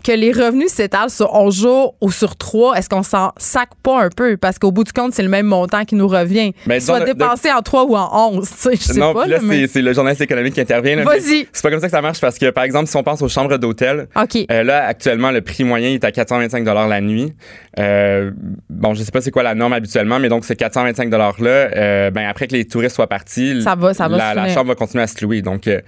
que 0.07 0.12
les 0.12 0.30
revenus 0.30 0.68
s'étalent 0.68 1.11
sur 1.11 1.34
11 1.34 1.61
jours 1.61 1.96
ou 2.00 2.12
sur 2.12 2.36
3, 2.36 2.74
est-ce 2.78 2.88
qu'on 2.88 3.02
s'en 3.02 3.32
sac 3.38 3.70
pas 3.82 4.02
un 4.04 4.09
peu? 4.09 4.36
Parce 4.36 4.59
qu'au 4.59 4.70
bout 4.70 4.84
du 4.84 4.92
compte, 4.92 5.12
c'est 5.14 5.22
le 5.24 5.28
même 5.28 5.46
montant 5.46 5.84
qui 5.84 5.96
nous 5.96 6.07
revient. 6.07 6.52
Ben, 6.66 6.80
Soit 6.80 7.00
de- 7.00 7.07
dépensé 7.07 7.50
en 7.50 7.61
3 7.61 7.84
ou 7.86 7.96
en 7.96 8.30
11, 8.32 8.48
tu 8.48 8.54
sais, 8.57 8.70
je 8.76 8.82
sais 8.94 9.00
non, 9.00 9.12
pas. 9.14 9.26
là, 9.26 9.38
mais- 9.42 9.66
c'est- 9.66 9.82
le 9.82 9.92
journaliste 9.92 10.20
économique 10.22 10.54
qui 10.54 10.61
intervient. 10.61 10.94
mais 10.96 11.02
Vas-y. 11.02 11.48
C'est 11.52 11.62
pas 11.62 11.70
comme 11.70 11.80
ça 11.80 11.86
que 11.88 11.90
ça 11.92 12.02
marche 12.02 12.20
parce 12.20 12.38
que, 12.38 12.50
par 12.50 12.62
exemple, 12.64 12.86
si 12.88 12.96
on 12.96 13.02
pense 13.02 13.20
aux 13.22 13.28
chambres 13.28 13.57
d'hôtel, 13.59 14.07
euh, 14.50 14.62
là, 14.62 14.84
actuellement, 14.86 15.30
le 15.32 15.40
prix 15.40 15.64
moyen 15.64 15.88
est 15.90 16.04
à 16.04 16.12
425 16.12 16.64
la 16.64 17.00
nuit. 17.00 17.32
Euh, 17.78 18.30
bon, 18.70 18.94
je 18.94 19.02
sais 19.02 19.11
pas 19.11 19.20
c'est 19.20 19.30
quoi 19.30 19.42
la 19.42 19.54
norme 19.54 19.72
habituellement, 19.72 20.18
mais 20.20 20.28
donc 20.28 20.44
ces 20.44 20.54
425 20.57 21.11
$-là, 21.11 21.48
euh, 21.50 22.11
ben, 22.11 22.26
après 22.28 22.46
que 22.46 22.52
les 22.52 22.64
touristes 22.64 22.94
soient 22.94 23.07
partis, 23.09 23.61
Ça 23.62 23.74
va- 23.74 23.92
ça 23.92 24.09
va 24.09 24.34
la, 24.34 24.48
chambre 24.48 24.68
va 24.68 24.74
continuer 24.76 25.02
à 25.02 25.07
se 25.07 25.22
louer. 25.24 25.42
Donc, 25.42 25.66
euh, 25.66 25.80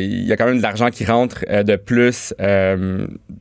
il 0.00 0.24
y 0.26 0.32
a 0.32 0.36
quand 0.36 0.46
même 0.46 0.58
de 0.58 0.62
l'argent 0.62 0.90
qui 0.90 1.04
rentre 1.04 1.44
de 1.62 1.76
plus 1.76 2.34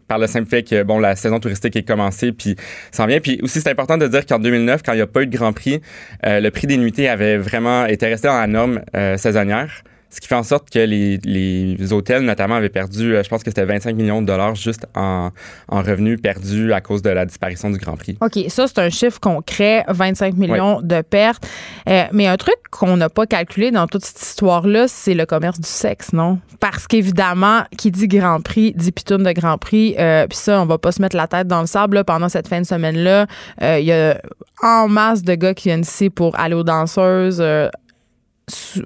par 0.07 0.19
le 0.19 0.27
simple 0.27 0.49
fait 0.49 0.63
que 0.63 0.83
bon 0.83 0.99
la 0.99 1.15
saison 1.15 1.39
touristique 1.39 1.75
est 1.75 1.83
commencée 1.83 2.31
puis 2.31 2.55
ça 2.91 3.03
en 3.03 3.07
vient. 3.07 3.19
Puis 3.19 3.39
aussi 3.41 3.61
c'est 3.61 3.69
important 3.69 3.97
de 3.97 4.07
dire 4.07 4.25
qu'en 4.25 4.39
2009 4.39 4.81
quand 4.83 4.93
il 4.93 4.97
n'y 4.97 5.01
a 5.01 5.07
pas 5.07 5.23
eu 5.23 5.27
de 5.27 5.35
Grand 5.35 5.53
Prix 5.53 5.81
euh, 6.25 6.39
le 6.39 6.51
prix 6.51 6.67
des 6.67 6.77
nuitées 6.77 7.09
avait 7.09 7.37
vraiment 7.37 7.85
été 7.85 8.07
resté 8.07 8.27
dans 8.27 8.39
la 8.39 8.47
norme 8.47 8.81
euh, 8.95 9.17
saisonnière 9.17 9.83
ce 10.09 10.19
qui 10.21 10.27
fait 10.27 10.35
en 10.35 10.43
sorte 10.43 10.69
que 10.69 10.79
les, 10.79 11.17
les 11.23 11.93
hôtels 11.93 12.23
notamment 12.23 12.55
avaient 12.55 12.69
perdu 12.69 13.15
euh, 13.15 13.23
je 13.23 13.29
pense 13.29 13.43
que 13.43 13.49
c'était 13.49 13.65
25 13.65 13.95
millions 13.95 14.21
de 14.21 14.27
dollars 14.27 14.55
juste 14.55 14.87
en, 14.95 15.29
en 15.67 15.81
revenus 15.81 16.19
perdus 16.21 16.73
à 16.73 16.81
cause 16.81 17.01
de 17.01 17.09
la 17.09 17.25
disparition 17.25 17.69
du 17.69 17.77
Grand 17.77 17.95
Prix 17.95 18.17
OK, 18.21 18.39
ça, 18.49 18.67
c'est 18.67 18.79
un 18.79 18.89
chiffre 18.89 19.19
concret, 19.19 19.85
25 19.87 20.35
millions 20.35 20.81
de 20.81 21.01
pertes. 21.01 21.47
Euh, 21.87 22.03
mais 22.11 22.27
un 22.27 22.37
truc 22.37 22.55
qu'on 22.69 22.97
n'a 22.97 23.09
pas 23.09 23.25
calculé 23.25 23.71
dans 23.71 23.87
toute 23.87 24.03
cette 24.03 24.21
histoire-là, 24.21 24.87
c'est 24.87 25.13
le 25.13 25.25
commerce 25.25 25.59
du 25.59 25.67
sexe, 25.67 26.13
non? 26.13 26.39
Parce 26.59 26.87
qu'évidemment, 26.87 27.63
qui 27.77 27.91
dit 27.91 28.07
Grand 28.07 28.41
Prix, 28.41 28.73
dit 28.75 28.91
pitoune 28.91 29.23
de 29.23 29.31
Grand 29.31 29.57
Prix. 29.57 29.95
Euh, 29.97 30.27
Puis 30.27 30.37
ça, 30.37 30.61
on 30.61 30.65
va 30.65 30.77
pas 30.77 30.91
se 30.91 31.01
mettre 31.01 31.15
la 31.15 31.27
tête 31.27 31.47
dans 31.47 31.61
le 31.61 31.67
sable 31.67 31.95
là, 31.95 32.03
pendant 32.03 32.29
cette 32.29 32.47
fin 32.47 32.59
de 32.61 32.65
semaine-là. 32.65 33.25
Euh, 33.61 33.79
Il 33.79 33.85
y 33.85 33.93
a 33.93 34.19
en 34.61 34.87
masse 34.87 35.23
de 35.23 35.35
gars 35.35 35.53
qui 35.53 35.69
viennent 35.69 35.81
ici 35.81 36.09
pour 36.09 36.37
aller 36.37 36.55
aux 36.55 36.63
danseuses. 36.63 37.41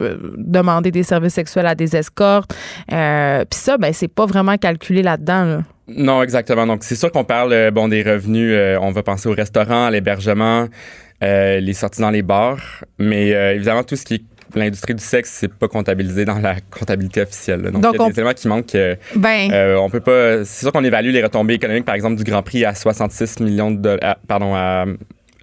Euh, 0.01 0.17
demander 0.37 0.91
des 0.91 1.03
services 1.03 1.33
sexuels 1.33 1.65
à 1.67 1.75
des 1.75 1.95
escortes. 1.95 2.55
Euh, 2.91 3.45
Puis 3.49 3.59
ça, 3.59 3.77
ben, 3.77 3.93
c'est 3.93 4.07
pas 4.07 4.25
vraiment 4.25 4.57
calculé 4.57 5.01
là-dedans. 5.01 5.45
Là. 5.45 5.61
Non, 5.87 6.23
exactement. 6.23 6.65
Donc, 6.65 6.83
c'est 6.83 6.95
sûr 6.95 7.11
qu'on 7.11 7.23
parle 7.25 7.53
euh, 7.53 7.71
bon 7.71 7.87
des 7.87 8.03
revenus. 8.03 8.51
euh, 8.53 8.77
on 8.81 8.91
va 8.91 9.03
penser 9.03 9.27
au 9.29 9.33
restaurant, 9.33 9.85
à 9.85 9.91
l'hébergement, 9.91 10.67
euh, 11.23 11.59
les 11.59 11.73
sorties 11.73 12.01
dans 12.01 12.11
les 12.11 12.21
bars, 12.21 12.83
mais 12.99 13.29
évidemment 13.55 13.83
tout 13.83 13.95
ce 13.95 14.05
qui 14.05 14.15
est 14.15 14.21
l'industrie 14.55 14.93
du 14.93 15.03
sexe, 15.03 15.31
c'est 15.31 15.51
pas 15.51 15.67
comptabilisé 15.67 16.25
dans 16.25 16.37
la 16.37 16.55
comptabilité 16.69 17.21
officielle. 17.23 17.61
là. 17.61 17.71
Donc, 17.71 17.81
Donc, 17.81 17.93
il 17.95 17.97
y 17.97 18.01
a 18.01 18.05
on- 18.05 18.09
des 18.09 18.19
éléments 18.19 18.33
qui 18.33 18.47
manquent. 18.47 18.77
Ben, 19.15 19.51
euh, 19.51 19.77
on 19.77 19.89
peut 19.89 19.99
pas. 19.99 20.45
C'est 20.45 20.61
sûr 20.65 20.71
qu'on 20.71 20.83
évalue 20.83 21.09
les 21.09 21.23
retombées 21.23 21.55
économiques, 21.55 21.85
par 21.85 21.95
exemple, 21.95 22.17
du 22.17 22.23
Grand 22.23 22.43
Prix 22.43 22.63
à 22.63 22.75
66 22.75 23.39
millions 23.39 23.71
de 23.71 23.77
dollars. 23.77 24.17
Pardon, 24.27 24.53
à, 24.53 24.85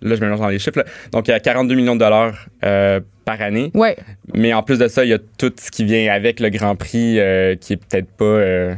là 0.02 0.14
je 0.14 0.20
mélange 0.20 0.38
dans 0.38 0.46
les 0.48 0.60
chiffres. 0.60 0.78
là. 0.78 0.84
Donc, 1.12 1.28
à 1.28 1.40
42 1.40 1.74
millions 1.74 1.94
de 1.96 2.00
dollars 2.00 2.34
euh, 2.64 3.00
par 3.30 3.40
année. 3.46 3.70
ouais. 3.74 3.96
Mais 4.34 4.52
en 4.52 4.62
plus 4.62 4.78
de 4.78 4.88
ça, 4.88 5.04
il 5.04 5.08
y 5.10 5.12
a 5.12 5.18
tout 5.38 5.52
ce 5.58 5.70
qui 5.70 5.84
vient 5.84 6.12
avec 6.12 6.40
le 6.40 6.50
Grand 6.50 6.74
Prix, 6.76 7.18
euh, 7.18 7.54
qui 7.56 7.74
est 7.74 7.76
peut-être 7.76 8.08
pas. 8.10 8.24
euh, 8.24 8.74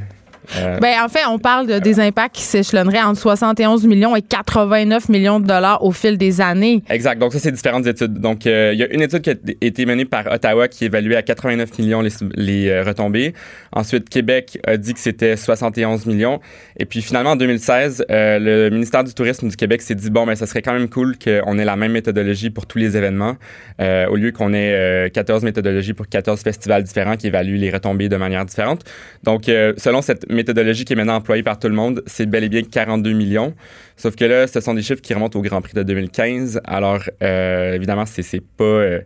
euh, 0.57 0.79
Ben, 0.81 0.95
en 1.05 1.09
fait, 1.09 1.21
on 1.29 1.39
parle 1.39 1.67
de- 1.67 1.79
des 1.79 2.01
impacts 2.01 2.35
qui 2.37 2.43
s'échelonneraient 2.43 3.03
entre 3.03 3.21
71 3.21 3.87
millions 3.87 4.15
et 4.17 4.23
89 4.23 5.09
millions 5.09 5.41
de 5.41 5.47
dollars 5.47 5.83
au 5.85 5.93
fil 5.93 6.19
des 6.19 6.41
années. 6.41 6.83
Exact. 6.91 7.19
Donc, 7.19 7.33
ça, 7.33 7.39
c'est 7.39 7.53
différentes 7.53 7.87
études. 7.87 8.15
Donc, 8.15 8.47
euh, 8.47 8.71
il 8.73 8.79
y 8.79 8.83
a 8.83 8.93
une 8.93 9.03
étude 9.03 9.21
qui 9.23 9.31
a 9.31 9.35
été 9.61 9.87
menée 9.87 10.05
par 10.05 10.27
Ottawa 10.31 10.69
qui 10.69 10.85
évaluait 10.85 11.17
à 11.17 11.23
89 11.23 11.79
millions 11.79 12.01
les, 12.01 12.11
les 12.35 12.69
euh, 12.69 12.83
retombées. 12.83 13.35
Ensuite, 13.73 14.09
Québec 14.09 14.59
a 14.67 14.77
dit 14.77 14.95
que 14.95 15.01
c'était 15.01 15.37
71 15.37 16.07
millions. 16.07 16.41
Et 16.79 16.85
puis, 16.85 17.03
finalement, 17.03 17.31
en 17.33 17.37
2016, 17.37 18.05
euh, 18.11 18.39
le 18.39 18.71
ministère 18.71 19.05
du 19.05 19.15
Tourisme 19.15 19.49
du 19.49 19.57
Québec 19.57 19.83
s'est 19.83 19.95
dit, 19.95 20.11
bon, 20.11 20.27
ben, 20.27 20.35
ça 20.35 20.47
serait 20.47 20.63
quand 20.63 20.73
même 20.75 20.89
cool 20.89 21.17
qu'on 21.19 21.59
ait 21.59 21.65
la 21.65 21.77
même 21.77 21.93
méthodologie 21.93 22.51
pour 22.51 22.67
tous 22.67 22.79
les 22.79 22.97
événements, 22.97 23.37
au 23.81 24.17
lieu 24.17 24.33
qu'on 24.33 24.53
ait 24.53 24.73
euh, 24.75 25.09
14 25.09 25.43
méthodologies 25.45 25.93
pour 25.95 26.09
14 26.09 26.41
festivals 26.43 26.83
différents 26.83 27.17
qui 27.17 27.27
évaluent 27.29 27.57
les 27.59 27.71
retombées 27.71 28.09
de 28.09 28.17
manière 28.17 28.45
différente. 28.45 28.83
Donc, 29.25 29.45
selon 29.47 30.03
cette 30.03 30.31
méthodologie 30.35 30.85
qui 30.85 30.93
est 30.93 30.97
maintenant 30.97 31.17
employée 31.17 31.43
par 31.43 31.59
tout 31.59 31.69
le 31.69 31.75
monde, 31.75 32.03
c'est 32.07 32.27
bel 32.27 32.45
et 32.45 32.49
bien 32.49 32.63
42 32.63 33.13
millions. 33.13 33.55
Sauf 33.97 34.17
que 34.17 34.25
là, 34.25 34.47
ce 34.47 34.61
sont 34.61 34.75
des 34.75 34.83
chiffres 34.83 35.01
qui 35.03 35.15
remontent 35.15 35.39
au 35.39 35.43
Grand 35.43 35.61
Prix 35.61 35.75
de 35.75 35.83
2015. 35.83 36.61
Alors, 36.65 37.03
euh, 37.23 37.75
évidemment, 37.75 38.05
c'est 38.07 38.23
pas... 38.57 38.65
euh, 38.65 39.01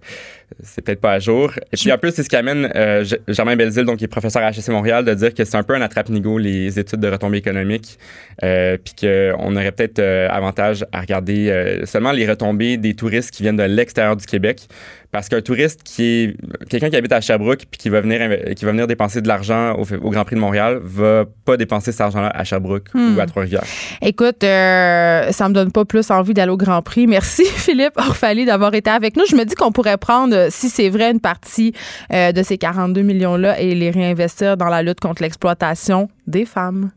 c'est 0.62 0.80
peut-être 0.84 1.00
pas 1.00 1.12
à 1.14 1.18
jour. 1.18 1.50
Et 1.72 1.76
puis 1.76 1.90
en 1.90 1.98
plus, 1.98 2.12
c'est 2.14 2.22
ce 2.22 2.28
qui 2.28 2.36
amène 2.36 2.70
euh, 2.76 3.04
Germain 3.26 3.56
Belzile, 3.56 3.84
donc 3.84 3.96
qui 3.96 4.04
est 4.04 4.08
professeur 4.08 4.42
à 4.44 4.50
HEC 4.50 4.68
Montréal, 4.68 5.04
de 5.04 5.12
dire 5.12 5.34
que 5.34 5.44
c'est 5.44 5.56
un 5.56 5.64
peu 5.64 5.74
un 5.74 5.80
attrape-nigo 5.80 6.38
les 6.38 6.78
études 6.78 7.00
de 7.00 7.08
retombées 7.08 7.38
économiques, 7.38 7.98
euh, 8.44 8.76
puis 8.82 8.94
qu'on 9.00 9.56
aurait 9.56 9.72
peut-être 9.72 9.98
euh, 9.98 10.28
avantage 10.30 10.84
à 10.92 11.00
regarder 11.00 11.82
seulement 11.84 12.12
les 12.12 12.28
retombées 12.28 12.76
des 12.76 12.94
touristes 12.94 13.32
qui 13.32 13.42
viennent 13.42 13.56
de 13.56 13.64
l'extérieur 13.64 14.14
du 14.16 14.24
Québec, 14.24 14.68
parce 15.10 15.28
qu'un 15.28 15.40
touriste 15.40 15.80
qui 15.82 16.04
est 16.04 16.36
quelqu'un 16.68 16.90
qui 16.90 16.96
habite 16.96 17.12
à 17.12 17.20
Sherbrooke 17.20 17.64
puis 17.70 17.78
qui 17.78 17.88
va 17.88 18.00
venir 18.00 18.20
qui 18.54 18.64
va 18.64 18.70
venir 18.72 18.86
dépenser 18.86 19.22
de 19.22 19.28
l'argent 19.28 19.74
au, 19.74 19.82
au 20.02 20.10
Grand 20.10 20.24
Prix 20.24 20.36
de 20.36 20.40
Montréal 20.40 20.78
va 20.82 21.24
pas 21.44 21.56
dépenser 21.56 21.90
cet 21.90 22.02
argent-là 22.02 22.30
à 22.34 22.44
Sherbrooke 22.44 22.88
Hmm. 22.94 23.16
ou 23.16 23.20
à 23.20 23.26
Trois-Rivières. 23.26 23.64
Écoute, 24.02 24.44
euh, 24.76 25.32
ça 25.32 25.48
me 25.48 25.54
donne 25.54 25.72
pas 25.72 25.84
plus 25.84 26.10
envie 26.10 26.34
d'aller 26.34 26.52
au 26.52 26.56
Grand 26.56 26.82
Prix. 26.82 27.06
Merci 27.06 27.44
Philippe 27.56 27.94
Orphalie 27.96 28.44
d'avoir 28.44 28.74
été 28.74 28.90
avec 28.90 29.16
nous. 29.16 29.24
Je 29.28 29.36
me 29.36 29.44
dis 29.44 29.54
qu'on 29.54 29.72
pourrait 29.72 29.96
prendre, 29.96 30.34
euh, 30.34 30.48
si 30.50 30.68
c'est 30.68 30.88
vrai, 30.88 31.10
une 31.10 31.20
partie 31.20 31.72
euh, 32.12 32.32
de 32.32 32.42
ces 32.42 32.58
42 32.58 33.02
millions-là 33.02 33.60
et 33.60 33.74
les 33.74 33.90
réinvestir 33.90 34.56
dans 34.56 34.68
la 34.68 34.82
lutte 34.82 35.00
contre 35.00 35.22
l'exploitation 35.22 36.08
des 36.26 36.44
femmes. 36.44 36.90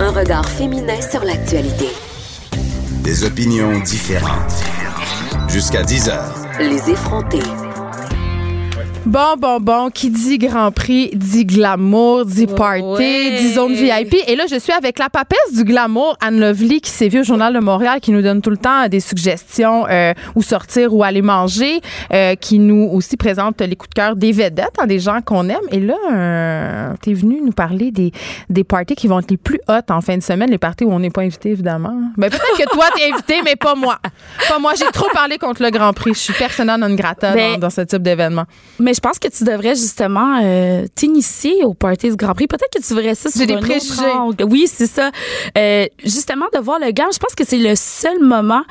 Un 0.00 0.10
regard 0.10 0.48
féminin 0.48 1.00
sur 1.00 1.24
l'actualité. 1.24 1.88
Des 3.02 3.24
opinions 3.24 3.78
différentes. 3.80 4.64
Jusqu'à 5.48 5.82
10 5.82 6.08
heures. 6.08 6.34
Les 6.58 6.90
effrontés. 6.90 7.65
Bon, 9.06 9.36
bon, 9.38 9.60
bon, 9.60 9.88
qui 9.90 10.10
dit 10.10 10.36
Grand 10.36 10.72
Prix 10.72 11.10
dit 11.14 11.44
glamour, 11.44 12.26
dit 12.26 12.48
party, 12.48 12.82
Ouais. 12.82 13.38
dit 13.38 13.52
zone 13.52 13.72
VIP. 13.72 14.16
Et 14.26 14.34
là, 14.34 14.46
je 14.50 14.58
suis 14.58 14.72
avec 14.72 14.98
la 14.98 15.08
papesse 15.08 15.54
du 15.54 15.62
glamour, 15.62 16.16
Anne 16.20 16.40
Lovely, 16.40 16.80
qui 16.80 16.90
s'est 16.90 17.06
vue 17.08 17.20
au 17.20 17.22
Journal 17.22 17.54
de 17.54 17.60
Montréal, 17.60 18.00
qui 18.00 18.10
nous 18.10 18.20
donne 18.20 18.42
tout 18.42 18.50
le 18.50 18.56
temps 18.56 18.88
des 18.88 18.98
suggestions 18.98 19.86
euh, 19.88 20.12
où 20.34 20.42
sortir, 20.42 20.92
où 20.92 21.04
aller 21.04 21.22
manger, 21.22 21.80
euh, 22.12 22.34
qui 22.34 22.58
nous 22.58 22.90
aussi 22.92 23.16
présente 23.16 23.60
les 23.60 23.76
coups 23.76 23.90
de 23.90 23.94
cœur 23.94 24.16
des 24.16 24.32
vedettes, 24.32 24.74
hein, 24.80 24.86
des 24.88 24.98
gens 24.98 25.20
qu'on 25.24 25.48
aime. 25.48 25.56
Et 25.70 25.78
là, 25.78 25.94
euh, 26.12 26.92
t'es 27.00 27.12
venu 27.14 27.40
nous 27.44 27.52
parler 27.52 27.92
des, 27.92 28.10
des 28.50 28.64
parties 28.64 28.96
qui 28.96 29.06
vont 29.06 29.20
être 29.20 29.30
les 29.30 29.36
plus 29.36 29.60
hautes 29.68 29.90
en 29.92 30.00
fin 30.00 30.16
de 30.16 30.22
semaine, 30.22 30.50
les 30.50 30.58
parties 30.58 30.84
où 30.84 30.90
on 30.92 30.98
n'est 30.98 31.10
pas 31.10 31.22
invité, 31.22 31.50
évidemment. 31.50 31.94
Mais 32.16 32.28
peut-être 32.28 32.58
que 32.58 32.68
toi, 32.74 32.86
t'es 32.96 33.12
invité, 33.12 33.34
mais 33.44 33.54
pas 33.54 33.76
moi. 33.76 34.00
Pas 34.48 34.58
moi. 34.58 34.72
J'ai 34.76 34.90
trop 34.92 35.08
parlé 35.12 35.38
contre 35.38 35.62
le 35.62 35.70
Grand 35.70 35.92
Prix. 35.92 36.14
Je 36.14 36.18
suis 36.18 36.32
persona 36.34 36.76
non 36.76 36.92
grata 36.96 37.32
Ben, 37.34 37.52
dans, 37.52 37.58
dans 37.60 37.70
ce 37.70 37.82
type 37.82 38.02
d'événement. 38.02 38.44
Mais 38.80 38.95
je 38.96 39.00
pense 39.00 39.18
que 39.18 39.28
tu 39.28 39.44
devrais 39.44 39.74
justement 39.74 40.40
euh, 40.42 40.86
t'initier 40.94 41.64
au 41.64 41.74
party 41.74 42.10
du 42.10 42.16
Grand 42.16 42.32
Prix. 42.32 42.46
Peut-être 42.46 42.72
que 42.74 42.82
tu 42.82 42.94
verrais 42.94 43.14
ça 43.14 43.30
sur 43.30 43.46
des 43.46 43.56
préjugés. 43.56 44.42
Oui, 44.48 44.66
c'est 44.66 44.86
ça. 44.86 45.10
Euh, 45.56 45.86
justement, 46.02 46.46
de 46.54 46.58
voir 46.58 46.78
le 46.80 46.90
gamme, 46.92 47.12
je 47.12 47.18
pense 47.18 47.34
que 47.34 47.44
c'est 47.44 47.58
le 47.58 47.74
seul 47.76 48.18
moment 48.20 48.62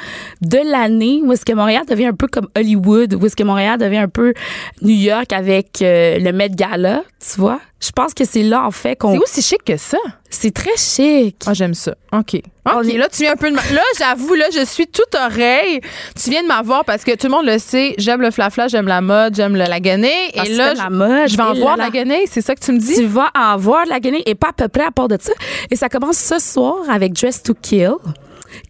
de 0.41 0.57
l'année 0.57 1.21
où 1.23 1.31
est-ce 1.31 1.45
que 1.45 1.53
Montréal 1.53 1.83
devient 1.87 2.07
un 2.07 2.13
peu 2.13 2.27
comme 2.27 2.47
Hollywood, 2.55 3.13
où 3.13 3.25
est-ce 3.25 3.35
que 3.35 3.43
Montréal 3.43 3.79
devient 3.79 3.97
un 3.97 4.07
peu 4.07 4.33
New 4.81 4.95
York 4.95 5.31
avec 5.31 5.81
euh, 5.81 6.17
le 6.17 6.31
Met 6.31 6.49
Gala, 6.49 7.03
tu 7.19 7.39
vois? 7.39 7.59
Je 7.85 7.91
pense 7.91 8.13
que 8.13 8.25
c'est 8.25 8.41
là, 8.41 8.65
en 8.65 8.71
fait, 8.71 8.95
qu'on... 8.95 9.13
C'est 9.13 9.19
aussi 9.19 9.41
chic 9.41 9.63
que 9.63 9.77
ça. 9.77 9.97
C'est 10.29 10.51
très 10.53 10.75
chic. 10.77 11.35
Ah, 11.45 11.53
j'aime 11.53 11.73
ça. 11.75 11.93
OK. 12.13 12.35
OK, 12.73 12.93
là, 12.93 13.07
tu 13.09 13.21
viens 13.23 13.33
un 13.33 13.35
peu 13.35 13.49
de... 13.49 13.55
ma- 13.55 13.61
Là, 13.73 13.81
j'avoue, 13.99 14.33
là, 14.33 14.45
je 14.53 14.65
suis 14.65 14.87
toute 14.87 15.13
oreille. 15.13 15.81
Tu 16.21 16.31
viens 16.31 16.41
de 16.41 16.47
m'avoir 16.47 16.83
parce 16.83 17.03
que 17.03 17.11
tout 17.15 17.27
le 17.27 17.31
monde 17.31 17.45
le 17.45 17.59
sait. 17.59 17.93
J'aime 17.99 18.21
le 18.21 18.31
flafla, 18.31 18.67
j'aime 18.67 18.87
la 18.87 19.01
mode, 19.01 19.35
j'aime 19.35 19.53
le 19.55 19.65
laganais. 19.65 20.31
Parce 20.35 20.49
Et 20.49 20.53
que 20.53 20.57
là, 20.57 20.73
la 20.73 20.89
mode. 20.89 21.29
je 21.29 21.37
vais 21.37 21.43
en 21.43 21.53
voir 21.53 21.77
la 21.77 21.85
laganais. 21.85 22.23
C'est 22.31 22.41
ça 22.41 22.55
que 22.55 22.61
tu 22.61 22.71
me 22.71 22.79
dis? 22.79 22.95
Tu 22.95 23.05
vas 23.05 23.29
en 23.37 23.55
voir 23.57 23.85
la 23.87 23.99
guenille 23.99 24.23
et 24.25 24.33
pas 24.35 24.49
à 24.49 24.53
peu 24.53 24.67
près 24.67 24.83
à 24.85 24.91
part 24.91 25.07
de 25.07 25.17
ça. 25.21 25.33
Et 25.69 25.75
ça 25.75 25.87
commence 25.89 26.17
ce 26.17 26.39
soir 26.39 26.75
avec 26.89 27.13
Dress 27.13 27.43
to 27.43 27.53
Kill. 27.53 27.91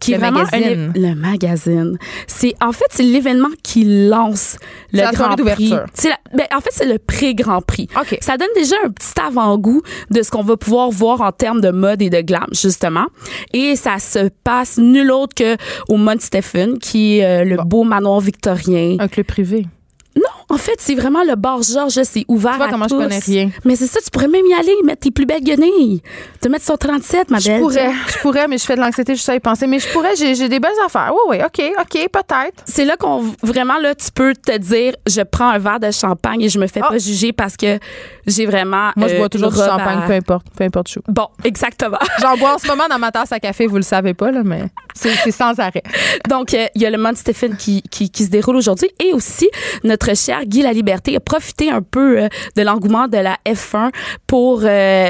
Qui 0.00 0.10
Le 0.12 0.16
est 0.16 0.20
vraiment 0.20 0.44
magazine. 0.44 0.92
le 0.94 1.14
magazine. 1.14 1.98
C'est 2.26 2.54
en 2.62 2.72
fait 2.72 2.84
c'est 2.90 3.02
l'événement 3.02 3.48
qui 3.62 3.84
lance 4.08 4.56
le 4.92 5.00
la 5.02 5.12
Grand 5.12 5.36
Prix. 5.36 5.70
la- 5.70 5.86
ben, 6.34 6.46
en 6.54 6.60
fait 6.60 6.70
c'est 6.72 6.86
le 6.86 6.98
pré-Grand 6.98 7.62
Prix. 7.62 7.88
OK. 8.00 8.18
Ça 8.20 8.36
donne 8.36 8.48
déjà 8.54 8.76
un 8.84 8.90
petit 8.90 9.20
avant-goût 9.20 9.82
de 10.10 10.22
ce 10.22 10.30
qu'on 10.30 10.42
va 10.42 10.56
pouvoir 10.56 10.90
voir 10.90 11.20
en 11.20 11.32
termes 11.32 11.60
de 11.60 11.70
mode 11.70 12.02
et 12.02 12.10
de 12.10 12.20
glam 12.20 12.46
justement. 12.52 13.06
Et 13.52 13.76
ça 13.76 13.98
se 13.98 14.28
passe 14.44 14.78
nul 14.78 15.10
autre 15.10 15.34
que 15.34 15.56
au 15.88 15.96
Mont 15.96 16.16
Stephen 16.18 16.78
qui 16.78 17.18
est 17.18 17.24
euh, 17.24 17.44
le 17.44 17.56
beau 17.64 17.84
manoir 17.84 18.20
victorien. 18.20 18.96
Un 18.98 19.08
club 19.08 19.26
privé. 19.26 19.66
En 20.48 20.58
fait, 20.58 20.76
c'est 20.78 20.94
vraiment 20.94 21.24
le 21.24 21.34
bar 21.34 21.60
Georges, 21.62 22.00
c'est 22.04 22.24
ouvert 22.28 22.52
Tu 22.52 22.56
vois 22.58 22.66
à 22.66 22.70
comment 22.70 22.84
je 22.88 22.94
tous. 22.94 23.00
connais 23.00 23.18
rien. 23.18 23.50
Mais 23.64 23.74
c'est 23.74 23.86
ça, 23.86 23.98
tu 24.02 24.10
pourrais 24.10 24.28
même 24.28 24.46
y 24.46 24.54
aller, 24.54 24.74
mettre 24.84 25.00
tes 25.00 25.10
plus 25.10 25.26
belles 25.26 25.42
guenilles. 25.42 26.02
Te 26.40 26.48
mettre 26.48 26.64
sur 26.64 26.78
37, 26.78 27.30
ma 27.30 27.38
Je 27.40 27.48
belle. 27.48 27.60
pourrais, 27.60 27.90
je 28.08 28.18
pourrais, 28.18 28.46
mais 28.46 28.56
je 28.58 28.64
fais 28.64 28.76
de 28.76 28.80
l'anxiété 28.80 29.14
juste 29.16 29.28
à 29.28 29.34
y 29.34 29.40
penser. 29.40 29.66
Mais 29.66 29.80
je 29.80 29.88
pourrais, 29.88 30.14
j'ai 30.14 30.48
des 30.48 30.60
belles 30.60 30.70
affaires. 30.84 31.12
Oui, 31.12 31.38
oui, 31.38 31.44
OK, 31.44 31.72
OK, 31.80 32.08
peut-être. 32.12 32.62
C'est 32.64 32.84
là 32.84 32.96
qu'on 32.96 33.24
vraiment 33.42 33.78
là 33.78 33.94
tu 33.94 34.10
peux 34.14 34.34
te 34.34 34.56
dire 34.58 34.94
je 35.08 35.22
prends 35.22 35.48
un 35.50 35.58
verre 35.58 35.80
de 35.80 35.90
champagne 35.90 36.42
et 36.42 36.48
je 36.48 36.58
me 36.60 36.66
fais 36.68 36.80
Ah. 36.82 36.88
pas 36.90 36.98
juger 36.98 37.32
parce 37.32 37.56
que 37.56 37.78
j'ai 38.26 38.46
vraiment 38.46 38.90
Moi, 38.96 39.08
je 39.08 39.14
euh, 39.14 39.18
bois 39.18 39.28
toujours 39.28 39.48
une 39.52 39.58
du 39.58 39.64
champagne, 39.64 39.98
à- 40.02 40.06
peu 40.06 40.12
importe, 40.12 40.46
peu 40.56 40.64
importe 40.64 40.88
chaud. 40.88 41.02
Bon, 41.08 41.26
exactement. 41.42 41.98
J'en 42.20 42.36
bois 42.36 42.54
en 42.54 42.58
ce 42.58 42.66
moment 42.68 42.84
dans 42.88 42.98
ma 42.98 43.10
tasse 43.10 43.32
à 43.32 43.40
café, 43.40 43.66
vous 43.66 43.76
le 43.76 43.82
savez 43.82 44.14
pas, 44.14 44.30
là, 44.30 44.42
mais 44.44 44.64
c'est 44.94 45.30
sans 45.32 45.58
arrêt. 45.58 45.82
Donc 46.28 46.54
euh, 46.54 46.66
il 46.74 46.82
y 46.82 46.86
a 46.86 46.90
le 46.90 46.98
Mount 46.98 47.14
Stephen 47.16 47.56
qui, 47.56 47.82
qui 47.90 48.10
qui 48.10 48.24
se 48.24 48.30
déroule 48.30 48.56
aujourd'hui 48.56 48.88
et 49.04 49.12
aussi 49.12 49.48
notre 49.84 50.14
cher 50.36 50.46
Guy 50.46 50.62
La 50.62 50.72
Liberté 50.72 51.16
a 51.16 51.20
profité 51.20 51.70
un 51.70 51.82
peu 51.82 52.22
euh, 52.22 52.28
de 52.56 52.62
l'engouement 52.62 53.08
de 53.08 53.18
la 53.18 53.36
F1 53.46 53.90
pour 54.26 54.60
euh, 54.64 55.08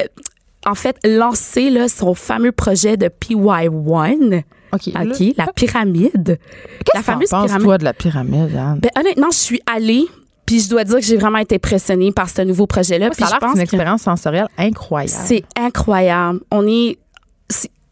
en 0.67 0.75
fait 0.75 0.97
lancer 1.07 1.71
là 1.71 1.89
son 1.89 2.15
fameux 2.15 2.53
projet 2.53 2.97
de 2.97 3.09
PY1. 3.09 4.43
OK. 4.73 4.87
là, 4.87 5.03
OK, 5.05 5.35
la 5.37 5.47
pyramide. 5.55 6.39
Qu'est-ce 6.85 7.07
que 7.07 7.29
t'en 7.29 7.47
penses, 7.47 7.63
toi, 7.63 7.79
de 7.79 7.85
la 7.85 7.93
pyramide, 7.93 8.55
Anne? 8.57 8.81
Ben, 8.81 8.91
honnêtement, 8.99 9.31
je 9.31 9.39
suis 9.39 9.61
allée 9.73 10.07
puis 10.45 10.61
je 10.61 10.71
dois 10.71 10.85
dire 10.85 10.97
que 10.97 11.05
j'ai 11.05 11.17
vraiment 11.17 11.39
été 11.39 11.57
impressionnée 11.57 12.13
par 12.13 12.31
ce 12.31 12.41
nouveau 12.43 12.69
projet-là. 12.69 13.07
ça 13.07 13.15
Puis 13.17 13.25
a 13.25 13.27
je 13.27 13.41
l'air 13.41 13.55
une 13.57 13.61
expérience 13.61 14.03
sensorielle 14.03 14.47
incroyable. 14.57 15.21
c'est 15.27 15.43
incroyable. 15.57 16.39
On 16.53 16.65
est, 16.69 16.99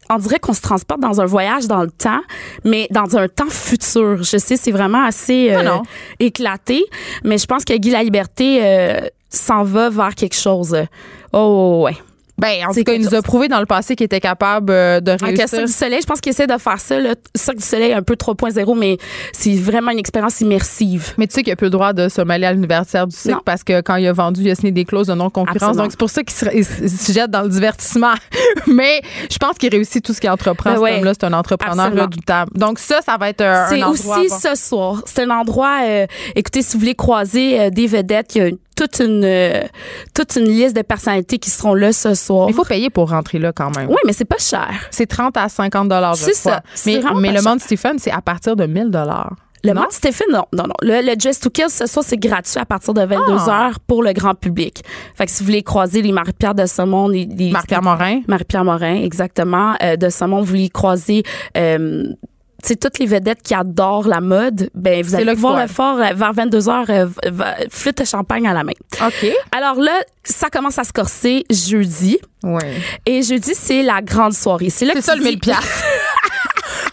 on 0.09 0.17
dirait 0.17 0.39
qu'on 0.39 0.53
se 0.53 0.61
transporte 0.61 0.99
dans 1.01 1.19
un 1.21 1.25
voyage 1.25 1.67
dans 1.67 1.81
le 1.81 1.91
temps, 1.91 2.21
mais 2.63 2.87
dans 2.91 3.17
un 3.17 3.27
temps 3.27 3.49
futur. 3.49 4.23
Je 4.23 4.37
sais, 4.37 4.57
c'est 4.57 4.71
vraiment 4.71 5.03
assez 5.03 5.51
euh, 5.51 5.57
Ah 5.59 5.63
non. 5.63 5.83
éclaté, 6.19 6.83
mais 7.23 7.37
je 7.37 7.45
pense 7.45 7.65
que 7.65 7.73
Guy 7.73 7.89
La 7.91 8.03
Liberté 8.03 8.59
euh, 8.63 9.01
s'en 9.29 9.63
va 9.63 9.89
vers 9.89 10.15
quelque 10.15 10.35
chose. 10.35 10.75
Oh 11.33 11.81
ouais. 11.85 11.97
Ben, 12.37 12.65
en 12.67 12.73
tout 12.73 12.83
cas, 12.83 12.93
il 12.93 13.01
nous 13.01 13.15
a 13.15 13.21
prouvé 13.21 13.47
dans 13.47 13.59
le 13.59 13.65
passé 13.65 13.95
qu'il 13.95 14.05
était 14.05 14.19
capable 14.19 14.71
euh, 14.71 14.99
de 14.99 15.11
réussir. 15.11 15.47
Cirque 15.47 15.65
du 15.65 15.71
Soleil, 15.71 15.99
je 16.01 16.05
pense 16.05 16.19
qu'il 16.19 16.31
essaie 16.31 16.47
de 16.47 16.57
faire 16.57 16.79
ça. 16.79 16.99
Le 16.99 17.13
Cirque 17.33 17.57
du 17.57 17.63
Soleil 17.63 17.93
un 17.93 18.01
peu 18.01 18.15
3.0, 18.15 18.77
mais 18.77 18.97
c'est 19.31 19.55
vraiment 19.55 19.91
une 19.91 19.99
expérience 19.99 20.41
immersive. 20.41 21.13
Mais 21.17 21.27
tu 21.27 21.33
sais 21.33 21.43
qu'il 21.43 21.51
n'a 21.51 21.55
plus 21.55 21.67
le 21.67 21.71
droit 21.71 21.93
de 21.93 22.09
se 22.09 22.21
mêler 22.21 22.45
à 22.45 22.51
l'universitaire 22.53 23.07
du 23.07 23.15
cycle 23.15 23.35
Non. 23.35 23.41
parce 23.45 23.63
que 23.63 23.79
quand 23.81 23.95
il 23.95 24.07
a 24.07 24.13
vendu, 24.13 24.41
il 24.41 24.51
a 24.51 24.55
signé 24.55 24.71
des 24.71 24.83
clauses 24.85 25.07
de 25.07 25.13
non-concurrence. 25.13 25.77
Donc, 25.77 25.91
c'est 25.91 25.99
pour 25.99 26.09
ça 26.09 26.23
qu'il 26.23 26.35
se, 26.65 27.11
jette 27.13 27.31
dans 27.31 27.43
le 27.43 27.49
divertissement. 27.49 28.13
Mais 28.67 29.01
je 29.31 29.37
pense 29.37 29.57
qu'il 29.57 29.69
réussit 29.71 30.03
tout 30.03 30.13
ce 30.13 30.19
qu'il 30.19 30.29
entreprend. 30.29 30.73
Ben 30.73 30.79
ouais. 30.79 30.97
homme-là, 30.97 31.13
c'est 31.13 31.25
un 31.25 31.33
entrepreneur 31.33 31.85
Absolument. 31.85 32.03
redoutable. 32.03 32.51
Donc, 32.55 32.79
ça, 32.79 32.99
ça 33.01 33.17
va 33.17 33.29
être 33.29 33.41
un 33.41 33.67
C'est 33.69 33.83
aussi 33.83 34.29
ce 34.29 34.55
soir. 34.55 35.01
C'est 35.05 35.23
un 35.23 35.29
endroit, 35.29 35.79
euh, 35.83 36.05
écoutez, 36.35 36.61
si 36.61 36.73
vous 36.73 36.79
voulez 36.79 36.95
croiser 36.95 37.59
euh, 37.59 37.69
des 37.69 37.87
vedettes, 37.87 38.35
il 38.35 38.37
y 38.37 38.41
a 38.41 38.47
une- 38.47 38.57
toute 38.75 38.99
une, 38.99 39.23
euh, 39.23 39.61
toute 40.13 40.35
une 40.35 40.45
liste 40.45 40.75
de 40.75 40.81
personnalités 40.81 41.37
qui 41.37 41.49
seront 41.49 41.73
là 41.73 41.93
ce 41.93 42.13
soir. 42.13 42.47
Il 42.49 42.53
faut 42.55 42.65
payer 42.65 42.89
pour 42.89 43.09
rentrer 43.09 43.39
là 43.39 43.51
quand 43.53 43.75
même. 43.77 43.89
Oui, 43.89 43.97
mais 44.05 44.13
c'est 44.13 44.25
pas 44.25 44.37
cher. 44.37 44.69
C'est 44.91 45.05
30 45.07 45.37
à 45.37 45.47
50 45.49 45.87
dollars, 45.89 46.15
je 46.15 46.25
C'est 46.25 46.39
crois. 46.39 46.61
ça. 46.63 46.63
Mais, 46.85 47.31
le. 47.31 47.41
Mount 47.41 47.59
Stephen, 47.59 47.97
c'est 47.99 48.11
à 48.11 48.21
partir 48.21 48.55
de 48.55 48.65
1000 48.65 48.89
dollars. 48.91 49.35
Le 49.63 49.71
Non? 49.73 49.81
Mount 49.81 49.91
Stephen, 49.91 50.27
non, 50.31 50.43
non, 50.53 50.65
non. 50.67 50.75
Le, 50.83 51.01
le 51.09 51.15
Dress 51.15 51.39
to 51.39 51.49
Kill, 51.49 51.69
ce 51.69 51.87
soir, 51.87 52.05
c'est 52.07 52.17
gratuit 52.17 52.59
à 52.59 52.65
partir 52.65 52.93
de 52.93 53.01
22 53.01 53.37
Ah. 53.47 53.67
heures 53.67 53.79
pour 53.79 54.03
le 54.03 54.13
grand 54.13 54.35
public. 54.35 54.83
Fait 55.15 55.25
que 55.25 55.31
si 55.31 55.39
vous 55.41 55.47
voulez 55.47 55.63
croiser 55.63 56.03
les 56.03 56.11
Marie-Pierre 56.11 56.53
de 56.53 56.67
Saumon, 56.67 57.07
les, 57.07 57.25
les- 57.25 57.49
Marc-Pierre 57.49 57.81
Morin. 57.81 58.21
Marie-Pierre 58.27 58.63
Morin, 58.63 58.95
exactement, 59.01 59.73
euh, 59.81 59.95
de 59.95 60.09
Saumon, 60.09 60.39
vous 60.41 60.45
voulez 60.45 60.69
croiser, 60.69 61.23
euh, 61.57 62.03
c'est 62.65 62.79
toutes 62.79 62.99
les 62.99 63.05
vedettes 63.05 63.41
qui 63.43 63.53
adorent 63.53 64.07
la 64.07 64.21
mode, 64.21 64.69
ben 64.73 65.03
vous 65.03 65.15
allez 65.15 65.23
là 65.25 65.31
qu'il 65.33 65.41
voir 65.41 65.55
faut 65.55 65.61
le 65.61 65.67
fort 65.67 65.97
euh, 65.99 66.13
vers 66.13 66.33
22 66.33 66.59
h 66.59 66.85
euh, 66.89 67.05
v- 67.05 67.11
v- 67.31 67.67
flûte 67.69 67.99
de 67.99 68.05
champagne 68.05 68.47
à 68.47 68.53
la 68.53 68.63
main. 68.63 68.73
OK. 69.05 69.27
Alors 69.55 69.75
là, 69.79 69.91
ça 70.23 70.49
commence 70.49 70.77
à 70.79 70.83
se 70.83 70.91
corser 70.93 71.45
jeudi 71.49 72.17
Oui. 72.43 72.61
et 73.05 73.21
jeudi 73.21 73.51
c'est 73.53 73.83
la 73.83 74.01
grande 74.01 74.33
soirée. 74.33 74.69
C'est 74.69 74.85
là 74.85 74.93
C'est 74.95 74.99
que 74.99 75.05
ça 75.05 75.13
tu 75.13 75.19
le 75.19 75.23
dis- 75.25 75.29
1000 75.31 75.39
piastres. 75.39 75.83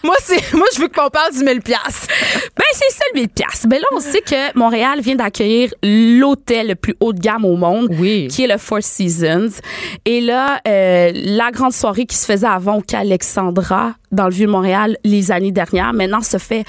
moi, 0.05 0.17
c'est, 0.21 0.53
moi, 0.55 0.67
je 0.75 0.81
veux 0.81 0.89
qu'on 0.89 1.09
parle 1.09 1.33
du 1.33 1.45
1000 1.45 1.61
piastres. 1.63 2.09
Ben, 2.55 2.65
c'est 2.73 2.93
ça 2.93 3.05
le 3.15 3.21
1000 3.21 3.29
piastres. 3.31 3.67
Ben 3.67 3.81
là, 3.81 3.87
on 3.93 4.01
sait 4.01 4.21
que 4.21 4.57
Montréal 4.59 5.01
vient 5.01 5.15
d'accueillir 5.15 5.73
l'hôtel 5.83 6.69
le 6.69 6.75
plus 6.75 6.95
haut 7.01 7.13
de 7.13 7.19
gamme 7.19 7.45
au 7.45 7.57
monde. 7.57 7.89
Oui. 7.99 8.29
Qui 8.29 8.45
est 8.45 8.47
le 8.47 8.59
Four 8.59 8.83
Seasons. 8.83 9.61
Et 10.05 10.21
là, 10.21 10.61
euh, 10.69 11.13
la 11.15 11.51
grande 11.51 11.73
soirée 11.73 12.05
qui 12.05 12.17
se 12.17 12.27
faisait 12.27 12.47
avant 12.47 12.79
au 12.79 12.83
Alexandra 12.95 13.95
dans 14.11 14.27
le 14.27 14.33
Vieux-Montréal 14.33 14.99
les 15.05 15.31
années 15.31 15.51
dernières, 15.51 15.93
maintenant 15.93 16.21
se 16.21 16.37
fait 16.37 16.65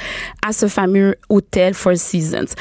à 0.45 0.53
ce 0.53 0.67
fameux 0.67 1.15
hôtel 1.29 1.73
Four 1.73 1.97
Seasons. 1.97 2.53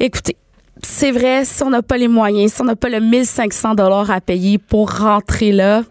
Écoutez, 0.00 0.36
c'est 0.82 1.10
vrai, 1.10 1.44
si 1.44 1.62
on 1.62 1.70
n'a 1.70 1.82
pas 1.82 1.96
les 1.96 2.08
moyens, 2.08 2.52
si 2.52 2.60
on 2.60 2.64
n'a 2.64 2.76
pas 2.76 2.88
le 2.88 3.00
1500 3.00 3.74
dollars 3.74 4.10
à 4.10 4.20
payer 4.20 4.58
pour 4.58 4.90
rentrer 4.98 5.52
là, 5.52 5.82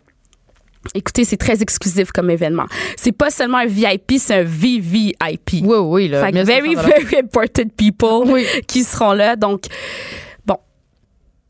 Écoutez, 0.93 1.23
c'est 1.25 1.37
très 1.37 1.61
exclusif 1.61 2.11
comme 2.11 2.29
événement. 2.29 2.65
C'est 2.95 3.11
pas 3.11 3.29
seulement 3.29 3.57
un 3.59 3.65
VIP, 3.65 4.13
c'est 4.17 4.35
un 4.35 4.43
VVIP. 4.43 5.63
Oui, 5.63 5.77
oui. 5.77 6.07
Là, 6.07 6.25
Fait 6.25 6.31
que 6.31 6.37
1500 6.37 6.45
very, 6.45 6.75
very 6.75 7.17
important 7.23 7.63
people 7.75 8.31
Oui. 8.31 8.45
qui 8.67 8.83
seront 8.83 9.11
là. 9.13 9.35
Donc, 9.35 9.65
bon, 10.45 10.57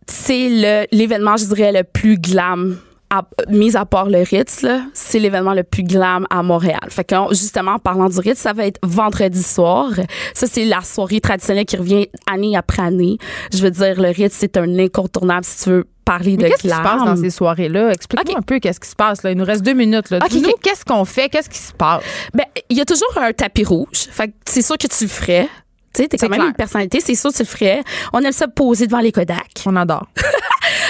c'est 0.08 0.88
l'événement, 0.92 1.38
je 1.38 1.46
dirais, 1.46 1.72
le 1.72 1.84
plus 1.84 2.18
glam. 2.18 2.78
À, 3.10 3.22
mis 3.48 3.78
à 3.78 3.86
part 3.86 4.10
le 4.10 4.20
Ritz, 4.22 4.64
là, 4.64 4.82
c'est 4.94 5.20
l'événement 5.20 5.54
le 5.54 5.64
plus 5.64 5.84
glam 5.84 6.28
à 6.30 6.44
Montréal. 6.44 6.80
Fait 6.90 7.06
que, 7.06 7.16
justement, 7.30 7.72
en 7.76 7.80
parlant 7.80 8.10
du 8.10 8.20
Ritz, 8.20 8.38
ça 8.38 8.52
va 8.52 8.66
être 8.66 8.80
vendredi 8.84 9.42
soir. 9.42 9.92
Ça, 10.34 10.46
c'est 10.46 10.66
la 10.66 10.82
soirée 10.82 11.22
traditionnelle 11.22 11.66
qui 11.66 11.78
revient 11.78 12.08
année 12.30 12.58
après 12.58 12.82
année. 12.84 13.18
Je 13.54 13.60
veux 13.64 13.72
dire, 13.72 14.02
le 14.02 14.10
Ritz, 14.10 14.34
c'est 14.38 14.58
un 14.58 14.78
incontournable 14.78 15.46
si 15.46 15.64
tu 15.64 15.70
veux 15.70 15.86
parler 16.04 16.32
Mais 16.36 16.44
de 16.44 16.48
qu'est-ce 16.50 16.62
qui 16.64 16.70
se 16.70 16.74
glam. 16.74 16.84
passe 16.84 17.06
dans 17.06 17.16
ces 17.16 17.30
soirées-là? 17.30 17.92
Explique-nous 17.94 18.32
Ok. 18.34 18.38
un 18.40 18.42
peu 18.42 18.60
qu'est-ce 18.60 18.80
qui 18.82 18.90
se 18.90 18.96
passe. 18.96 19.24
Là. 19.24 19.32
Il 19.32 19.38
nous 19.38 19.46
reste 19.46 19.62
deux 19.64 19.74
minutes. 19.74 20.10
Là. 20.10 20.20
Dis-nous 20.30 20.50
ok. 20.50 20.60
qu'est-ce 20.62 20.84
qu'on 20.84 21.06
fait, 21.06 21.30
qu'est-ce 21.30 21.50
qui 21.50 21.58
se 21.60 21.72
passe? 21.72 22.04
Ben, 22.34 22.44
il 22.70 22.78
y 22.78 22.82
a 22.82 22.86
toujours 22.86 23.18
un 23.22 23.32
tapis 23.32 23.64
rouge. 23.64 24.08
Fait 24.12 24.28
que 24.28 24.34
c'est 24.46 24.62
sûr 24.62 24.78
que 24.78 24.88
tu 24.88 25.04
le 25.06 25.10
ferais. 25.10 25.48
Tu 25.94 26.04
sais, 26.04 26.08
t'es 26.10 26.18
C'est 26.18 26.26
quand 26.28 26.32
même 26.32 26.40
clair. 26.42 26.50
une 26.50 26.56
personnalité, 26.56 27.00
c'est 27.00 27.16
sûr 27.16 27.32
que 27.32 27.38
tu 27.38 27.44
le 27.44 27.48
ferais. 27.48 27.84
On 28.12 28.20
aime 28.20 28.34
ça 28.34 28.48
poser 28.50 28.86
devant 28.86 29.00
les 29.00 29.14
Kodak. 29.14 29.64
On 29.66 29.76
adore. 29.78 30.08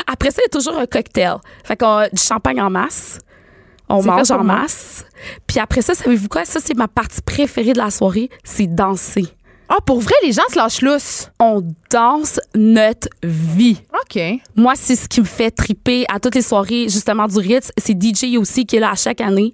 Après 0.08 0.32
ça, 0.32 0.42
il 0.42 0.46
y 0.46 0.56
a 0.56 0.58
toujours 0.58 0.78
un 0.78 0.86
cocktail. 0.86 1.36
Fait 1.64 1.76
qu'on 1.76 1.98
a 1.98 2.10
du 2.10 2.22
champagne 2.22 2.62
en 2.62 2.70
masse. 2.70 3.20
On 3.90 4.02
mange 4.04 4.32
en 4.32 4.44
masse. 4.44 5.06
Puis 5.46 5.60
après 5.60 5.82
ça, 5.82 5.94
savez-vous 5.94 6.28
quoi? 6.28 6.46
Ça, 6.46 6.60
c'est 6.64 6.76
ma 6.76 6.88
partie 6.88 7.22
préférée 7.22 7.74
de 7.74 7.78
la 7.78 7.90
soirée. 7.90 8.30
C'est 8.44 8.68
danser. 8.68 9.28
Ah, 9.70 9.80
pour 9.86 10.00
vrai, 10.00 10.16
les 10.24 10.32
gens 10.32 10.44
se 10.50 10.56
lâchent 10.58 10.82
lousse. 10.82 11.30
On 11.40 11.62
danse 11.92 12.40
notre 12.56 13.10
vie. 13.22 13.82
OK. 13.94 14.22
Moi, 14.56 14.74
c'est 14.76 14.96
ce 14.96 15.10
qui 15.10 15.20
me 15.20 15.26
fait 15.26 15.52
triper 15.52 16.06
à 16.08 16.20
toutes 16.20 16.36
les 16.36 16.42
soirées, 16.42 16.88
justement, 16.88 17.28
du 17.28 17.38
Ritz. 17.38 17.72
C'est 17.78 18.02
DJ 18.02 18.38
aussi 18.38 18.66
qui 18.66 18.78
est 18.78 18.80
là 18.80 18.92
à 18.92 18.96
chaque 18.96 19.20
année. 19.20 19.54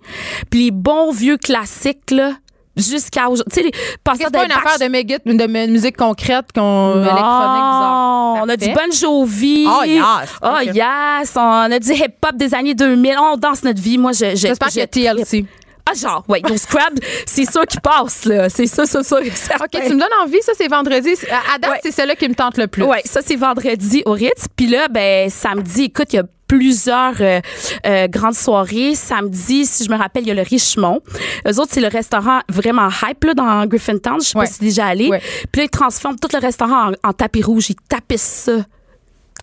Puis 0.52 0.66
les 0.66 0.72
bons 0.72 1.12
vieux 1.12 1.38
classiques, 1.38 2.12
là, 2.12 2.34
jusqu'à 2.76 3.30
aujourd'hui. 3.30 3.72
C'est 4.16 4.32
pas 4.32 4.46
une 4.46 4.52
affaire 4.52 4.80
de, 4.80 4.86
méga- 4.86 5.20
de 5.24 5.68
musique 5.72 5.98
concrète, 5.98 6.48
qu'on, 6.54 6.94
électronique 6.96 7.18
bizarre? 7.24 8.40
On 8.44 8.50
a 8.50 8.58
du. 8.58 8.68
Bon 8.68 8.92
Jovi. 8.92 9.68
Oh, 9.68 9.84
yes. 9.86 10.04
Oh, 10.42 10.60
yes. 10.62 11.34
On 11.36 11.72
a 11.72 11.80
du 11.80 11.92
hip-hop 11.92 12.36
des 12.36 12.54
années 12.54 12.74
2000. 12.76 13.16
On 13.20 13.38
danse 13.38 13.64
notre 13.64 13.82
vie. 13.82 13.98
Moi, 13.98 14.12
je, 14.14 14.32
je, 14.32 14.36
J'espère 14.36 14.70
je 14.70 14.82
TLC. 14.86 15.46
Ah, 15.86 15.94
genre, 15.96 16.24
ouais. 16.30 16.40
Donc, 16.40 16.58
Scrub, 16.58 16.98
c'est 17.26 17.44
ça 17.44 17.66
qui 17.66 17.78
passe, 17.78 18.24
là. 18.24 18.48
C'est 18.50 18.68
ça, 18.68 18.86
ça, 18.86 19.04
ça. 19.04 19.18
OK, 19.18 19.70
tu 19.72 19.94
me 19.94 20.00
donnes 20.00 20.08
envie. 20.24 20.42
Ça, 20.42 20.54
c'est 20.58 20.70
vendredi. 20.70 21.10
À 21.30 21.56
à 21.56 21.58
date, 21.60 21.72
Ouais. 21.72 21.80
c'est 21.84 21.92
celle-là 21.92 22.16
qui 22.16 22.28
me 22.30 22.36
tente 22.36 22.58
le 22.58 22.68
plus. 22.68 22.84
Ouais, 22.84 23.02
ça, 23.04 23.20
c'est 23.22 23.36
vendredi 23.36 24.02
au 24.06 24.14
Ritz. 24.14 24.46
Puis 24.56 24.68
là, 24.68 24.88
ben, 24.88 25.30
samedi, 25.30 25.84
écoute, 25.84 26.14
il 26.14 26.16
y 26.16 26.20
a 26.20 26.24
plusieurs 26.48 27.16
euh, 27.22 27.40
euh, 27.86 28.08
grandes 28.08 28.36
soirées. 28.36 28.96
Samedi, 28.96 29.66
si 29.66 29.86
je 29.86 29.90
me 29.92 29.98
rappelle, 29.98 30.24
il 30.24 30.28
y 30.28 30.32
a 30.32 30.36
le 30.36 30.42
Richemont. 30.42 31.00
Eux 31.48 31.60
autres, 31.60 31.72
c'est 31.72 31.82
le 31.82 31.88
restaurant 31.88 32.42
vraiment 32.50 32.90
hype 32.90 33.24
là, 33.24 33.34
dans 33.34 33.66
Griffintown. 33.66 34.22
Je 34.22 34.28
sais 34.30 34.38
Ouais. 34.38 34.46
pas 34.46 34.52
si 34.52 34.60
déjà 34.60 34.86
allé. 34.88 35.10
Ouais. 35.10 35.22
Puis 35.52 35.62
là, 35.62 35.64
ils 35.66 35.70
transforment 35.70 36.18
tout 36.20 36.30
le 36.34 36.40
restaurant 36.40 36.92
en, 36.92 37.10
en 37.10 37.14
tapis 37.14 37.42
rouge. 37.42 37.70
Ils 37.70 37.76
tapissent 37.88 38.22
ça 38.46 38.66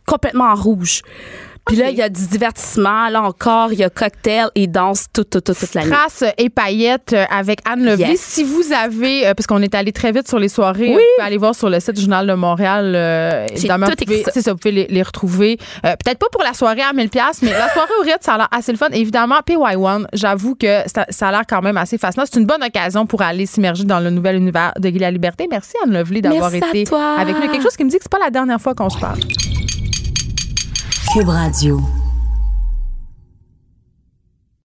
complètement 0.06 0.44
en 0.46 0.54
rouge. 0.54 1.02
Puis 1.66 1.76
là, 1.76 1.90
il 1.90 1.96
y 1.96 2.02
a 2.02 2.08
du 2.08 2.26
divertissement. 2.26 3.08
Là 3.08 3.22
encore, 3.22 3.72
il 3.72 3.78
y 3.78 3.84
a 3.84 3.90
cocktail 3.90 4.48
et 4.54 4.66
danse 4.66 5.06
toute, 5.12 5.30
toute, 5.30 5.44
toute, 5.44 5.58
toute 5.58 5.74
la 5.74 5.82
nuit. 5.84 5.90
Traces 5.90 6.24
et 6.38 6.48
paillettes 6.50 7.12
euh, 7.12 7.24
avec 7.30 7.60
Anne. 7.68 7.94
Yes. 7.98 8.20
Si 8.20 8.42
vous 8.44 8.72
avez, 8.72 9.26
euh, 9.28 9.34
parce 9.34 9.46
qu'on 9.46 9.62
est 9.62 9.74
allé 9.74 9.92
très 9.92 10.12
vite 10.12 10.26
sur 10.28 10.38
les 10.38 10.48
soirées, 10.48 10.88
Oui. 10.88 10.94
vous 10.94 10.98
pouvez 11.16 11.26
aller 11.26 11.36
voir 11.36 11.54
sur 11.54 11.70
le 11.70 11.78
site 11.80 11.92
du 11.94 12.00
Journal 12.02 12.26
de 12.26 12.34
Montréal. 12.34 12.92
euh, 12.96 13.46
évidemment, 13.54 13.86
tout 13.86 13.92
vous 13.98 14.04
pouvez, 14.04 14.20
écrit 14.20 14.32
ça. 14.32 14.40
ça, 14.40 14.52
vous 14.52 14.58
pouvez 14.58 14.72
les, 14.72 14.86
les 14.88 15.02
retrouver. 15.02 15.58
Euh, 15.84 15.94
Peut-être 16.04 16.18
pas 16.18 16.26
pour 16.32 16.42
la 16.42 16.54
soirée 16.54 16.82
à 16.82 16.92
1000 16.92 17.10
mais 17.42 17.52
la 17.52 17.68
soirée 17.72 17.92
au 18.00 18.02
Ritz, 18.04 18.16
ça 18.20 18.34
a 18.34 18.38
l'air 18.38 18.48
assez 18.50 18.72
le 18.72 18.78
fun. 18.78 18.88
Évidemment, 18.92 19.36
PY1, 19.46 20.06
j'avoue 20.12 20.54
que 20.54 20.82
ça, 20.86 21.06
ça 21.10 21.28
a 21.28 21.30
l'air 21.30 21.42
quand 21.48 21.62
même 21.62 21.76
assez 21.76 21.98
fascinant. 21.98 22.24
C'est 22.30 22.38
une 22.40 22.46
bonne 22.46 22.62
occasion 22.62 23.06
pour 23.06 23.22
aller 23.22 23.46
s'immerger 23.46 23.84
dans 23.84 24.00
le 24.00 24.10
nouvel 24.10 24.36
univers 24.36 24.72
de 24.78 24.88
Guy 24.88 24.98
la 24.98 25.10
Liberté. 25.10 25.46
Merci 25.50 25.74
Anne 25.84 25.92
Lovely 25.92 26.22
d'avoir 26.22 26.54
été 26.54 26.84
avec 27.18 27.36
nous. 27.36 27.48
Quelque 27.48 27.62
chose 27.62 27.76
qui 27.76 27.84
me 27.84 27.90
dit 27.90 27.96
que 27.96 28.02
c'est 28.04 28.10
pas 28.12 28.18
la 28.24 28.30
dernière 28.30 28.60
fois 28.60 28.74
qu'on 28.74 28.90
se 28.90 28.98
parle. 28.98 29.18
Cube 31.12 31.26
Radio. 31.32 31.99